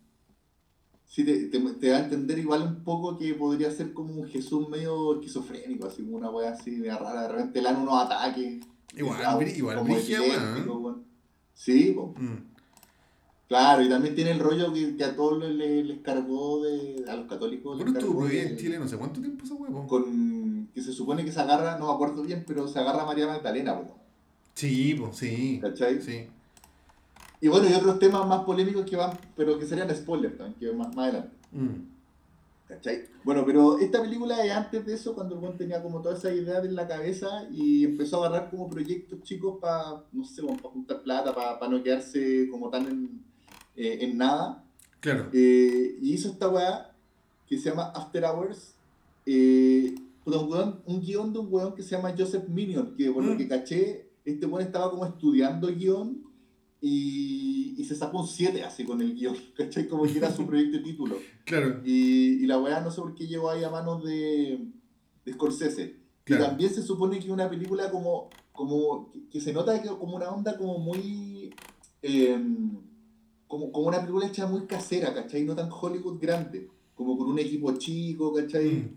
[1.07, 4.27] Sí, te, te, te da a entender igual un poco que podría ser como un
[4.29, 8.03] Jesús medio esquizofrénico, así como una wea así media rara, de repente le dan unos
[8.05, 8.65] ataques.
[8.97, 9.79] Igual, Ah, brí- igual
[11.55, 12.15] Sí, po.
[12.19, 12.37] Mm.
[13.49, 17.05] claro, y también tiene el rollo que, que a todos les, les, cargó de.
[17.09, 17.77] a los católicos.
[17.77, 19.87] Bueno, estuvo prohibida en Chile no sé cuánto tiempo esa huevo.
[19.87, 20.69] Con.
[20.75, 23.27] que se supone que se agarra, no me acuerdo bien, pero se agarra a María
[23.27, 23.97] Magdalena, po,
[24.55, 25.59] Sí, pues sí.
[25.61, 26.01] ¿cachai?
[26.01, 26.29] Sí.
[27.41, 30.73] Y bueno, y otros temas más polémicos que van, pero que serían spoilers también, que
[30.73, 31.37] más, más adelante.
[31.53, 31.94] Mm.
[32.75, 33.05] ¿Cachai?
[33.25, 36.33] Bueno, pero esta película es antes de eso, cuando el buen tenía como toda esa
[36.33, 40.59] idea en la cabeza y empezó a agarrar como proyectos chicos para, no sé, para
[40.71, 43.25] juntar plata, para no quedarse como tan en,
[43.77, 44.65] eh, en nada.
[45.01, 45.29] Claro.
[45.33, 46.91] Eh, y hizo esta weá
[47.47, 48.75] que se llama After Hours.
[49.27, 49.95] eh,
[50.27, 53.39] un, un guion de un weón que se llama Joseph Minion, que por lo Mm.
[53.39, 56.24] que caché, este weón estaba como estudiando guion
[56.87, 59.89] y, y se sacó un 7 así con el guion, ¿cachai?
[59.89, 61.17] Como que era su proyecto de título.
[61.45, 61.83] Claro.
[61.85, 64.67] Y, y la weá no sé por qué llegó ahí a manos de,
[65.27, 65.97] de Scorsese.
[66.25, 66.43] Claro.
[66.43, 70.17] Y también se supone que una película como, como que, que se nota que como
[70.17, 71.55] una onda como muy
[72.01, 72.39] eh,
[73.47, 75.45] como, como una película hecha muy casera, ¿cachai?
[75.45, 78.71] No tan Hollywood grande, como con un equipo chico, ¿cachai?
[78.71, 78.97] Mm.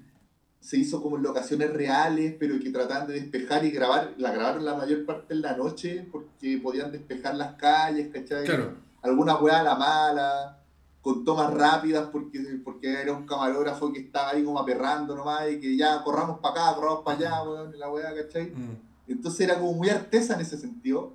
[0.59, 4.65] Se hizo como en locaciones reales, pero que trataban de despejar y grabar, la grabaron
[4.65, 8.43] la mayor parte en la noche porque podían despejar las calles, ¿cachai?
[8.45, 8.73] Claro.
[9.01, 10.59] Alguna weá a la mala,
[11.01, 15.59] con tomas rápidas porque, porque era un camarógrafo que estaba ahí como aperrando nomás y
[15.61, 18.47] que ya corramos para acá, corramos para allá, weón, la weá, ¿cachai?
[18.47, 18.77] Mm.
[19.11, 21.13] Entonces era como muy artesa en ese sentido.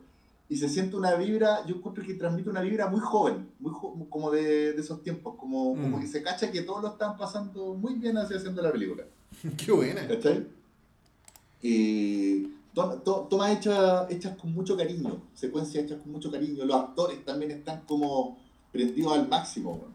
[0.49, 4.07] Y se siente una vibra, yo encuentro que transmite una vibra muy joven, muy jo-
[4.11, 6.01] como de, de esos tiempos, como, como Mm.
[6.01, 9.05] que se cacha que todos lo están pasando muy bien así haciendo la película.
[9.57, 10.07] Qué buena.
[10.09, 10.47] ¿Cachai?
[12.75, 16.65] To- to- tomas hechas, hechas con mucho cariño, secuencias hechas con mucho cariño.
[16.65, 18.39] Los actores también están como
[18.73, 19.75] prendidos al máximo.
[19.75, 19.93] weón.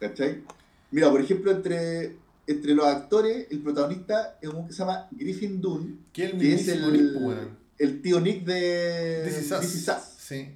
[0.00, 0.42] ¿Cachai?
[0.90, 2.16] Mira, por ejemplo, entre,
[2.48, 6.92] entre los actores, el protagonista es un que se llama Griffin Dunn, Que es el,
[6.92, 9.60] Nick, el tío Nick de This is Us.
[9.60, 10.48] This Is Us, Sí.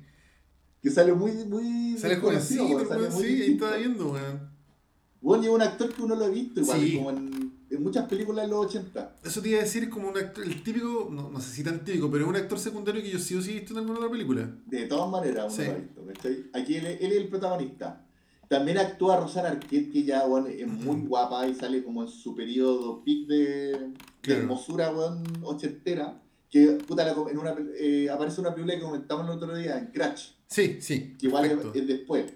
[0.83, 4.51] que sale muy, muy Sale jovencito, muy sí, ahí estaba viendo, weón.
[5.21, 6.97] Bueno, y es un actor que uno lo ha visto igual, Sí.
[6.97, 9.17] como en, en muchas películas de los 80.
[9.25, 11.65] Eso te iba a decir, es como un actor, el típico, no, no sé si
[11.65, 13.79] tan típico, pero es un actor secundario que yo sí o sí he visto en
[13.81, 14.51] alguna otra película.
[14.67, 15.71] De todas maneras, uno Sí.
[15.97, 16.29] lo ha visto.
[16.55, 18.07] Aquí él, él es el protagonista.
[18.49, 22.35] También actúa Rosana Arquette, que ya weón, es muy guapa y sale como en su
[22.35, 23.93] periodo peak de,
[24.23, 26.21] de hermosura weón, ochentera.
[26.51, 29.87] Que puta, la en una, eh, aparece una película que comentamos el otro día, en
[29.87, 31.15] Crash, Sí, sí.
[31.19, 32.31] que igual es, es después.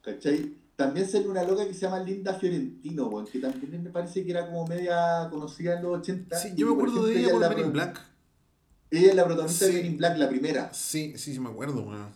[0.00, 0.54] ¿Cachai?
[0.84, 4.30] También sale una loca que se llama Linda Fiorentino, weón, que también me parece que
[4.32, 6.36] era como media conocida en los 80.
[6.38, 8.00] Sí, yo me acuerdo de ella por Men in Black.
[8.90, 9.72] Ella es la protagonista Sí.
[9.72, 10.74] de Men in Black, la primera.
[10.74, 12.08] Sí, sí, sí me acuerdo, weón.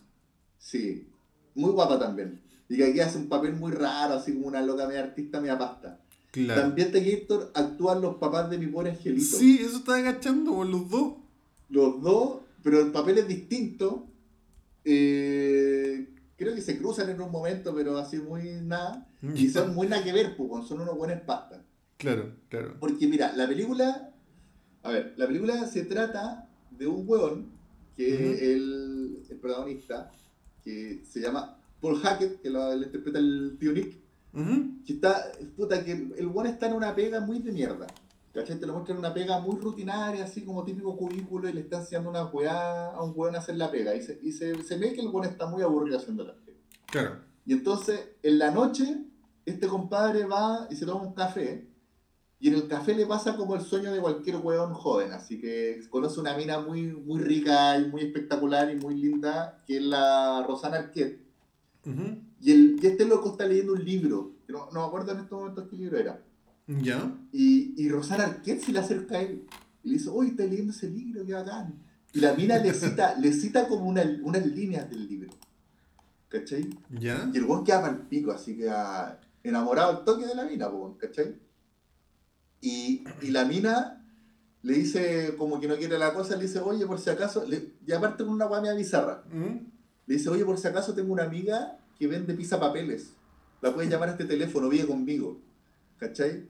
[0.59, 1.09] Sí,
[1.55, 2.41] muy guapa también.
[2.69, 5.57] Y que aquí hace un papel muy raro, así como una loca media artista, media
[5.57, 6.01] pasta.
[6.33, 6.61] Claro.
[6.63, 9.37] También de Gator actúan los papás de mi pobre angelito.
[9.39, 11.13] Sí, eso estaba agachando, weón, los dos.
[11.69, 14.07] Los dos, pero el papel es distinto.
[14.85, 19.07] Eh, creo que se cruzan en un momento, pero así muy nada.
[19.35, 21.61] Y son muy nada que ver, pues, son unos buenos pastas.
[21.97, 22.77] Claro, claro.
[22.79, 24.13] Porque mira, la película.
[24.83, 27.47] A ver, la película se trata de un hueón
[27.97, 30.13] que es el, el protagonista,
[30.63, 33.97] que se llama Paul Hackett, que lo, lo interpreta el tío Nick,
[34.87, 35.33] que está.
[35.57, 37.87] Puta, que el hueón está en una pega muy de mierda.
[38.37, 38.61] ¿Cachai?
[38.61, 42.11] Te lo muestran una pega muy rutinaria, así como típico cubículo, y le están haciendo
[42.11, 43.95] una weá a un hueón a hacer la pega.
[43.95, 46.59] Y se, y se, se ve que el hueón está muy aburrido haciendo la pega.
[46.85, 47.17] Claro.
[47.47, 49.05] Y entonces, en la noche,
[49.47, 51.67] este compadre va y se toma un café.
[52.39, 55.13] Y en el café le pasa como el sueño de cualquier hueón joven.
[55.13, 59.79] Así que conoce una mina muy, muy rica y muy espectacular y muy linda, que
[59.79, 61.23] es la Rosana Arquette.
[61.87, 62.19] Ujú.
[62.43, 64.33] Y, el, y este loco está leyendo un libro.
[64.49, 66.23] No, no me acuerdo en estos momentos qué libro era.
[66.67, 67.13] Ya.
[67.33, 69.47] Y, y Rosana Arquette se le acerca a él.
[69.85, 71.75] Y le dice, oye, estás leyendo ese libro, qué bacán.
[72.13, 75.31] Y la mina le cita, le cita como una- unas líneas del libro.
[76.29, 76.69] ¿Cachai?
[76.91, 77.31] Ya.
[77.33, 80.45] Y el weón queda para el pico, así que ah, enamorado al toque de la
[80.45, 81.37] mina, ¿cachai?
[82.61, 84.05] Y, y la mina
[84.63, 87.75] le dice, como que no quiere la cosa, le dice, oye, por si acaso, le-
[87.87, 89.61] y aparte con una guamia bizarra, Ujú.
[90.07, 93.13] le dice, oye, por si acaso tengo una amiga que vende pizza papeles,
[93.63, 95.41] la puedes llamar a este teléfono, vive conmigo,
[95.99, 96.49] ¿cachai?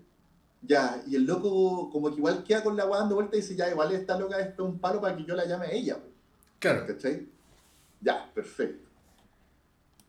[0.62, 3.54] Ya, y el loco como que igual queda con la guada dando vuelta y dice,
[3.54, 5.98] ya, igual esta loca esto es un palo para que yo la llame a ella.
[6.59, 6.86] Claro.
[6.86, 7.28] ¿Cachai?
[8.00, 8.88] Ya, perfecto.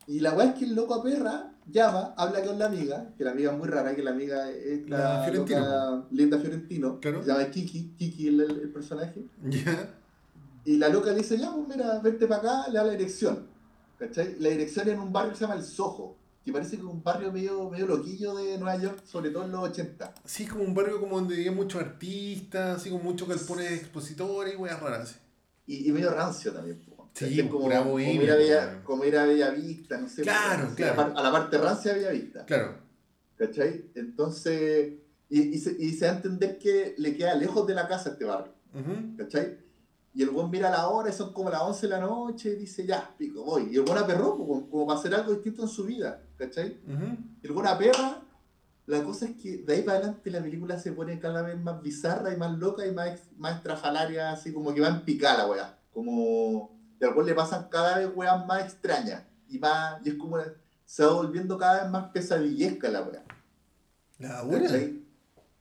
[0.07, 3.23] Y la weá es que el loco a perra llama, habla con la amiga, que
[3.25, 5.59] la amiga es muy rara, que la amiga es La la, Fiorentino.
[5.59, 7.21] loca Linda Fiorentino, Claro.
[7.21, 9.89] se llama Kiki, Kiki el, el personaje, Ya.
[10.63, 13.47] y la loca le dice, ya, pues mira, vente para acá, le da la dirección.
[13.99, 14.37] ¿Cachai?
[14.39, 16.15] La dirección es en un barrio que se llama El Soho,
[16.47, 19.51] que parece que es un barrio medio, medio loquillo de Nueva York, sobre todo en
[19.51, 20.13] los 80.
[20.23, 24.55] Sí, como un barrio como donde vivían muchos artistas, así con muchos galpones expositores y
[24.55, 25.19] weas raras.
[25.65, 26.80] Y, y medio rancio también.
[26.85, 27.09] po.
[27.13, 30.22] Sí, como, pura como, ir a Bella, como ir a Bellavista, no sé.
[30.22, 31.17] Claro, claro.
[31.17, 32.45] A, la parte rancia de Bellavista.
[32.45, 32.77] Claro.
[33.35, 33.91] ¿Cachai?
[33.95, 34.93] Entonces,
[35.30, 38.11] y, y se, y se da a entender que le queda lejos de la casa
[38.11, 39.17] este barrio, Ujú.
[39.17, 39.57] ¿cachai?
[40.18, 42.56] Y el buen mira la hora, y son como las 11 de la noche, y
[42.56, 43.69] dice, ya, pico, voy.
[43.72, 46.80] Y el buen aperró, como, como para hacer algo distinto en su vida, ¿cachai?
[46.88, 47.18] Ujú.
[47.44, 48.23] Y el buen aperra,
[48.88, 51.84] la cosa es que de ahí para adelante la película se pone cada vez más
[51.84, 55.48] bizarra y más loca y más, más estrafalaria, así como que va en picada la
[55.52, 55.80] weá.
[55.94, 60.15] Como, y al cual le pasan cada vez weas más extrañas, y más, y es
[60.15, 60.39] como,
[60.84, 63.23] se va volviendo cada vez más pesadillesca la weá.
[64.18, 64.68] La buena.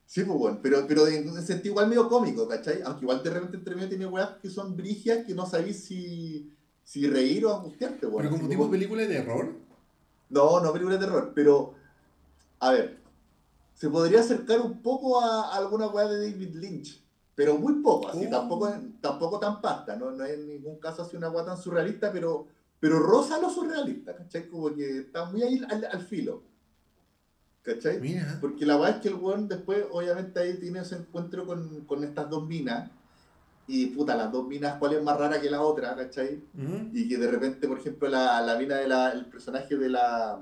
[0.07, 2.81] Sí, pues bueno, pero, pero en un sentido igual medio cómico, ¿cachai?
[2.83, 6.53] Aunque igual de repente entre medio tiene weas que son brigias que no sabéis si,
[6.85, 8.19] si reír o angustiarte, weón.
[8.23, 9.53] Pero como tipo película de terror.
[10.31, 11.75] No, no película de terror, pero
[12.61, 12.99] a ver,
[13.75, 17.03] se podría acercar un poco a, a alguna wea de David Lynch,
[17.35, 18.31] pero muy poco, así, Oh.
[18.31, 20.11] tampoco, tampoco tan pasta, ¿no?
[20.13, 22.47] no es en ningún caso así una wea tan surrealista, pero
[22.79, 24.49] pero rosa lo surrealista, ¿cachai?
[24.49, 26.43] Como que está muy ahí al, al filo.
[27.67, 28.01] ¿Cachai?
[28.01, 28.39] Mira.
[28.41, 32.05] Porque la verdad es que el weón después, obviamente, ahí tiene ese encuentro con, con
[32.05, 32.89] estas dos minas.
[33.67, 36.41] Y puta, las dos minas, ¿cuál es más rara que la otra, ¿cachai?
[36.93, 40.41] Y que de repente, por ejemplo, la, la mina del el personaje de la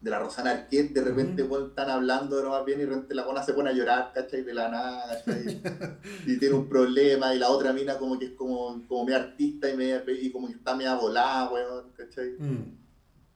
[0.00, 3.14] de la Rosana Arquette, de repente weón, están hablando de más bien y de repente
[3.14, 4.42] la buena se pone a llorar, ¿cachai?
[4.42, 5.60] De la nada, ¿cachai?
[6.26, 9.68] y tiene un problema, y la otra mina como que es como, como media artista
[9.68, 12.30] y, media, y como que está media volada, weón, ¿cachai?
[12.38, 12.78] Mm.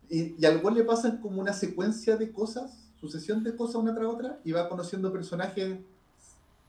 [0.08, 3.94] Y, y al cual le pasan como una secuencia de cosas, sucesión de cosas una
[3.94, 5.78] tras otra, y va conociendo personajes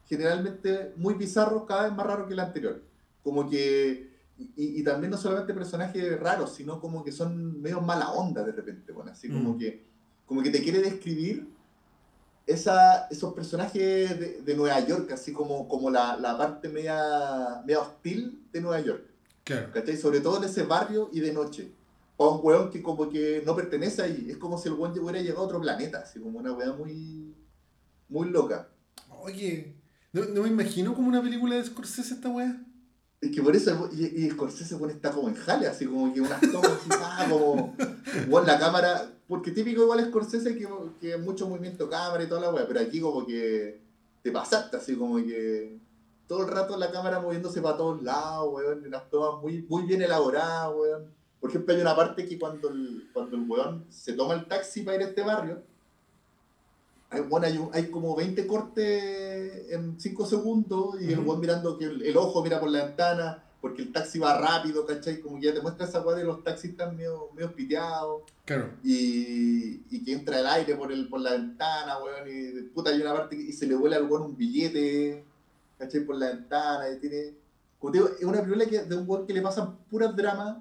[0.07, 2.82] generalmente muy bizarros, cada vez más raros que el anterior.
[3.24, 8.12] Como que, y, y también no solamente personajes raros, sino como que son medio mala
[8.12, 9.57] onda de repente, bueno, así como Mm.
[9.57, 9.84] que,
[10.26, 11.48] como que te quiere describir
[12.45, 17.80] esa, esos personajes de, de Nueva York, así como, como la, la parte media, media
[17.80, 19.03] hostil de Nueva York.
[19.44, 19.72] Claro.
[19.74, 19.98] ¿cachai?
[19.98, 21.72] Sobre todo en ese barrio y de noche.
[22.18, 24.28] O un weón que como que no pertenece ahí.
[24.30, 27.36] Es como si el weón hubiera llegado a otro planeta, así como una weá muy,
[28.10, 28.70] muy loca.
[29.22, 29.76] Oye,
[30.14, 32.62] no, no me imagino como una película de Scorsese esta weá.
[33.22, 36.22] Es que por eso, y, y Scorsese pone está como en jale, así como que
[36.22, 37.76] unas tomas así, ah, como,
[38.28, 40.68] weón, la cámara, porque típico igual Scorsese que,
[41.02, 43.82] que mucho movimiento cámara y toda la weá, pero aquí como que
[44.22, 45.80] te pasaste, así como que
[46.28, 50.02] todo el rato la cámara moviéndose para todos lados, weón, unas tomas muy, muy bien
[50.02, 51.16] elaboradas, weón.
[51.46, 54.82] Por ejemplo, hay una parte que cuando el, cuando el weón se toma el taxi
[54.82, 55.62] para ir a este barrio,
[57.12, 61.30] hay, bueno, hay, un- hay como 20 cortes en 5 segundos y el Ujú.
[61.30, 64.88] weón mirando que el, el ojo mira por la ventana, porque el taxi va rápido,
[64.88, 65.22] ¿cachai?
[65.22, 68.72] Como que ya te muestra esa weá de los taxis están medio, medio piteados Claro.
[68.84, 73.02] y, y que entra el aire por, el, por la ventana, weón, y puta, hay
[73.02, 75.24] una parte que y se le vuela al weón un billete,
[75.78, 76.02] ¿cachai?
[76.06, 77.36] Por la ventana, y tiene...
[77.80, 80.58] Como te digo, es una película que, de un weón que le pasan puras dramas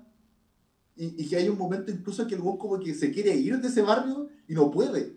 [0.97, 3.59] y, y que hay un momento incluso que el weón como que se quiere ir
[3.61, 5.17] de ese barrio y no puede,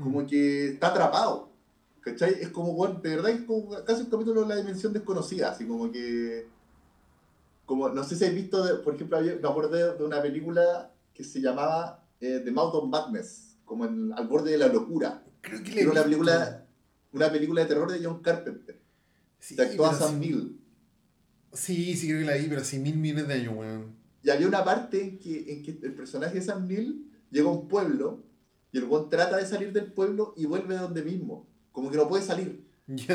[0.00, 0.26] como Mm.
[0.26, 1.52] que está atrapado,
[2.00, 2.34] ¿cachai?
[2.40, 5.66] Es como, weón, de verdad es como casi un capítulo de la dimensión desconocida, así
[5.66, 6.46] como que...
[7.66, 11.24] Como, no sé si habéis visto, de- por ejemplo, me acordé de una película que
[11.24, 15.22] se llamaba eh, The Mouth of Madness, como en, al borde de la locura.
[15.40, 16.66] Creo que Era una película,
[17.12, 18.78] una película de terror de John Carpenter.
[19.38, 20.60] Sí, pero Sam sí- Neill.
[21.54, 23.94] Sí, sí creo que la vi, pero hace mil millones de años, weón.
[24.24, 27.52] Y había una parte en que, en que el personaje de Sam Neill llega a
[27.52, 28.20] un pueblo
[28.72, 31.46] y el buen trata de salir del pueblo y vuelve de donde mismo.
[31.70, 32.64] Como que no puede salir.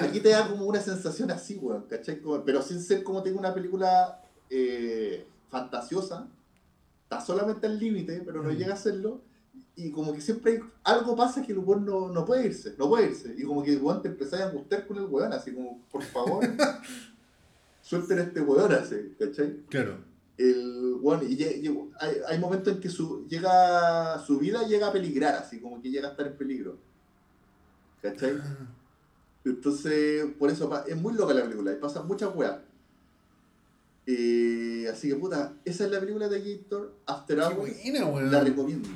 [0.02, 2.22] Aquí te da como una sensación así, weón, ¿cachai?
[2.22, 4.22] Como- pero sin ser como te digo una película
[4.52, 6.28] eh, fantasiosa.
[7.04, 8.56] Está solamente al límite, pero no Mm.
[8.56, 9.22] llega a serlo.
[9.76, 12.88] Y como que siempre hay- algo pasa que el weón no, no puede irse, no
[12.90, 13.34] puede irse.
[13.38, 16.04] Y como que el weón te empezás a angustiar con el weón, así como, por
[16.04, 16.44] favor,
[17.82, 19.64] suelten a este weón así, ¿cachai?
[19.70, 19.98] Claro.
[20.40, 21.64] El bueno, y hay,
[22.28, 26.08] hay momentos en que su, llega su vida llega a peligrar, así como que llega
[26.08, 26.78] a estar en peligro.
[28.02, 28.32] ¿Cachai?
[28.42, 28.68] Ah,
[29.46, 32.58] Entonces, por eso es muy loca la película y pasan muchas weas.
[34.06, 37.56] Eh, así que puta, esa es la película de Gator After Qué Hours.
[37.84, 38.32] buena, weón.
[38.32, 38.90] La recomiendo.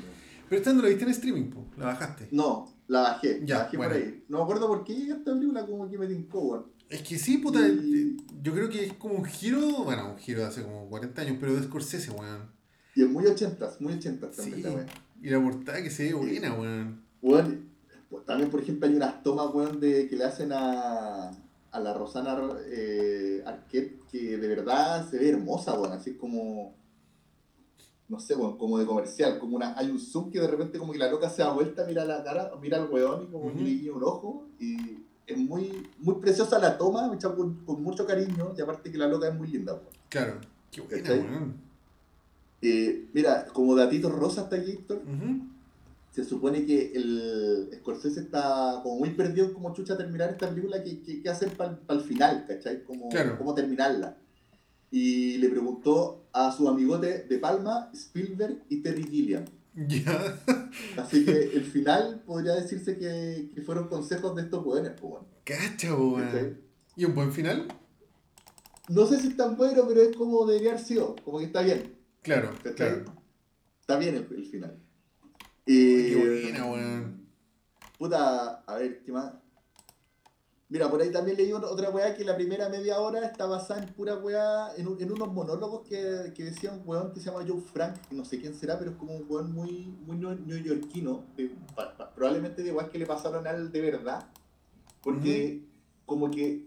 [0.49, 1.65] Pero esta no la viste en streaming, po.
[1.77, 2.27] La bajaste.
[2.31, 3.93] No, la bajé, Ya, la bajé bueno.
[3.93, 4.23] por ahí.
[4.29, 6.65] No me acuerdo por qué esta película como que me tincó, weón.
[6.93, 7.59] Es que sí, puta.
[7.67, 9.59] Y- eh, Yo creo que es como un giro.
[9.83, 12.51] Bueno, un giro de hace como 40 años, pero de Scorsese, weón.
[12.95, 14.63] Y es muy ochentas, muy ochentas también Sí.
[14.63, 14.85] la wea.
[15.21, 17.01] Y la portada que se ve buena, weón.
[17.21, 17.69] Weón,
[18.09, 21.29] pues, también, por ejemplo, hay unas tomas, weón, de, que le hacen a,
[21.71, 22.37] a la Rosana
[22.67, 26.75] eh, Arquette que de verdad se ve hermosa, weón, así como,
[28.09, 30.91] no sé, weón, como de comercial, como una, hay un zoom que de repente como
[30.93, 33.57] que la loca se da vuelta, mira la cara, mira al weón y como Ujú.
[33.57, 37.81] que le guiña un ojo y es muy, muy preciosa la toma, hecha con, con
[37.81, 39.79] mucho cariño y aparte que la loca es muy linda.
[40.09, 40.39] Claro.
[40.71, 41.53] Qué buena.
[42.61, 45.47] Eh, mira, como datito rosa hasta aquí, Héctor, Ujú.
[46.11, 50.81] se supone que el Scorsese está como muy perdido en cómo chucha terminar esta película,
[50.83, 52.83] que, que, que hacer para el final, ¿cachai?
[52.83, 53.37] Como, Claro.
[53.37, 54.17] Cómo terminarla.
[54.91, 59.43] Y le preguntó a su amigote de Palma, Spielberg y Terry Gilliam.
[59.87, 60.39] Ya.
[60.97, 64.91] Así que el final podría decirse que, que fueron consejos de estos jóvenes.
[64.99, 66.25] Pues, bueno, Cacha, weón.
[66.25, 66.57] ¿cachai?
[66.95, 67.67] ¿Y un buen final?
[68.89, 71.61] No sé si es tan bueno, pero es como debería haber sido, como que está
[71.63, 71.95] bien.
[72.21, 72.75] Claro, ¿cachai?
[72.75, 73.05] claro.
[73.81, 74.79] Está bien el, el final.
[75.65, 77.27] Qué Eh, buena, weón.
[77.97, 79.33] Puta, a ver, ¿qué más?
[80.73, 83.89] Mira, por ahí también leí otra- weá que la primera media hora está basada en
[83.93, 87.45] pura weá, en, un- en unos monólogos que, que decía un weón que se llama
[87.47, 91.25] Joe Frank, no sé quién será, pero es como un weón muy, muy neo- neoyorquino,
[91.37, 94.27] de- pa- pa- probablemente de weas que le pasaron a él de verdad,
[95.03, 95.61] porque
[96.07, 96.65] como que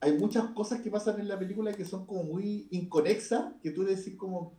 [0.00, 3.84] hay muchas cosas que pasan en la película que son como muy inconexas, que tú
[3.84, 4.52] decís como,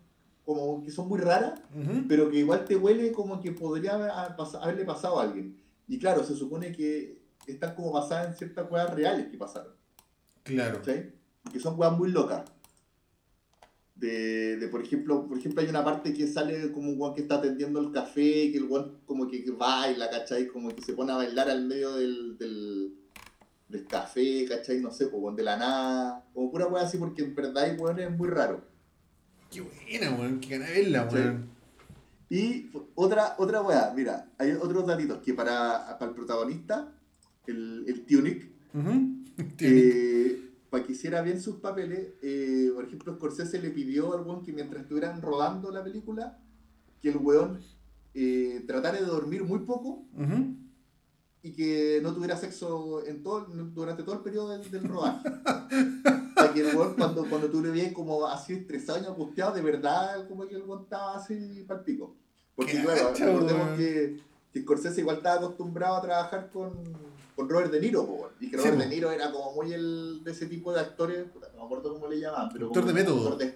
[0.43, 1.61] como que son muy raras,
[2.07, 5.55] pero que igual te huele como que podría haberle pasado a alguien.
[5.87, 7.18] Y claro, se supone que
[7.51, 9.73] están como basadas en ciertas cosas reales que pasaron.
[10.43, 10.79] Claro.
[10.79, 11.13] ¿cachai?
[11.51, 12.49] Que son weas muy locas.
[13.95, 17.21] De, de, por ejemplo, por ejemplo, hay una parte que sale como un weón que
[17.21, 20.47] está atendiendo el café, que el weón como que, que baila, ¿cachai?
[20.47, 22.93] Como que se pone a bailar al medio del, del,
[23.67, 24.79] del café, ¿cachai?
[24.79, 26.25] No sé, pues, weón, de la nada.
[26.33, 28.61] Como pura wea así, porque en verdad el weón es muy raro.
[29.51, 30.39] Qué buena, weón.
[30.39, 31.49] Qué ganas de verla, weón.
[32.29, 36.93] Y otra, otra weá, mira, hay otros datitos que para, para el protagonista,
[37.51, 38.49] el, el Tunic,
[39.59, 44.43] eh, para que hiciera bien sus papeles, eh, por ejemplo, Scorsese le pidió al weón
[44.43, 46.37] que mientras estuvieran rodando la película,
[47.01, 47.59] que el weón
[48.13, 50.55] eh, tratara de dormir muy poco Ujú.
[51.41, 55.29] y que no tuviera sexo en todo, durante todo el periodo del, del rodaje.
[56.35, 59.61] para que el weón, cuando, cuando tú le veías como así estresado y angustiado, de
[59.61, 62.15] verdad, como que el weón estaba así para el pico.
[62.55, 64.19] Porque Qué claro, recordemos que,
[64.51, 66.71] que Scorsese igual estaba acostumbrado a trabajar con,
[67.39, 68.83] con Robert De Niro, po, y que Sí, Robert po.
[68.83, 72.07] De Niro era como muy el de ese tipo de actores, no me acuerdo cómo
[72.09, 73.29] le llamaban, pero Actor de método.
[73.29, 73.53] actor de,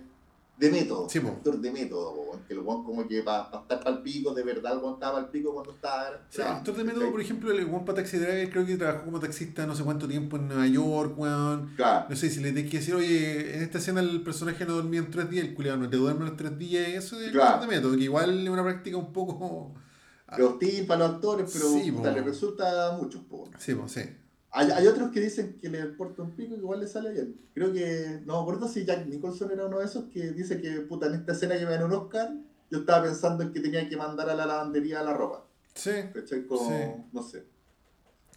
[0.56, 1.10] de método.
[1.10, 1.18] Sí.
[1.20, 4.44] Actor de método, po, que el weón como que para estar para el pico, de
[4.44, 6.10] verdad el weón estaba para el pico cuando estaba...
[6.12, 9.06] O sea, actor de método, por ejemplo, el Juan para Taxi Driver creo que trabajó
[9.06, 11.74] como taxista no sé cuánto tiempo en Nueva York, weón.
[11.76, 12.06] Claro.
[12.10, 15.00] No sé si le tenés que decir, oye, en esta escena el personaje no dormía
[15.02, 17.56] en tres días, el culiado no te duerme los tres días, eso es Claro.
[17.56, 19.74] actor de método, que igual es una práctica un poco.
[20.38, 23.22] Los actores, pero Sí, puta, le resulta a muchos.
[23.24, 23.50] po.
[23.60, 24.02] Sí, sí.
[24.52, 27.36] Hay, hay otros que dicen que le importa un pico y igual le sale bien.
[27.56, 30.82] Creo que, no me acuerdo si Jack Nicholson era uno de esos que dice que,
[30.82, 32.32] puta, en esta escena que me dan un Oscar,
[32.70, 35.46] yo estaba pensando en que tenía que mandar a la lavandería la ropa.
[35.74, 35.92] Sí.
[36.48, 36.76] Como, Sí.
[37.12, 37.44] no sé.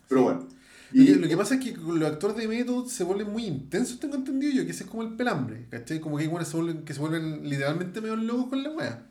[0.08, 0.24] Pero Sí.
[0.24, 0.48] bueno.
[0.92, 4.14] Y lo que pasa es que los actores de método se vuelven muy intensos, tengo
[4.14, 6.00] entendido yo, que ese es como el pelambre, ¿cachai?
[6.00, 9.06] Como que hay buenos se vuelven, que se vuelven literalmente medio locos con la wea.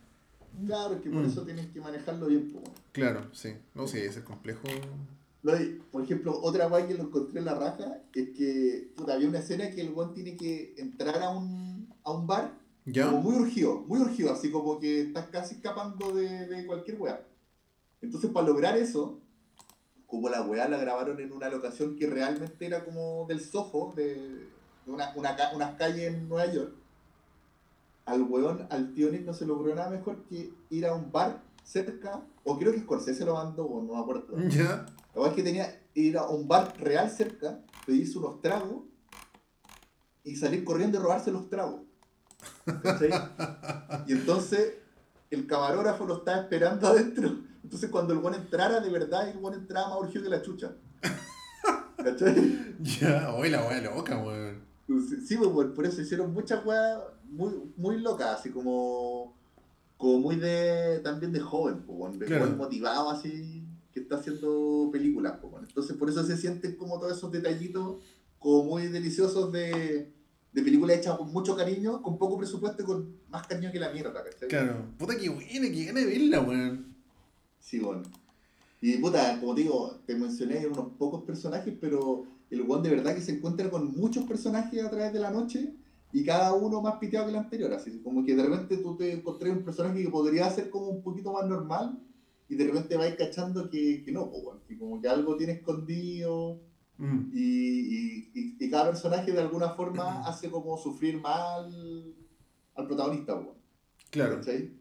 [0.65, 1.27] Claro, que por Mm.
[1.27, 2.51] eso tienes que manejarlo bien.
[2.51, 2.61] po.
[2.91, 3.53] Claro, sí.
[3.73, 4.61] No sé, ese es complejo.
[5.91, 9.39] Por ejemplo, otra guay que lo encontré en la raja es que puta, había una
[9.39, 12.51] escena que el guan tiene que entrar a un, a un bar
[12.85, 13.05] ¿Ya?
[13.05, 17.21] como muy urgido, muy urgido, así como que estás casi escapando de, de cualquier weá.
[18.01, 19.19] Entonces, para lograr eso,
[20.07, 24.15] como la weá la grabaron en una locación que realmente era como del Soho, de,
[24.85, 26.73] de una, unas calles en Nueva York,
[28.05, 31.41] al weón, al tío Nick no se logró nada mejor que ir a un bar
[31.63, 34.37] cerca, o creo que Scorsese lo mandó, o no me acuerdo.
[34.49, 34.85] ¿Ya?
[35.13, 38.83] La verdad es que tenía ir a un bar real cerca, pedirse unos tragos
[40.23, 41.81] y salir corriendo y robarse los tragos.
[42.83, 43.09] ¿Cachai?
[44.07, 44.75] y entonces
[45.31, 47.39] el camarógrafo lo estaba esperando adentro.
[47.63, 50.75] Entonces cuando el buen entrara, de verdad, el buen entraba más urgido que la chucha.
[51.97, 52.75] ¿Cachai?
[52.79, 54.63] Ya, oye, la wea loca, weón.
[54.85, 56.99] Sí, sí, pues, por, por eso hicieron muchas weas
[57.35, 59.35] muy, muy locas, así como,
[59.97, 62.45] como muy de también de joven, weón, de Claro.
[62.45, 63.63] joven motivado así,
[63.93, 65.65] que está haciendo películas, weón.
[65.67, 67.97] Entonces por eso se sienten como todos esos detallitos
[68.39, 70.11] como muy deliciosos de,
[70.53, 73.89] de películas hechas con mucho cariño, con poco presupuesto y con más cariño que la
[73.91, 74.47] mierda, ¿cachai?
[74.47, 74.85] Claro.
[74.97, 76.95] Puta que buena, que gana de verla, weón.
[77.59, 78.03] Sí, bueno.
[78.81, 83.15] Y puta, como te digo, te mencioné unos pocos personajes, pero el one de verdad
[83.15, 85.73] que se encuentra con muchos personajes a través de la noche
[86.11, 87.73] y cada uno más piteado que el anterior.
[87.73, 91.03] Así como que de repente tú te encontrás un personaje que podría ser como un
[91.03, 91.99] poquito más normal
[92.47, 96.61] y de repente vas cachando que, que no, pues, que como que algo tiene escondido
[96.97, 97.31] Mm.
[97.33, 102.15] y, y, cada personaje de alguna forma hace como sufrir mal
[102.75, 103.55] al protagonista, weón.
[104.11, 104.37] Claro.
[104.37, 104.73] ¿cachai?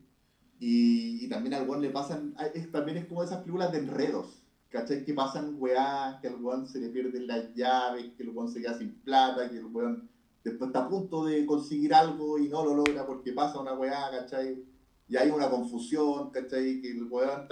[0.60, 3.78] Y, y también al weón le pasan, ah, es, también es como esas películas de
[3.78, 5.04] enredos, ¿cachai?
[5.04, 8.60] Que pasan weá, que al weón se le pierden las llaves, que el weón se
[8.60, 10.08] queda sin plata, que el weón
[10.50, 14.62] está a punto de conseguir algo y no lo logra porque pasa una weá, ¿cachai?
[15.08, 16.80] Y hay una confusión, ¿cachai?
[16.80, 17.46] Que el weón,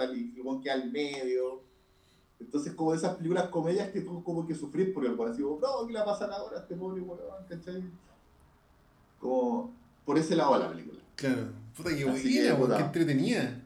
[0.61, 1.61] queda al medio.
[2.39, 5.59] Entonces, como esas películas comedias que tú como que sufrís por el weón, así como,
[5.59, 7.83] no, ¿qué le va a pasar ahora a este pobre weón, ¿cachai?
[9.19, 9.73] Como,
[10.05, 10.99] por ese lado la película.
[11.15, 11.47] Claro.
[11.75, 12.77] Puta que buena, puta.
[12.77, 13.61] Qué entretenida.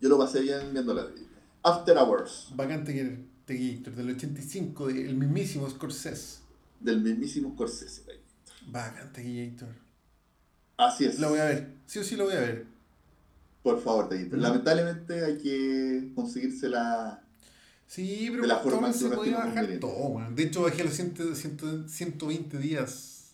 [0.00, 1.28] Yo lo pasé bien viendo la película.
[1.62, 6.40] After Hours, Bacante que te del 85, del mismísimo Scorsese.
[6.80, 8.27] del mismísimo Scorsese.
[8.70, 9.74] Bacante Gator.
[10.76, 11.18] Así es.
[11.18, 11.74] La voy a ver.
[11.86, 12.66] Sí o sí la voy a ver.
[13.62, 14.08] Por favor.
[14.14, 14.36] Mm.
[14.36, 17.22] Lamentablemente hay que conseguírsela.
[17.86, 20.34] Sí, pero De la forma que se estima bajar todo, weón.
[20.34, 23.32] De hecho, bajé los 100, 100, 120 días.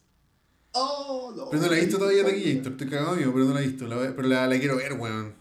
[0.72, 1.32] ¡Oh!
[1.36, 2.58] No, Pero no la he visto todavía, Taguito.
[2.58, 2.72] Gator.
[2.72, 3.86] Estoy cagado amigo, pero no la he visto.
[3.86, 5.34] La pero la, la quiero ver, weón.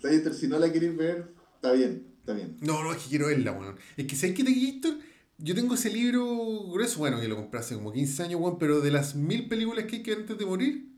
[0.00, 2.56] Taguito, si no la queréis ver, está bien, está bien.
[2.60, 3.76] No, no, es que quiero verla, weón.
[3.96, 4.98] Es que, ¿sabes qué, Gator?
[5.38, 6.24] Yo tengo ese libro
[6.70, 9.84] grueso, bueno, que lo compré hace como 15 años, weón, pero de las mil películas
[9.86, 10.90] que hay que ver antes de morir,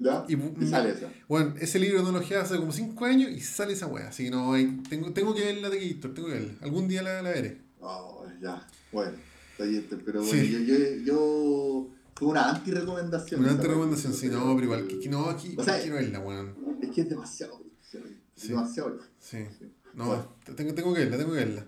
[0.00, 0.24] ¿Ya?
[0.28, 1.10] Y, Y, sale esa.
[1.28, 4.08] Bueno, ese libro no lo dejé hace como 5 años y sale esa wea.
[4.08, 6.52] Así que no, hay- tengo, tengo que verla de Gator, tengo que verla.
[6.60, 7.60] Algún día la, la veré.
[7.80, 8.64] Oh, ya.
[8.92, 9.16] Bueno,
[9.58, 10.52] está pero bueno, Sí.
[10.52, 11.88] yo, yo, yo.
[12.14, 13.40] Fue una anti-recomendación.
[13.40, 16.20] Una esa, recomendación, porque- sí, no, pero igual, que, no, aquí O sea, quiero verla,
[16.20, 16.54] weón.
[16.80, 17.60] Es que es demasiado.
[17.92, 17.98] Es
[18.42, 18.48] Sí.
[18.50, 18.98] demasiado.
[19.18, 19.38] Sí.
[19.58, 19.64] Sí.
[19.94, 20.28] No, Bueno.
[20.54, 21.66] tengo, tengo que verla, tengo que verla.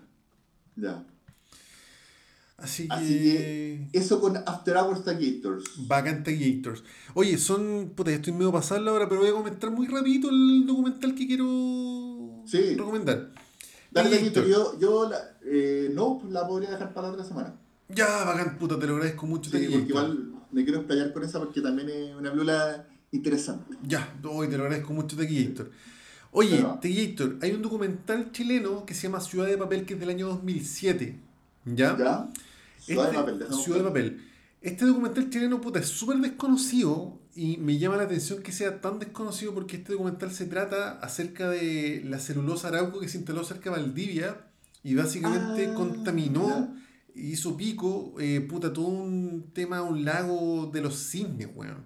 [0.77, 1.05] Ya.
[2.61, 2.93] Así que.
[2.93, 5.63] Así que- Eso con After Hours Tagators.
[5.87, 6.83] Vacante Gators.
[7.13, 7.91] Oye, son.
[7.95, 11.15] Puta, ya estoy medio pasado la hora, pero voy a comentar muy rapidito el documental
[11.15, 12.75] que quiero Sí.
[12.75, 13.31] recomendar.
[13.91, 14.09] Dale.
[14.09, 14.47] Taquillator.
[14.47, 17.55] Yo, yo la, eh, no, la podría dejar para la otra semana.
[17.89, 19.49] Ya, bacán, puta, te lo agradezco mucho.
[19.51, 23.75] Sí, porque igual me quiero explayar con esa porque también es una blula interesante.
[23.83, 25.71] Ya, hoy te lo agradezco mucho, Taquillator.
[26.31, 29.99] Oye, Pero- Taquillator, hay un documental chileno que se llama Ciudad de Papel, que es
[29.99, 31.19] del año 2007.
[31.65, 31.97] ¿Ya?
[31.97, 32.29] ¿Ya?
[32.81, 33.83] Ciudad Este- de papel, déjame Ciudad de.
[33.85, 34.27] Papel.
[34.61, 38.99] Este documental chileno, puta, es súper desconocido y me llama la atención que sea tan
[38.99, 43.71] desconocido porque este documental se trata acerca de la celulosa arauco que se instaló cerca
[43.71, 44.45] de Valdivia
[44.83, 46.75] y básicamente Ah, contaminó,
[47.15, 51.85] hizo pico, eh, puta, todo un tema, un lago de los cisnes, weón.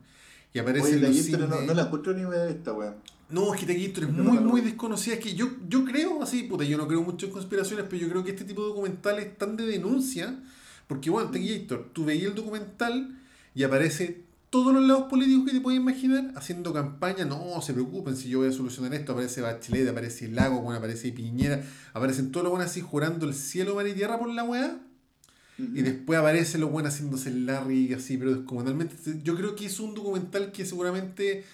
[0.54, 1.68] Y Oye, aparecen los Taquillator no, cisnes.
[1.68, 2.96] no la encuentro ni de esta, weón.
[3.30, 5.16] No, es que Taquillator es muy, muy desconocida.
[5.16, 8.10] Es que yo, yo creo, así, puta, yo no creo mucho en conspiraciones, pero yo
[8.10, 10.42] creo que este tipo de documentales están de denuncia.
[10.88, 13.18] Porque, bueno, Taquillator, tú veías el documental
[13.54, 17.26] y aparece todos los lados políticos que te puedes imaginar haciendo campaña.
[17.26, 19.12] No, se preocupen si yo voy a solucionar esto.
[19.14, 21.64] Aparece Bachelet, aparece Lago, bueno, aparece Piñera,
[21.94, 24.80] aparecen todos los buenos así jurando el cielo, mar y tierra por la weá.
[25.58, 28.96] Y después aparece lo bueno haciéndose el Larry así, pero descomunalmente.
[29.24, 31.46] Yo creo que es un documental que seguramente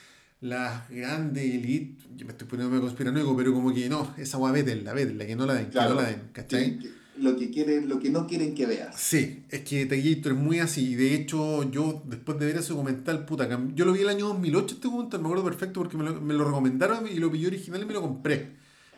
[0.42, 4.52] las grandes elites, yo me estoy poniendo medio conspiranoico, pero como que no, esa weá
[4.52, 6.80] vétenla, vétenla, que no la den, que no la den, ¿cachai?
[6.80, 9.00] Que- Lo que quieren, lo que no quieren que veas.
[9.00, 10.92] Sí, es que Taquillator es muy así.
[10.92, 14.28] Y de hecho, yo después de ver ese documental, puta, yo lo vi el año
[14.30, 17.48] 2008 este documental, me acuerdo perfecto porque me lo, me lo recomendaron y lo pillé
[17.48, 18.54] original y me lo compré.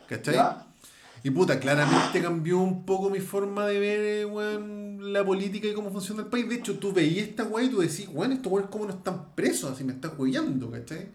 [0.08, 0.34] ¿Cachai?
[0.34, 0.66] ¿Ya?
[1.22, 5.72] Y puta, claramente cambió un poco mi forma de ver eh, weón, la política y
[5.72, 6.46] cómo funciona el país.
[6.46, 9.34] De hecho, tú veías esta weá y tú decís, weón, estos weones cómo no están
[9.34, 11.08] presos, así me estás huellando, ¿cachai?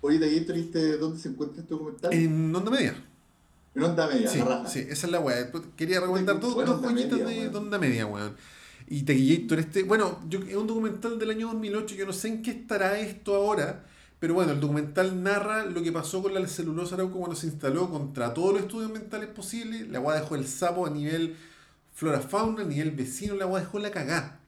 [0.00, 2.12] Oye, Taquillator, ¿viste dónde se encuentra este documental?
[2.14, 2.94] En onda media.
[3.74, 5.50] En onda media, Sí, la sí, esa es la weá.
[5.76, 7.48] Quería recomendar dos, dos joyitas de.
[7.48, 8.36] Onda Media, weón.
[8.88, 12.42] Y Taquillator, este, bueno, yo, es un documental del año 2008, yo no sé en
[12.42, 13.86] qué estará esto ahora,
[14.18, 17.88] pero bueno, el documental narra lo que pasó con la celulosa Arauco cuando se instaló
[17.88, 19.88] contra todos los estudios mentales posibles.
[19.88, 21.36] La weá dejó el sapo a nivel
[21.94, 24.40] flora-fauna, a nivel vecino, la weá dejó la cagá.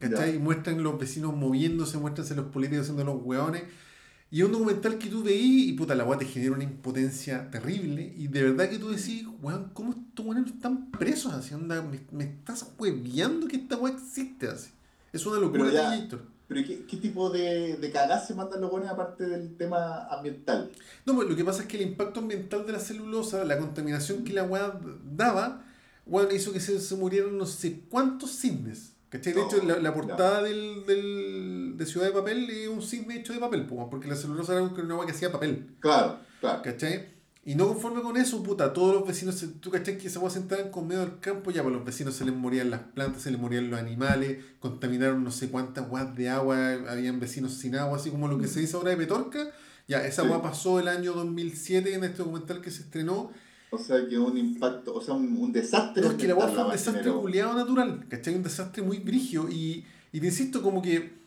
[0.00, 0.30] ¿Cachai?
[0.30, 0.36] Ya.
[0.36, 3.62] Y muestran los vecinos moviéndose, muestran los políticos haciendo los weones.
[4.30, 7.50] Y es un documental que tú veís y puta, la weá te genera una impotencia
[7.50, 8.12] terrible.
[8.16, 11.54] Y de verdad que tú decís, weón, ¿cómo estos weones están presos así?
[11.54, 14.70] Onda, me, me estás hueveando que esta weá existe así.
[15.12, 16.08] Es una locura, Pero ya-.
[16.48, 17.92] Pero ¿qué, qué tipo de, de
[18.26, 20.70] se mandan los buenos aparte del tema ambiental?
[21.04, 24.24] No, pues lo que pasa es que el impacto ambiental de la celulosa, la contaminación
[24.24, 25.62] que la weá daba,
[26.06, 28.92] weón, hizo que se, se murieran no sé cuántos cisnes.
[29.10, 29.32] ¿Cachai?
[29.32, 33.16] De No, hecho, la, la portada del, del- de Ciudad de Papel es un cisne
[33.16, 35.76] hecho de papel, porque la celulosa era una weá que hacía papel.
[35.80, 36.62] Claro, claro.
[36.62, 37.16] ¿Cachai?
[37.44, 40.70] Y no conforme con eso, puta, todos los vecinos, tú cachai que se se entraran
[40.70, 43.40] con medio del campo, ya, pues los vecinos se les morían las plantas, se les
[43.40, 48.10] morían los animales, contaminaron no sé cuántas guas de agua, habían vecinos sin agua, así
[48.10, 49.50] como lo que se dice ahora de Petorca.
[49.86, 50.28] Ya, esa Sí.
[50.28, 53.30] agua pasó el año 2007 en este documental que se estrenó.
[53.70, 56.02] O sea que un impacto, o sea, un, un desastre.
[56.02, 58.34] No, es que la fue un desastre culiado natural, ¿cachai?
[58.34, 59.48] Un desastre muy brigio.
[59.48, 61.18] Y, y te insisto, como que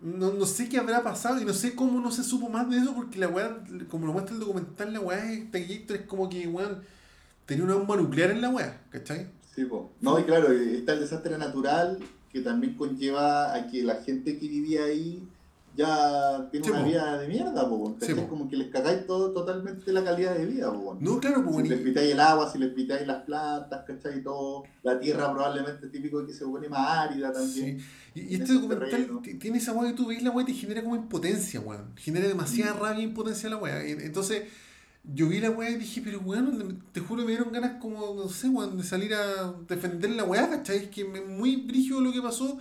[0.00, 2.78] no, no sé qué habrá pasado y no sé cómo no se supo más de
[2.78, 6.46] eso, porque la weá, como lo muestra el documental, la weá es, es como que,
[6.46, 6.82] weón,
[7.46, 9.28] tenía una bomba nuclear en la weá, ¿cachai?
[9.54, 9.90] Sí, po.
[10.02, 11.98] No, y claro, está el desastre natural
[12.30, 15.26] que también conlleva a que la gente que vivía ahí
[15.76, 16.86] ya tiene Sí, una po.
[16.86, 17.96] vida de mierda, po.
[18.00, 18.28] Sí, po.
[18.28, 20.96] como que les cagáis todo, totalmente la calidad de vida, po.
[21.00, 24.22] No, claro, pues, Si les pitáis el agua, si les pitáis las plantas, ¿cachai?
[24.22, 27.78] Todo, la tierra probablemente es típico que se pone más árida también.
[27.78, 27.86] Sí.
[28.14, 30.96] Y, este documental tiene esa weá que tú ves la weá y te genera como
[30.96, 31.92] impotencia, weón.
[31.96, 33.84] Genera demasiada rabia e impotencia la weá.
[33.84, 34.44] Entonces,
[35.14, 38.28] yo vi la weá y dije, pero weón, te juro me dieron ganas como, no
[38.28, 40.78] sé, weón, de salir a defender la weá, ¿cachai?
[40.78, 42.58] Es que me- muy brígido lo que pasó.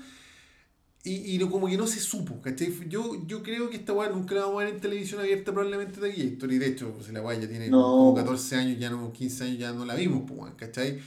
[1.05, 2.73] Y, y no- como que no se supo, ¿cachai?
[2.89, 6.01] Yo, yo creo que esta weá nunca la vamos a ver en televisión abierta probablemente
[6.01, 6.51] de Gator.
[6.51, 7.81] Y de hecho, pues, la weá ya tiene No.
[7.83, 10.99] como 14 años, ya no 15 años, ya no la vimos, pues, weón, ¿cachai?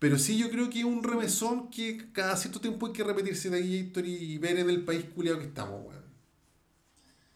[0.00, 3.48] Pero sí yo creo que es un remesón que cada cierto tiempo hay que repetirse
[3.48, 6.04] de Gator y ver en el país culiado que estamos, weón.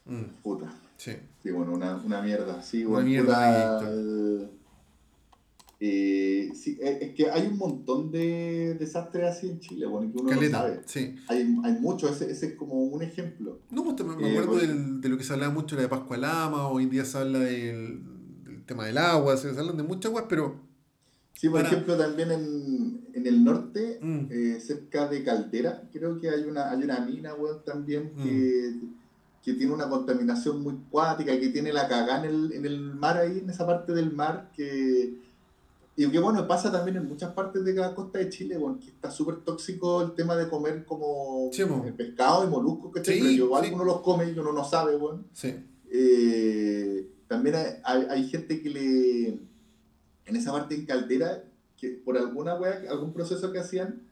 [0.07, 0.73] Mm, Puta.
[0.97, 1.12] sí.
[1.43, 2.62] Sí, bueno, una, una mierda.
[2.62, 4.51] Sí, Una mierda puta,
[5.81, 10.19] Eh, sí, eh, es que hay un montón de desastres así en Chile, bueno, que
[10.19, 10.81] uno Caleta, no sabe.
[10.87, 11.15] sí.
[11.29, 13.61] Hay, hay muchos, ese, ese es como un ejemplo.
[13.71, 15.89] No, pues, me me Eh, acuerdo del- de lo que se hablaba mucho de la
[15.89, 18.01] Pascua Lama, hoy en día se habla del,
[18.45, 20.67] del tema del agua, se, hablan de muchas aguas, pero...
[21.35, 24.27] Sí, por Para- ejemplo, también en, en el norte, Mm.
[24.31, 28.95] eh, cerca de Caldera, creo que hay una, hay una mina, weón, también que, Mm.
[29.45, 33.17] que tiene una contaminación muy cuática que tiene la cagada en el, en el mar
[33.19, 35.28] ahí, en esa parte del mar, que...
[36.01, 38.87] Y que bueno, pasa también en muchas partes de la costa de Chile, weón, que
[38.91, 41.85] está súper tóxico el tema de comer como Sí, mo.
[41.85, 43.73] eh, pescado y moluscos, que Sí, Pero igual sí.
[43.75, 45.27] uno los come y uno no sabe, weón.
[45.33, 45.57] Sí.
[45.91, 49.27] Eh, también hay, hay- hay gente que le.
[50.27, 51.43] En esa parte en caldera,
[51.77, 54.03] que por alguna wea, algún proceso que hacían,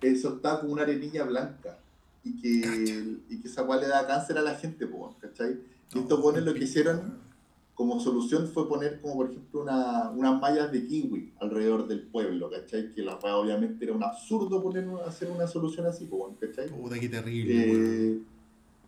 [0.00, 1.78] eh, soltaba como una arenilla blanca.
[2.24, 5.60] Y que, y que esa wea le da cáncer a la gente, po, ¿cachai?
[5.94, 7.18] Y estos buenos lo que hicieron
[7.76, 12.50] como solución fue poner como por ejemplo una, unas mallas de kiwi alrededor del pueblo,
[12.50, 12.92] ¿cachai?
[12.94, 16.08] Que la obviamente era un absurdo poner hacer una solución así,
[16.40, 16.68] ¿cachai?
[16.70, 17.54] Puta, qué terrible.
[18.14, 18.18] Eh,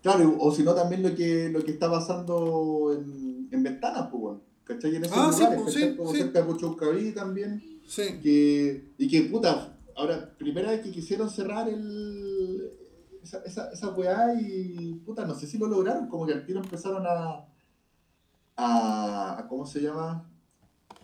[0.03, 4.39] claro, o si no también lo que, lo que está pasando en, en ventanas, pues,
[4.65, 4.97] ¿cachai?
[4.97, 5.91] En esos Ah, sí, lugares, pues, ¿cachai?
[5.91, 6.19] sí, Como sí.
[6.19, 8.03] cerca de Puchaucaví también, Sí.
[8.23, 12.71] que, y que, puta, ahora, primera vez que quisieron cerrar el,
[13.23, 16.61] esa, esa, esa weá y, puta, no sé si lo lograron, como que al tiro
[16.61, 17.45] empezaron a,
[18.59, 20.29] a, a ¿cómo se llama?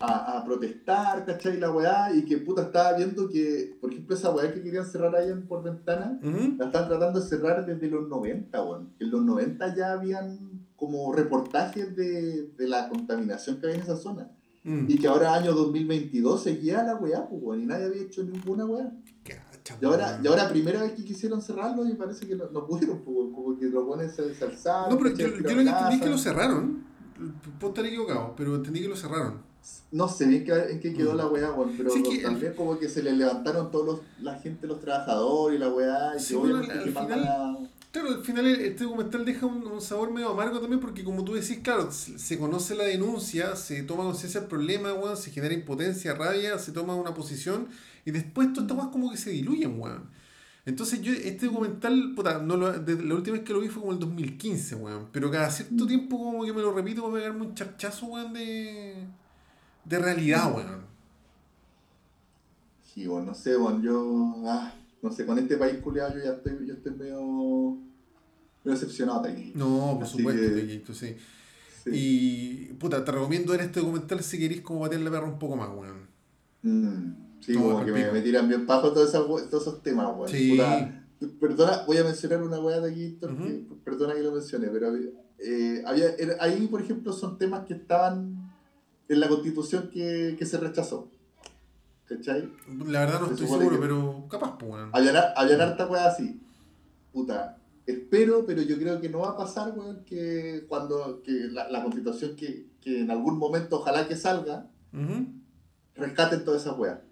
[0.00, 1.56] A, a protestar, ¿cachai?
[1.58, 5.14] La weá, y que, puta, estaba viendo que, por ejemplo, esa weá que querían cerrar
[5.14, 6.56] ahí en- por ventana, Ujú.
[6.58, 8.92] la están tratando de cerrar desde los 90, weón.
[8.98, 13.96] En los 90 ya habían como reportajes de, de la contaminación que había en esa
[13.96, 14.30] zona.
[14.64, 14.86] Mm.
[14.88, 17.62] Y que ahora, año 2022, seguía la weá, pues, weón.
[17.62, 18.92] Y nadie había hecho ninguna weá.
[19.80, 22.98] Y ahora, y ahora primera vez que quisieron cerrarlo, y parece que no, no pudieron,
[23.02, 23.16] pues.
[23.32, 24.90] Como que los buenos se, alzaron.
[24.90, 26.84] No, pero yo, yo lo que entendí es que lo cerraron.
[27.60, 29.42] Puedo estar equivocado, pero entendí que lo cerraron.
[29.92, 31.16] No sé bien en qué quedó Mm.
[31.16, 31.72] la weá, weón.
[31.76, 35.56] Pero Sí, que vez como que se le levantaron todos los, la gente, los trabajadores
[35.56, 36.16] y la weá.
[36.16, 40.30] Y Sí, bueno, al final- Claro, al final este documental deja un, un sabor medio
[40.30, 44.40] amargo también porque como tú decís, claro, se se conoce la denuncia, se toma conciencia
[44.40, 47.68] del problema, weón, se genera impotencia, rabia, se toma una posición
[48.04, 50.10] y después todas estas weas como que se diluyen, weón.
[50.66, 53.82] Entonces yo este documental, puta, no lo, desde la última vez que lo vi fue
[53.82, 57.42] como el 2015, weón, pero cada cierto tiempo como que me lo repito para pegarme
[57.46, 58.94] un charchazo, weón, de,
[59.84, 60.84] de realidad, weón.
[62.94, 64.72] Sí, bueno, no sé, bueno, yo, ah,
[65.02, 67.20] no sé, con este país culiado yo ya estoy, yo estoy medio,
[68.64, 69.52] medio decepcionado de aquí.
[69.54, 71.16] No, por Así supuesto, que- Tequito, sí.
[71.82, 71.90] Sí.
[71.92, 75.56] Y, puta, te recomiendo ver este documental si queréis como batear la perra un poco
[75.56, 76.06] más, weón.
[76.62, 80.28] Mm, sí, como que me, me tiran bien bajo todos esos, todos esos temas, weón.
[80.28, 80.50] Sí.
[80.52, 81.04] Puta,
[81.40, 85.08] perdona, voy a mencionar una weá de aquí, que- perdona que lo mencione, pero había,
[85.38, 88.52] eh, había, era- ahí, por ejemplo, son temas que estaban
[89.08, 91.08] en la constitución que, que se rechazó.
[92.06, 92.50] ¿Cachai?
[92.86, 94.90] La verdad no Se estoy seguro, pero capaz, pues, weón.
[94.92, 96.38] Habían, habían harta weá así.
[97.12, 97.56] Puta,
[97.86, 101.82] espero, pero yo creo que no va a pasar, weón, que cuando que la, la
[101.82, 105.26] constitución que, que en algún momento ojalá que salga, Ujú.
[105.94, 107.02] rescaten toda esa weá.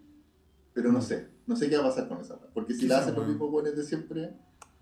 [0.74, 2.36] Pero no sé, no sé qué va a pasar con esa.
[2.55, 4.32] Porque si la hacen los mismos weones de siempre,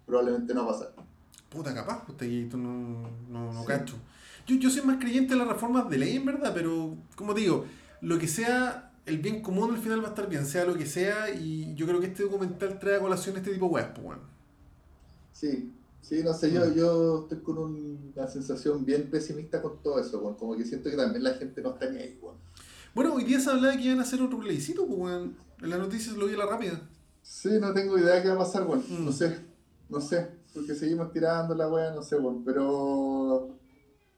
[0.07, 0.93] probablemente no va a pasar.
[1.49, 3.67] Puta, capaz, pues, Tequito, no, no, no Sí.
[3.67, 3.97] cacho.
[4.47, 7.67] Yo, yo soy más creyente de las reformas de ley, en verdad, pero, como digo,
[8.01, 10.87] lo que sea el bien común al final va a estar bien, sea lo que
[10.87, 14.07] sea, y yo creo que este documental trae a colación este tipo de weas, pues,
[14.07, 14.21] weón.
[15.33, 15.73] Sí,
[16.03, 16.75] sí, no sé, yo, Mm.
[16.75, 20.37] yo estoy con un- una sensación bien pesimista con todo eso, weón.
[20.37, 22.37] Como que siento que también la gente no está ni ahí, weón.
[22.95, 25.37] Bueno, hoy día se hablaba de que iban a hacer otro plebiscito, pues, weón.
[25.63, 26.81] En las noticias lo vi a la rápida.
[27.23, 28.83] Sí, no tengo idea de qué va a pasar, weón.
[28.89, 29.05] Mm.
[29.05, 29.39] No sé,
[29.89, 30.41] no sé.
[30.55, 32.45] Porque seguimos tirando la weá, no sé, weón.
[32.45, 33.57] Pero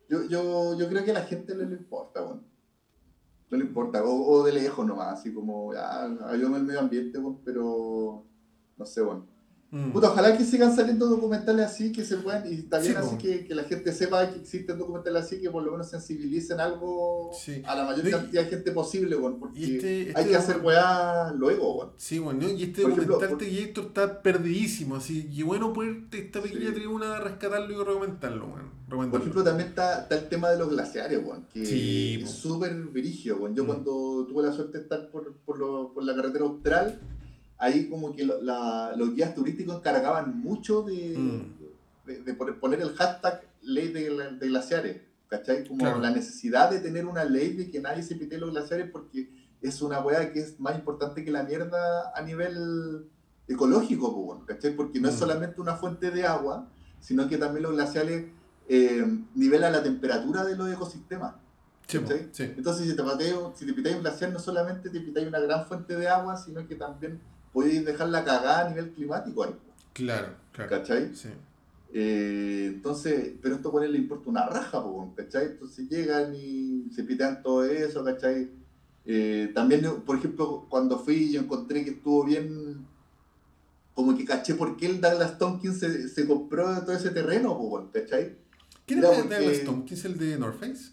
[0.09, 2.47] yo, yo, yo creo que a la gente no le importa, weón.
[3.51, 4.05] No le importa.
[4.05, 8.25] O, o de lejos nomás, así como, ya, ayúdame el medio ambiente, weón, pero
[8.77, 9.32] no sé, weón.
[9.75, 9.91] Mm.
[9.93, 13.47] Puta, ojalá que sigan saliendo documentales así, que se puedan, y también Sí, así que,
[13.47, 17.63] que la gente sepa que existen documentales así, que por lo menos sensibilicen algo Sí.
[17.67, 20.59] a la mayor cantidad de gente posible, weón, porque Y este, este hay que hacer
[20.63, 21.93] weá luego, weón.
[21.97, 26.03] Sí, bueno, y este Por ejemplo, documental por- Tequito está perdidísimo, así que bueno poder
[26.13, 26.75] esta pequeña Sí.
[26.75, 28.83] tribuna rescatarlo y recomendarlo, weón.
[29.11, 33.39] Por ejemplo, también está, está el tema de los glaciares, weón, que es súper virigio,
[33.39, 33.55] weón.
[33.55, 33.67] Yo Mm.
[33.69, 37.01] cuando tuve la suerte de estar por, por, lo- por la carretera austral,
[37.63, 42.07] ahí como que la- los guías turísticos encargaban mucho de, Mm.
[42.07, 44.11] de, de poner el hashtag ley de,
[44.41, 44.97] de glaciares,
[45.29, 45.65] ¿cachai?
[45.69, 46.01] Como Claro.
[46.01, 49.29] la necesidad de tener una ley de que nadie se pite los glaciares porque
[49.61, 53.07] es una weá que es más importante que la mierda a nivel
[53.47, 54.75] ecológico, ¿cachai?
[54.75, 55.19] Porque no es Mm.
[55.19, 56.69] solamente una fuente de agua,
[57.01, 58.27] sino que también los glaciares
[58.69, 61.35] eh, nivelan la temperatura de los ecosistemas.
[61.87, 61.99] Sí.
[61.99, 65.67] Entonces, si te, pateo, si te pitáis un glaciar, no solamente te pitáis una gran
[65.67, 67.21] fuente de agua, sino que también
[67.53, 69.55] podéis dejarla cagada a nivel climático ahí,
[69.93, 70.71] Claro, claro.
[70.71, 71.15] ¿cachai?
[71.15, 71.29] Sí.
[71.95, 75.47] Eh, entonces, pero estos güeyes les importa una raja, po, ¿cachai?
[75.47, 78.49] Entonces llegan y se pitean todo eso, ¿cachai?
[79.05, 82.87] Eh, también, por ejemplo, cuando fui, yo encontré que estuvo bien,
[83.95, 87.91] como que caché por qué el Douglas Tompkins se, se compró todo ese terreno, po,
[87.93, 88.37] ¿cachai?
[88.87, 90.05] ¿Quién es el de Douglas Tompkins?
[90.07, 90.93] ¿El de North Face?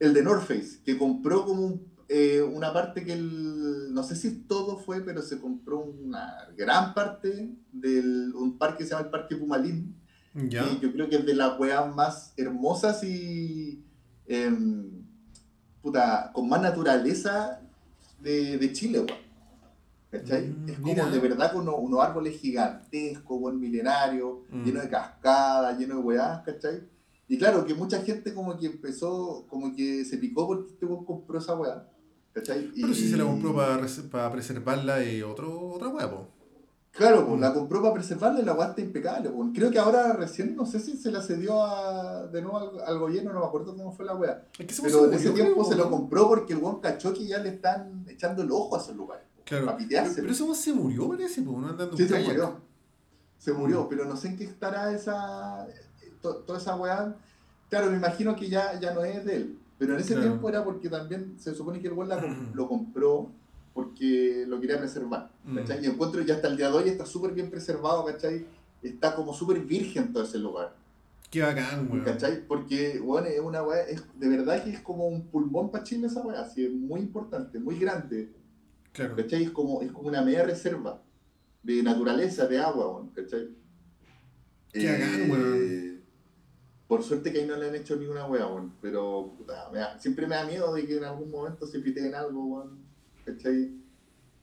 [0.00, 4.14] El de North Face, que compró como un- eh, una parte que el, no sé
[4.16, 8.00] si todo fue, pero se compró una gran parte de
[8.34, 9.94] un parque que se llama el Parque Pumalín,
[10.34, 10.64] Ya.
[10.82, 13.82] Yo creo que es de las weas más hermosas y
[14.26, 14.90] em,
[15.82, 17.60] puta, con más naturaleza
[18.20, 19.26] de, de Chile, weón.
[20.10, 20.46] ¿Cachai?
[20.48, 21.02] Mm, es mira.
[21.04, 24.64] como de verdad con unos, unos árboles gigantescos, buen milenario, Mm.
[24.64, 26.82] lleno de cascadas, lleno de weas, ¿cachai?
[27.28, 31.38] Y claro, que mucha gente como que empezó, como que se picó porque este compró
[31.38, 31.88] esa wea.
[32.36, 32.70] ¿Cachai?
[32.74, 36.28] Pero si Y- se la compró para, res- para preservarla y otro, otra huevo.
[36.92, 37.40] Claro, pues Mm.
[37.40, 39.30] la compró para preservarla y la está impecable.
[39.30, 39.48] pues.
[39.54, 42.98] Creo que ahora recién, no sé si se la cedió a, de nuevo al, al
[42.98, 44.44] gobierno, no me acuerdo cómo fue la weá.
[44.58, 47.26] Es que Pero en murió, ese tiempo se lo compró porque el weón cachó que
[47.26, 49.24] ya le están echando el ojo a esos lugares.
[49.34, 49.64] pues, Claro.
[49.66, 50.20] Para Pero, pitearse.
[50.20, 52.60] pero ese se murió, parece, pues, no andando sí, se murió.
[53.38, 53.88] Se murió, Mm.
[53.88, 55.66] pero no sé en qué estará esa.
[56.22, 57.14] to- toda esa weá.
[57.70, 59.58] Claro, me imagino que ya, ya no es de él.
[59.78, 60.28] Pero en ese Claro.
[60.30, 63.30] tiempo era porque también se supone que el la com- lo compró
[63.74, 65.30] porque lo quería preservar.
[65.44, 65.56] Mm.
[65.56, 65.84] ¿cachai?
[65.84, 68.46] Y encuentro ya hasta el día de hoy está súper bien preservado, ¿cachai?
[68.82, 70.74] Está como súper virgen todo ese lugar,
[71.30, 72.04] Qué bacán, weón.
[72.04, 72.46] ¿cachai?
[72.46, 76.06] Porque, bueno, es una weá, es, de verdad que es como un pulmón para Chile
[76.06, 78.30] esa weá, así es muy importante, muy grande,
[78.92, 79.14] Claro.
[79.16, 79.42] ¿cachai?
[79.44, 81.02] Es como, es como una media reserva
[81.62, 83.48] de naturaleza, de agua, weón, ¿cachai?
[84.72, 85.95] Qué bacán, weón.
[86.88, 89.78] Por suerte que ahí no le han hecho ni una weá, weón, pero puta, me
[89.80, 92.78] da- siempre me da miedo de que en algún momento se piteen algo, weón,
[93.24, 93.72] ¿cachai?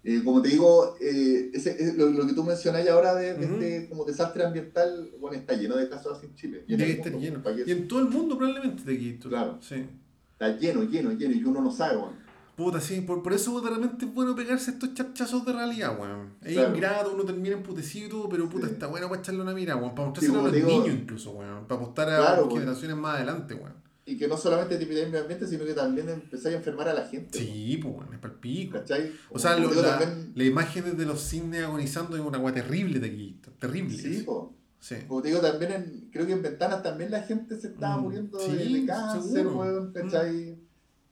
[0.03, 3.87] Eh, como te digo, eh, ese, es lo, lo que tú mencionas ahora de, este
[3.87, 6.65] como desastre ambiental, bueno, está lleno de casos así en Chile.
[6.67, 7.41] y en el Debe estar mundo, lleno.
[7.43, 7.63] ¿para qué?
[7.65, 9.17] Y en todo el mundo probablemente de aquí.
[9.19, 9.57] Claro.
[9.61, 9.85] Sí.
[10.33, 12.22] Está lleno, lleno, lleno, y uno no sabe, weón.
[12.55, 16.33] Puta, sí, por, por eso de repente es bueno pegarse estos chachazos de realidad, weón.
[16.43, 16.75] Es Claro.
[16.75, 18.73] ingrato, uno termina emputecido, pero puta, Sí.
[18.73, 19.95] está bueno para echarle una mira, weón.
[19.95, 21.65] Para Sí, mostrárselo a como los digo- niños incluso, weón.
[21.67, 22.59] Para apostar a Claro, weón.
[22.59, 23.73] generaciones más adelante, weón.
[24.05, 26.93] Y que no solamente te piden medio ambiente, sino que también empezáis a enfermar a
[26.93, 27.39] la gente.
[27.39, 28.77] Sí, pues, weón, es para el pico.
[28.77, 29.11] ¿Cachai?
[29.31, 32.99] O sea, lo- la- también- las imágenes de los cisnes agonizando es una weá terrible
[32.99, 33.39] de aquí.
[33.59, 33.97] Terrible.
[33.97, 34.53] Sí, po.
[34.79, 34.95] Sí.
[35.07, 38.01] Como te digo, también en, creo que en ventanas también la gente se estaba Mm,
[38.03, 39.55] muriendo sí, de, de cáncer, seguro.
[39.55, 39.57] Mm.
[39.59, 40.57] weón, ¿cachai?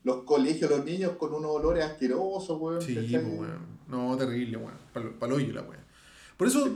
[0.03, 3.79] Los colegios, los niños con unos olores asquerosos, weón, Sí, pues, weón.
[3.87, 4.73] No, terrible, weón.
[4.93, 5.79] Para el hoyo la weá.
[6.37, 6.67] Por eso,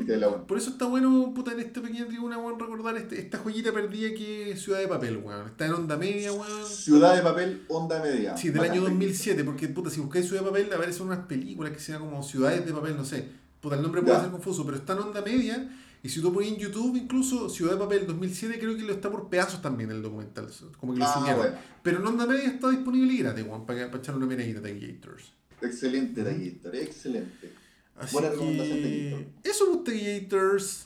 [0.48, 4.10] por eso está bueno, puta, en esta pequeña tribuna, weón, recordar este- esta joyita perdida
[4.16, 5.48] que es Ciudad de Papel, weón.
[5.48, 6.66] Está en onda media, weón.
[6.68, 8.38] Ciudad de papel, onda media.
[8.38, 11.26] Sí, del Bacán, año de- 2007, porque puta, si buscáis Ciudad de Papel, aparecen unas
[11.26, 13.28] películas que se llaman como Ciudades de Papel, no sé.
[13.60, 14.22] Puta, el nombre puede Ya.
[14.22, 15.68] ser confuso, pero está en onda media.
[16.06, 19.10] Y si tú pones en YouTube, incluso Ciudad de Papel 2007, creo que lo está
[19.10, 20.48] por pedazos también el documental.
[20.80, 21.56] Como que lo Ah, bueno.
[21.82, 24.80] Pero en onda media está disponible y gratis, weón, para, para echarle una miradita de
[24.80, 25.32] Gators.
[25.64, 27.54] Excelente, Taquillator, excelente.
[27.96, 28.82] Así Buena recomendación.
[28.84, 29.26] Taquillator.
[29.44, 30.86] Eso, pues, Gators.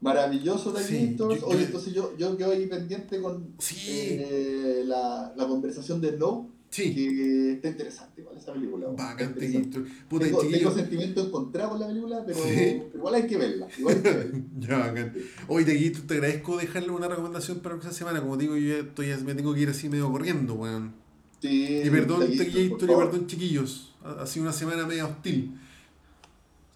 [0.00, 1.38] Maravilloso, Sí, Taquillator.
[1.40, 4.16] yo- Oye, yo- entonces yo, yo quedo ahí pendiente con Sí.
[4.18, 6.94] eh, la, la conversación de No, Sí.
[6.94, 8.86] que está interesante igual esa película.
[8.96, 9.86] Gator.
[10.08, 12.50] Puta, Tengo, tengo sentimientos encontrados con la película, pero, Sí.
[12.54, 13.68] pero igual hay que verla.
[13.78, 14.40] Igual hay que verla.
[14.58, 15.14] Ya, bacán.
[15.48, 18.20] Oye, Taquito, te agradezco dejarle una recomendación para esta semana.
[18.20, 20.92] Como digo, yo ya estoy, me tengo que ir así medio corriendo, weón.
[21.40, 23.94] Sí, Y perdón, por y perdón, chiquillos.
[24.02, 25.58] Ha ha sido una semana media hostil.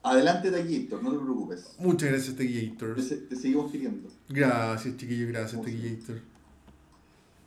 [0.04, 1.74] Adelante, Taquillator, no te preocupes.
[1.78, 2.96] Muchas gracias, Taquillator.
[2.96, 4.08] Te, te seguimos queriendo.
[4.28, 5.60] Gracias, chiquillos, gracias.
[5.62, 6.31] Taquillator.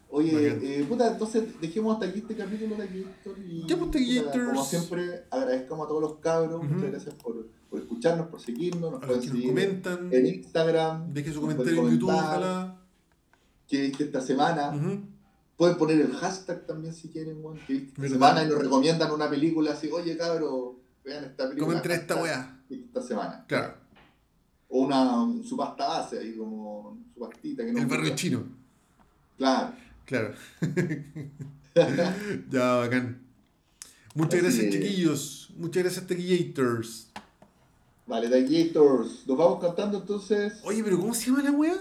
[0.09, 4.45] Oye, eh, puta, entonces dejemos hasta aquí este capítulo de Taquillator y Ya, pues, puta,
[4.45, 6.73] como siempre agradezcamos a todos los cabros, Ujú.
[6.73, 10.25] muchas gracias por, por escucharnos, por seguirnos, nos A pueden que nos seguir comentan, en
[10.27, 12.79] Instagram, dejen su comentario en YouTube, ojalá.
[13.67, 15.01] qué viste esta semana, Ujú.
[15.57, 19.11] pueden poner el hashtag también si quieren, weón, que viste esta semana y nos recomiendan
[19.11, 21.67] una película así, oye cabros, vean esta película.
[21.67, 22.61] Comenten esta weá.
[22.69, 23.43] Esta semana.
[23.47, 23.73] Claro,
[24.69, 28.43] O una su pasta base ahí como su pastita que no el barrio chino.
[29.37, 29.73] Claro.
[30.05, 30.33] Claro.
[32.51, 33.21] ya, bacán.
[34.13, 35.53] Muchas Así gracias, chiquillos.
[35.57, 37.11] Muchas gracias, Taquillators.
[38.07, 41.75] Vale, Taquillator, nos vamos cantando entonces Oye, pero ¿cómo se llama la weá?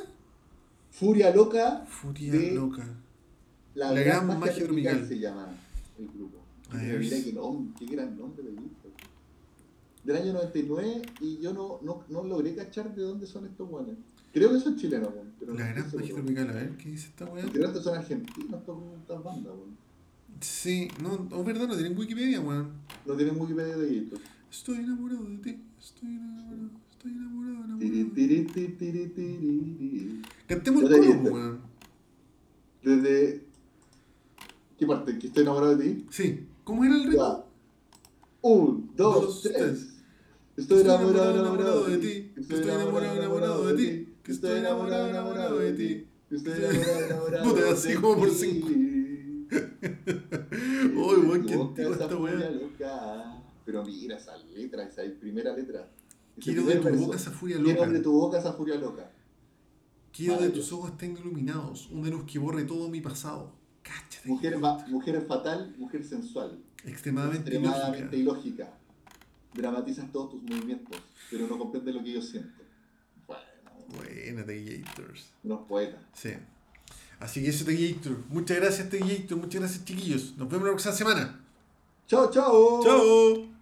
[0.91, 2.89] Furia Loca, Furia De- loca.
[3.75, 5.49] la, La gran, gran magia, tropical, se llama
[5.99, 6.39] el grupo.
[6.73, 8.89] Mira, qué nombre, qué gran nombre de grupo.
[10.03, 13.95] Del año 99 y yo no, no, no logré cachar de dónde son estos buenos.
[14.33, 16.15] Creo que son chilenos, weón, pero La no gran seguro.
[16.15, 17.45] tropical, a ver, ¿qué dice esta weá?
[17.45, 19.77] Porque antes son argentinos estos- estas bandas, weón.
[20.41, 22.73] Sí, no, es verdad, no tienen Wikipedia, weón.
[23.07, 24.19] No tienen Wikipedia de Gator.
[24.51, 27.79] Estoy enamorado de ti, estoy enamorado, estoy enamorado, enamorado.
[27.79, 28.05] tiri,
[28.45, 28.45] tiri,
[28.79, 30.23] tiri, tiri.
[30.49, 31.31] Cantemos el coro, entiendo.
[31.33, 31.61] weón.
[32.83, 33.45] Desde.
[34.79, 35.19] ¿Qué parte?
[35.19, 36.07] ¿Que estoy enamorado de ti?
[36.11, 37.47] Sí, ¿cómo era el ritmo?
[38.43, 39.91] Un, dos, tres.
[40.57, 42.33] Estoy enamorado, enamorado de ti.
[42.37, 44.14] Estoy enamorado, enamorado de ti.
[44.25, 46.07] Que estoy enamorado, enamorado de ti.
[46.29, 47.95] Que estoy enamorado, enamorado Puta, de así ti.
[47.95, 48.69] como por cinco.
[50.97, 52.51] Uy, weón, qué antigua esta weá.
[53.65, 55.89] Pero mira esa letra, esa primera letra.
[56.41, 57.93] Quiero de tu boca esa furia Quiero loca.
[57.93, 59.11] de tu boca esa furia loca.
[60.13, 63.53] Quiero de tus ojos estén iluminados, una luz que borre todo mi pasado.
[63.83, 64.29] Cáchate.
[64.29, 66.59] Mujer, va- mujer fatal, mujer sensual.
[66.85, 68.65] Extremadamente extremadamente ilógica.
[68.65, 68.79] ilógica.
[69.55, 70.97] Dramatizas todos tus movimientos,
[71.31, 72.63] pero no comprendes lo que yo siento.
[73.97, 75.27] Buena, The Gators.
[75.43, 76.01] unos poetas.
[76.13, 76.33] Sí.
[77.21, 78.19] Así que eso, The Gator.
[78.29, 79.39] Muchas gracias, The Gator.
[79.39, 80.35] Muchas gracias, chiquillos.
[80.37, 81.41] Nos vemos la próxima semana.
[82.07, 82.81] ¡Chao, chao!
[82.83, 83.54] ¡Chao!